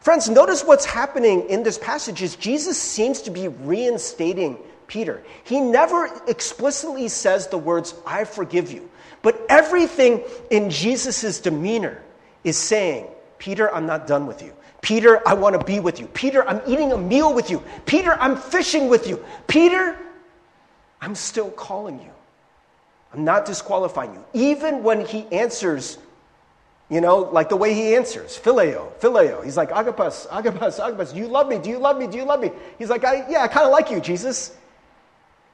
Friends, 0.00 0.28
notice 0.28 0.64
what's 0.64 0.84
happening 0.84 1.48
in 1.48 1.62
this 1.62 1.78
passage 1.78 2.22
is 2.22 2.36
Jesus 2.36 2.80
seems 2.80 3.22
to 3.22 3.30
be 3.30 3.48
reinstating 3.48 4.58
Peter. 4.86 5.22
He 5.44 5.60
never 5.60 6.10
explicitly 6.26 7.08
says 7.08 7.48
the 7.48 7.58
words, 7.58 7.94
I 8.06 8.24
forgive 8.24 8.72
you. 8.72 8.88
But 9.22 9.44
everything 9.48 10.22
in 10.50 10.70
Jesus' 10.70 11.40
demeanor 11.40 12.02
is 12.44 12.56
saying, 12.56 13.06
Peter, 13.38 13.72
I'm 13.72 13.86
not 13.86 14.06
done 14.06 14.26
with 14.26 14.42
you. 14.42 14.52
Peter, 14.88 15.20
I 15.28 15.34
want 15.34 15.52
to 15.52 15.62
be 15.66 15.80
with 15.80 16.00
you. 16.00 16.06
Peter, 16.06 16.48
I'm 16.48 16.62
eating 16.66 16.92
a 16.92 16.96
meal 16.96 17.34
with 17.34 17.50
you. 17.50 17.62
Peter, 17.84 18.16
I'm 18.18 18.38
fishing 18.38 18.88
with 18.88 19.06
you. 19.06 19.22
Peter, 19.46 19.98
I'm 21.02 21.14
still 21.14 21.50
calling 21.50 22.00
you. 22.00 22.10
I'm 23.12 23.22
not 23.22 23.44
disqualifying 23.44 24.14
you. 24.14 24.24
Even 24.32 24.82
when 24.82 25.04
he 25.04 25.26
answers 25.30 25.98
you 26.88 27.02
know, 27.02 27.18
like 27.18 27.50
the 27.50 27.56
way 27.56 27.74
he 27.74 27.94
answers, 27.96 28.40
phileo, 28.42 28.90
phileo. 28.98 29.44
He's 29.44 29.58
like, 29.58 29.68
agapas, 29.68 30.26
agapas, 30.28 30.80
agapas. 30.80 31.12
Do 31.12 31.18
you 31.18 31.28
love 31.28 31.46
me? 31.46 31.58
Do 31.58 31.68
you 31.68 31.76
love 31.76 31.98
me? 31.98 32.06
Do 32.06 32.16
you 32.16 32.24
love 32.24 32.40
me? 32.40 32.50
He's 32.78 32.88
like, 32.88 33.04
I, 33.04 33.28
yeah, 33.28 33.42
I 33.42 33.48
kind 33.48 33.66
of 33.66 33.72
like 33.72 33.90
you, 33.90 34.00
Jesus. 34.00 34.56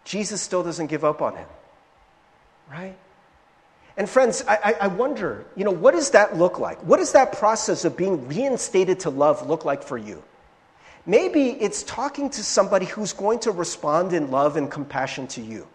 Jesus 0.04 0.40
still 0.40 0.62
doesn't 0.62 0.86
give 0.86 1.04
up 1.04 1.20
on 1.20 1.34
him, 1.34 1.48
right? 2.70 2.96
And 3.96 4.08
friends, 4.08 4.44
I, 4.48 4.74
I 4.80 4.86
wonder, 4.88 5.44
you 5.54 5.64
know, 5.64 5.70
what 5.70 5.94
does 5.94 6.10
that 6.10 6.36
look 6.36 6.58
like? 6.58 6.80
What 6.80 6.96
does 6.96 7.12
that 7.12 7.32
process 7.32 7.84
of 7.84 7.96
being 7.96 8.26
reinstated 8.26 9.00
to 9.00 9.10
love 9.10 9.48
look 9.48 9.64
like 9.64 9.84
for 9.84 9.96
you? 9.96 10.22
Maybe 11.06 11.50
it's 11.50 11.82
talking 11.84 12.30
to 12.30 12.42
somebody 12.42 12.86
who's 12.86 13.12
going 13.12 13.38
to 13.40 13.52
respond 13.52 14.12
in 14.12 14.30
love 14.30 14.56
and 14.56 14.70
compassion 14.70 15.26
to 15.28 15.42
you 15.42 15.68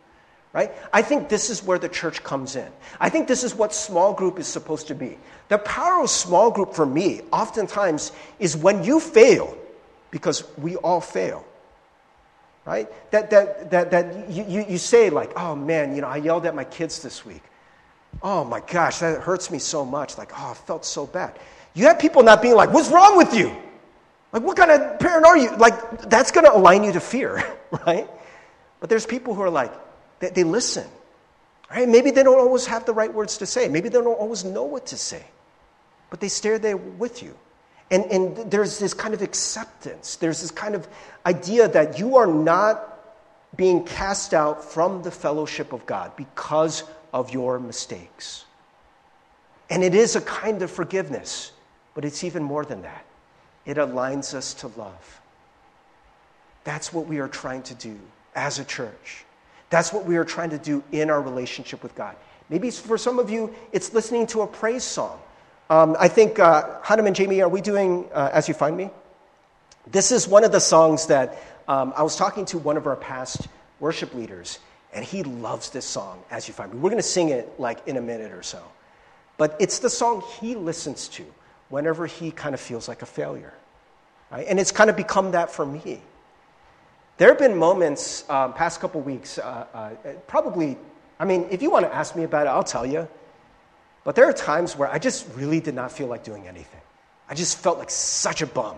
right? 0.54 0.72
I 0.92 1.02
think 1.02 1.30
this 1.30 1.50
is 1.50 1.64
where 1.64 1.78
the 1.78 1.90
church 1.90 2.24
comes 2.24 2.56
in. 2.56 2.68
I 3.00 3.10
think 3.10 3.28
this 3.28 3.44
is 3.44 3.54
what 3.54 3.74
small 3.74 4.14
group 4.14 4.40
is 4.40 4.48
supposed 4.48 4.88
to 4.88 4.96
be. 4.96 5.18
The 5.48 5.60
power 5.60 6.04
of 6.04 6.10
small 6.10 6.52
group 6.52 6.74
for 6.74 6.86
me, 6.86 7.22
oftentimes, 7.32 8.12
is 8.40 8.58
when 8.58 8.84
you 8.84 9.00
fail, 9.00 9.56
because 10.12 10.44
we 10.58 10.76
all 10.78 11.02
fail. 11.02 11.46
Right? 12.66 12.88
That, 13.12 13.30
that, 13.32 13.72
that, 13.72 13.92
that 13.92 14.30
you, 14.30 14.44
you, 14.48 14.66
you 14.70 14.78
say, 14.78 15.10
like, 15.10 15.32
oh 15.36 15.56
man, 15.56 15.96
you 15.96 16.02
know, 16.02 16.08
I 16.08 16.18
yelled 16.18 16.46
at 16.46 16.54
my 16.56 16.64
kids 16.64 17.02
this 17.02 17.26
week. 17.26 17.42
Oh 18.22 18.44
my 18.44 18.60
gosh, 18.60 19.00
that 19.00 19.22
hurts 19.22 19.50
me 19.50 19.60
so 19.60 19.86
much. 19.86 20.18
Like, 20.18 20.32
oh, 20.38 20.52
I 20.52 20.54
felt 20.54 20.86
so 20.86 21.06
bad. 21.06 21.40
You 21.74 21.86
have 21.86 22.00
people 22.00 22.24
not 22.24 22.42
being 22.42 22.56
like, 22.56 22.74
what's 22.74 22.90
wrong 22.90 23.18
with 23.18 23.34
you? 23.34 23.56
Like, 24.32 24.44
what 24.44 24.58
kind 24.58 24.72
of 24.72 25.00
parent 25.00 25.26
are 25.26 25.38
you? 25.38 25.56
Like, 25.56 26.02
that's 26.10 26.32
going 26.32 26.46
to 26.46 26.54
align 26.54 26.84
you 26.84 26.92
to 26.92 27.00
fear, 27.00 27.44
right? 27.86 28.10
But 28.80 28.90
there's 28.90 29.06
people 29.06 29.34
who 29.34 29.42
are 29.42 29.50
like, 29.50 29.72
they, 30.20 30.30
they 30.30 30.44
listen. 30.44 30.88
Right? 31.70 31.88
Maybe 31.88 32.12
they 32.12 32.24
don't 32.24 32.40
always 32.40 32.66
have 32.66 32.86
the 32.86 32.94
right 32.94 33.14
words 33.14 33.38
to 33.38 33.46
say. 33.46 33.68
Maybe 33.68 33.90
they 33.90 34.00
don't 34.00 34.08
always 34.08 34.44
know 34.44 34.64
what 34.64 34.88
to 34.88 34.98
say. 34.98 35.24
But 36.10 36.20
they 36.20 36.28
stare 36.28 36.58
there 36.58 36.78
with 36.78 37.22
you. 37.22 37.36
And, 37.92 38.06
and 38.06 38.52
there's 38.52 38.80
this 38.80 38.94
kind 38.94 39.14
of 39.14 39.22
acceptance. 39.22 40.16
There's 40.16 40.42
this 40.42 40.52
kind 40.52 40.76
of 40.76 40.88
idea 41.26 41.68
that 41.68 42.00
you 42.00 42.18
are 42.18 42.28
not 42.28 42.86
being 43.56 43.84
cast 43.84 44.34
out 44.34 44.64
from 44.64 45.02
the 45.02 45.12
fellowship 45.12 45.74
of 45.74 45.86
God 45.86 46.16
because 46.16 46.84
of 47.14 47.34
your 47.34 47.60
mistakes. 47.60 48.46
And 49.70 49.84
it 49.84 49.94
is 49.94 50.16
a 50.16 50.22
kind 50.22 50.62
of 50.62 50.72
forgiveness, 50.72 51.52
but 51.94 52.06
it's 52.06 52.24
even 52.24 52.44
more 52.44 52.66
than 52.66 52.82
that. 52.82 53.06
It 53.66 53.78
aligns 53.78 54.34
us 54.34 54.54
to 54.56 54.68
love. 54.68 55.22
That's 56.64 56.92
what 56.92 57.08
we 57.08 57.20
are 57.20 57.28
trying 57.28 57.64
to 57.64 57.76
do 57.76 58.00
as 58.36 58.60
a 58.60 58.66
church. 58.66 59.26
That's 59.70 59.94
what 59.94 60.06
we 60.06 60.18
are 60.18 60.26
trying 60.26 60.50
to 60.52 60.58
do 60.58 60.84
in 60.92 61.10
our 61.10 61.22
relationship 61.22 61.84
with 61.84 61.96
God. 61.96 62.16
Maybe 62.50 62.72
for 62.72 62.98
some 62.98 63.20
of 63.20 63.30
you, 63.30 63.54
it's 63.72 63.94
listening 63.94 64.26
to 64.28 64.42
a 64.42 64.48
praise 64.48 64.84
song. 64.84 65.20
Um, 65.70 65.96
I 66.00 66.08
think, 66.08 66.40
uh, 66.40 66.80
Hanum 66.82 67.06
and 67.06 67.16
Jamie, 67.16 67.42
are 67.42 67.50
we 67.50 67.62
doing 67.62 68.10
uh, 68.12 68.32
As 68.34 68.48
You 68.48 68.56
Find 68.56 68.76
Me? 68.76 68.90
This 69.86 70.12
is 70.12 70.28
one 70.28 70.44
of 70.44 70.52
the 70.52 70.60
songs 70.60 71.06
that 71.08 71.38
um, 71.68 71.94
I 71.96 72.02
was 72.02 72.16
talking 72.16 72.46
to 72.46 72.58
one 72.58 72.76
of 72.76 72.88
our 72.88 72.96
past 72.96 73.48
worship 73.80 74.16
leaders, 74.16 74.58
and 74.94 75.06
he 75.06 75.24
loves 75.24 75.70
this 75.70 75.86
song, 75.86 76.24
As 76.32 76.48
You 76.48 76.54
Find 76.54 76.74
Me. 76.74 76.80
We're 76.80 76.90
going 76.90 77.02
to 77.02 77.08
sing 77.08 77.30
it 77.30 77.60
like 77.60 77.88
in 77.88 77.98
a 77.98 78.02
minute 78.02 78.32
or 78.32 78.44
so. 78.44 78.62
But 79.38 79.56
it's 79.60 79.80
the 79.80 79.90
song 79.90 80.24
he 80.40 80.56
listens 80.56 81.08
to 81.10 81.26
whenever 81.70 82.06
he 82.08 82.32
kind 82.32 82.54
of 82.54 82.60
feels 82.60 82.88
like 82.88 83.02
a 83.02 83.06
failure. 83.06 83.54
Right? 84.32 84.46
And 84.48 84.60
it's 84.60 84.72
kind 84.72 84.90
of 84.90 84.98
become 84.98 85.32
that 85.32 85.52
for 85.52 85.66
me. 85.66 86.02
There 87.18 87.28
have 87.28 87.38
been 87.38 87.58
moments, 87.58 88.28
um, 88.30 88.54
past 88.54 88.80
couple 88.80 89.02
weeks, 89.02 89.38
uh, 89.38 89.66
uh, 89.74 89.90
probably, 90.28 90.78
I 91.20 91.26
mean, 91.26 91.48
if 91.52 91.62
you 91.62 91.70
want 91.70 91.86
to 91.86 91.94
ask 91.94 92.16
me 92.16 92.24
about 92.24 92.48
it, 92.48 92.50
I'll 92.50 92.64
tell 92.64 92.86
you. 92.86 93.08
But 94.04 94.16
there 94.16 94.26
are 94.26 94.34
times 94.34 94.76
where 94.76 94.90
I 94.90 95.00
just 95.00 95.28
really 95.36 95.60
did 95.60 95.76
not 95.76 95.92
feel 95.92 96.08
like 96.08 96.24
doing 96.24 96.48
anything. 96.48 96.82
I 97.28 97.36
just 97.36 97.58
felt 97.58 97.78
like 97.78 97.90
such 97.92 98.42
a 98.42 98.48
bum. 98.48 98.78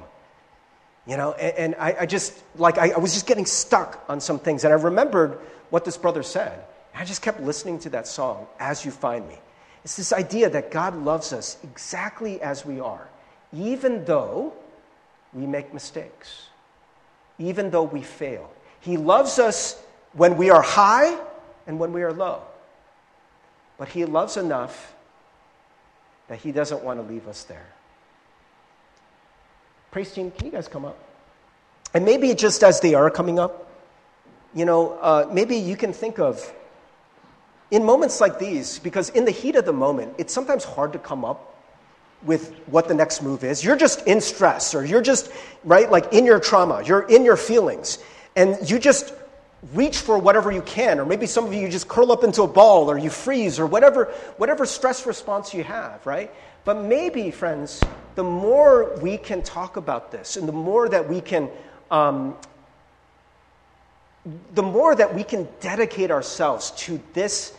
You 1.08 1.18
know, 1.18 1.34
and, 1.34 1.58
and 1.58 1.76
I, 1.80 1.96
I, 2.02 2.06
just, 2.06 2.34
like, 2.56 2.78
I, 2.78 2.92
I, 2.92 2.98
was 2.98 3.14
just 3.14 3.28
getting 3.28 3.46
stuck 3.46 4.04
on 4.10 4.20
some 4.20 4.40
things. 4.40 4.64
And 4.64 4.74
I 4.74 4.78
remembered 4.78 5.40
what 5.72 5.84
this 5.84 5.98
brother 5.98 6.22
said. 6.22 6.64
I 6.94 7.04
just 7.04 7.24
kept 7.24 7.42
listening 7.42 7.80
to 7.80 7.90
that 7.90 8.08
song, 8.08 8.46
As 8.60 8.86
You 8.86 8.92
Find 8.92 9.28
Me. 9.28 9.40
It's 9.84 9.96
this 9.96 10.14
idea 10.14 10.50
that 10.52 10.70
God 10.70 10.96
loves 10.96 11.34
us 11.34 11.58
exactly 11.64 12.40
as 12.42 12.64
we 12.64 12.80
are, 12.80 13.10
even 13.52 14.06
though 14.06 14.54
we 15.34 15.48
make 15.48 15.74
mistakes 15.74 16.50
even 17.42 17.72
though 17.72 17.84
we 17.84 18.02
fail. 18.02 18.50
He 18.80 18.98
loves 18.98 19.40
us 19.40 19.82
when 20.14 20.38
we 20.38 20.50
are 20.50 20.62
high 20.62 21.18
and 21.68 21.80
when 21.80 21.94
we 21.94 22.04
are 22.04 22.14
low. 22.14 22.42
But 23.78 23.90
He 23.90 24.06
loves 24.06 24.38
enough 24.38 24.94
that 26.28 26.40
He 26.40 26.52
doesn't 26.52 26.84
want 26.84 27.00
to 27.00 27.14
leave 27.14 27.28
us 27.28 27.44
there. 27.44 27.68
Praise 29.92 30.12
team, 30.14 30.32
can 30.32 30.46
you 30.46 30.52
guys 30.52 30.68
come 30.68 30.86
up? 30.86 30.98
And 31.94 32.06
maybe 32.06 32.34
just 32.34 32.64
as 32.64 32.80
they 32.80 32.94
are 32.94 33.10
coming 33.10 33.40
up, 33.40 33.68
you 34.54 34.66
know, 34.66 34.92
uh, 35.00 35.30
maybe 35.32 35.56
you 35.56 35.76
can 35.76 35.94
think 35.94 36.20
of 36.20 36.54
in 37.72 37.86
moments 37.86 38.20
like 38.20 38.38
these, 38.38 38.80
because 38.80 39.10
in 39.10 39.24
the 39.26 39.32
heat 39.32 39.56
of 39.56 39.66
the 39.66 39.74
moment, 39.74 40.14
it's 40.18 40.34
sometimes 40.34 40.64
hard 40.64 40.92
to 40.94 41.00
come 41.00 41.24
up 41.24 41.56
with 42.24 42.54
what 42.68 42.88
the 42.88 42.94
next 42.94 43.24
move 43.24 43.44
is. 43.44 43.64
You're 43.64 43.78
just 43.78 44.06
in 44.06 44.22
stress 44.22 44.76
or 44.76 44.86
you're 44.86 45.02
just, 45.02 45.32
right, 45.64 45.90
like 45.90 46.14
in 46.14 46.26
your 46.26 46.40
trauma, 46.40 46.84
you're 46.86 47.04
in 47.04 47.24
your 47.24 47.38
feelings, 47.38 48.00
and 48.36 48.58
you 48.70 48.78
just 48.78 49.14
reach 49.74 50.00
for 50.00 50.18
whatever 50.18 50.52
you 50.52 50.62
can, 50.64 51.00
or 51.00 51.06
maybe 51.06 51.26
some 51.26 51.46
of 51.46 51.54
you 51.54 51.70
just 51.70 51.88
curl 51.88 52.12
up 52.12 52.24
into 52.24 52.44
a 52.44 52.48
ball 52.48 52.90
or 52.92 52.98
you 52.98 53.10
freeze 53.10 53.60
or 53.60 53.66
whatever, 53.66 54.06
whatever 54.38 54.66
stress 54.66 55.06
response 55.06 55.54
you 55.54 55.64
have, 55.64 56.06
right? 56.06 56.32
But 56.66 56.84
maybe, 56.84 57.32
friends, 57.32 57.82
the 58.16 58.24
more 58.24 58.98
we 58.98 59.18
can 59.18 59.42
talk 59.42 59.78
about 59.78 60.12
this 60.12 60.36
and 60.36 60.48
the 60.48 60.54
more 60.54 60.90
that 60.90 61.08
we 61.08 61.22
can 61.22 61.50
um, 61.90 62.36
the 64.54 64.64
more 64.64 64.96
that 64.96 65.14
we 65.14 65.24
can 65.24 65.48
dedicate 65.60 66.12
ourselves 66.12 66.72
to 66.72 67.02
this 67.14 67.56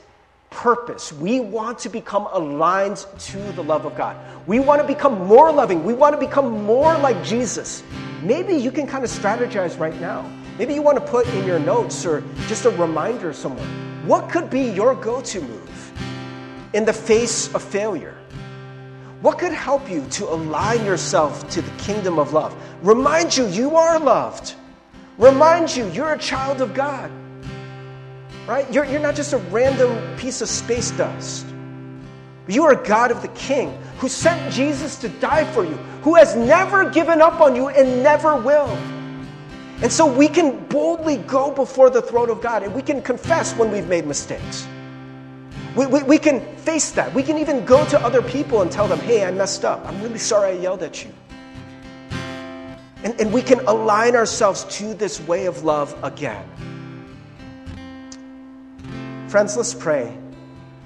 purpose. 0.50 1.12
We 1.12 1.40
want 1.40 1.78
to 1.80 1.88
become 1.88 2.28
aligned 2.30 3.04
to 3.18 3.38
the 3.52 3.64
love 3.64 3.84
of 3.84 3.96
God. 3.96 4.16
We 4.46 4.60
want 4.60 4.80
to 4.80 4.86
become 4.86 5.26
more 5.26 5.50
loving. 5.50 5.82
We 5.84 5.94
want 5.94 6.14
to 6.14 6.20
become 6.20 6.64
more 6.64 6.96
like 6.98 7.22
Jesus. 7.24 7.82
Maybe 8.22 8.54
you 8.54 8.70
can 8.70 8.86
kind 8.86 9.02
of 9.02 9.10
strategize 9.10 9.78
right 9.78 9.98
now. 10.00 10.30
Maybe 10.58 10.74
you 10.74 10.82
want 10.82 10.98
to 10.98 11.04
put 11.04 11.26
in 11.28 11.46
your 11.46 11.58
notes 11.58 12.04
or 12.04 12.22
just 12.46 12.66
a 12.66 12.70
reminder 12.70 13.32
somewhere. 13.32 13.66
What 14.06 14.28
could 14.30 14.50
be 14.50 14.70
your 14.70 14.94
go 14.94 15.20
to 15.22 15.40
move 15.40 15.92
in 16.74 16.84
the 16.84 16.92
face 16.92 17.52
of 17.54 17.62
failure? 17.62 18.16
What 19.22 19.38
could 19.38 19.52
help 19.52 19.90
you 19.90 20.04
to 20.10 20.28
align 20.28 20.84
yourself 20.84 21.48
to 21.50 21.62
the 21.62 21.70
kingdom 21.82 22.18
of 22.18 22.32
love 22.32 22.54
remind 22.82 23.36
you 23.36 23.46
you 23.46 23.76
are 23.76 23.98
loved, 23.98 24.54
remind 25.22 25.74
you 25.74 25.88
you're 25.90 26.12
a 26.12 26.18
child 26.18 26.60
of 26.60 26.74
God. 26.74 27.10
Right? 28.46 28.70
You're, 28.72 28.84
you're 28.84 29.00
not 29.00 29.14
just 29.14 29.32
a 29.32 29.38
random 29.38 30.16
piece 30.16 30.42
of 30.42 30.48
space 30.48 30.90
dust. 30.90 31.46
You 32.48 32.64
are 32.64 32.74
God 32.74 33.12
of 33.12 33.22
the 33.22 33.28
King 33.28 33.70
who 33.98 34.08
sent 34.08 34.52
Jesus 34.52 34.96
to 34.96 35.08
die 35.08 35.44
for 35.52 35.64
you, 35.64 35.76
who 36.02 36.16
has 36.16 36.34
never 36.34 36.90
given 36.90 37.22
up 37.22 37.40
on 37.40 37.54
you 37.54 37.68
and 37.68 38.02
never 38.02 38.36
will. 38.36 38.66
And 39.80 39.92
so 39.92 40.06
we 40.06 40.28
can 40.28 40.64
boldly 40.66 41.18
go 41.18 41.52
before 41.52 41.88
the 41.88 42.02
throne 42.02 42.30
of 42.30 42.40
God 42.40 42.64
and 42.64 42.74
we 42.74 42.82
can 42.82 43.00
confess 43.00 43.54
when 43.54 43.70
we've 43.70 43.88
made 43.88 44.06
mistakes. 44.06 44.66
We, 45.76 45.86
we, 45.86 46.02
we, 46.02 46.18
can 46.18 46.40
face 46.58 46.90
that. 46.92 47.14
We 47.14 47.22
can 47.22 47.38
even 47.38 47.64
go 47.64 47.86
to 47.86 48.00
other 48.00 48.22
people 48.22 48.62
and 48.62 48.70
tell 48.70 48.86
them, 48.86 48.98
hey, 49.00 49.24
I 49.24 49.30
messed 49.30 49.64
up. 49.64 49.84
I'm 49.86 50.02
really 50.02 50.18
sorry 50.18 50.50
I 50.50 50.60
yelled 50.60 50.82
at 50.82 51.04
you. 51.04 51.10
And, 53.04 53.20
and 53.20 53.32
we 53.32 53.42
can 53.42 53.60
align 53.60 54.14
ourselves 54.14 54.64
to 54.76 54.94
this 54.94 55.20
way 55.20 55.46
of 55.46 55.64
love 55.64 55.96
again. 56.04 56.44
Friends, 59.28 59.56
let's 59.56 59.74
pray. 59.74 60.16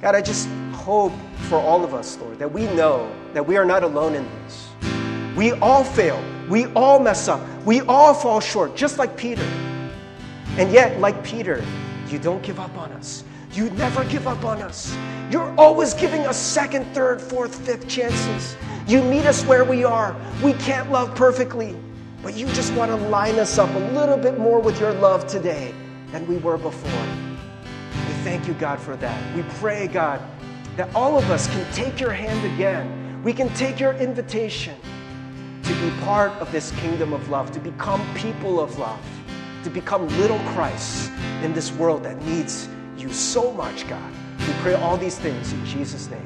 God, 0.01 0.15
I 0.15 0.23
just 0.23 0.49
hope 0.73 1.13
for 1.49 1.59
all 1.59 1.85
of 1.85 1.95
us, 1.95 2.17
Lord, 2.19 2.39
that 2.39 2.53
we 2.53 2.67
know 2.75 3.13
that 3.35 3.47
we 3.47 3.57
are 3.57 3.65
not 3.65 3.83
alone 3.83 4.15
in 4.15 4.27
this. 4.45 4.69
We 5.37 5.53
all 5.53 5.85
fail. 5.85 6.23
We 6.49 6.67
all 6.75 6.99
mess 6.99 7.29
up. 7.29 7.41
We 7.65 7.81
all 7.83 8.15
fall 8.15 8.41
short, 8.41 8.77
just 8.77 8.99
like 8.99 9.17
Peter. 9.17 9.43
And 10.57 10.73
yet, 10.73 11.01
like 11.01 11.23
Peter, 11.25 11.63
you 12.09 12.19
don't 12.19 12.43
give 12.43 12.61
up 12.61 12.77
on 12.79 12.93
us. 12.93 13.25
You 13.53 13.69
never 13.71 14.05
give 14.05 14.29
up 14.29 14.45
on 14.45 14.63
us. 14.63 14.97
You're 15.31 15.53
always 15.59 15.93
giving 15.93 16.27
us 16.27 16.37
second, 16.37 16.85
third, 16.95 17.21
fourth, 17.21 17.55
fifth 17.67 17.89
chances. 17.89 18.57
You 18.87 19.03
meet 19.03 19.27
us 19.27 19.45
where 19.45 19.65
we 19.65 19.83
are. 19.83 20.15
We 20.43 20.53
can't 20.55 20.93
love 20.93 21.15
perfectly, 21.15 21.77
but 22.27 22.35
you 22.35 22.49
just 22.55 22.75
want 22.75 22.91
to 22.91 22.97
line 22.97 23.39
us 23.39 23.57
up 23.57 23.73
a 23.73 23.79
little 23.95 24.17
bit 24.17 24.37
more 24.37 24.59
with 24.59 24.81
your 24.81 24.93
love 24.95 25.29
today 25.29 25.73
than 26.11 26.27
we 26.27 26.39
were 26.39 26.59
before. 26.59 27.07
We 27.93 28.15
thank 28.25 28.49
you, 28.49 28.55
God, 28.55 28.81
for 28.81 28.97
that. 28.97 29.37
We 29.37 29.45
pray, 29.61 29.87
God, 29.87 30.21
that 30.75 30.93
all 30.93 31.17
of 31.17 31.31
us 31.31 31.47
can 31.47 31.65
take 31.73 32.01
your 32.01 32.11
hand 32.11 32.45
again. 32.53 33.23
We 33.23 33.33
can 33.33 33.49
take 33.51 33.79
your 33.79 33.93
invitation 33.93 34.75
to 35.63 35.73
be 35.75 35.89
part 36.01 36.33
of 36.41 36.51
this 36.51 36.73
kingdom 36.81 37.13
of 37.13 37.29
love, 37.29 37.53
to 37.53 37.61
become 37.61 38.05
people 38.17 38.59
of 38.59 38.77
love, 38.77 38.99
to 39.63 39.71
become 39.71 40.09
little 40.19 40.41
Christ 40.49 41.13
in 41.45 41.53
this 41.53 41.71
world 41.75 42.03
that 42.03 42.21
needs 42.23 42.69
you 42.99 43.13
so 43.13 43.53
much, 43.53 43.89
God. 43.89 44.13
We 44.41 44.53
pray 44.63 44.75
all 44.75 44.97
these 44.97 45.17
things 45.17 45.53
in 45.53 45.65
Jesus' 45.65 46.11
name. 46.11 46.26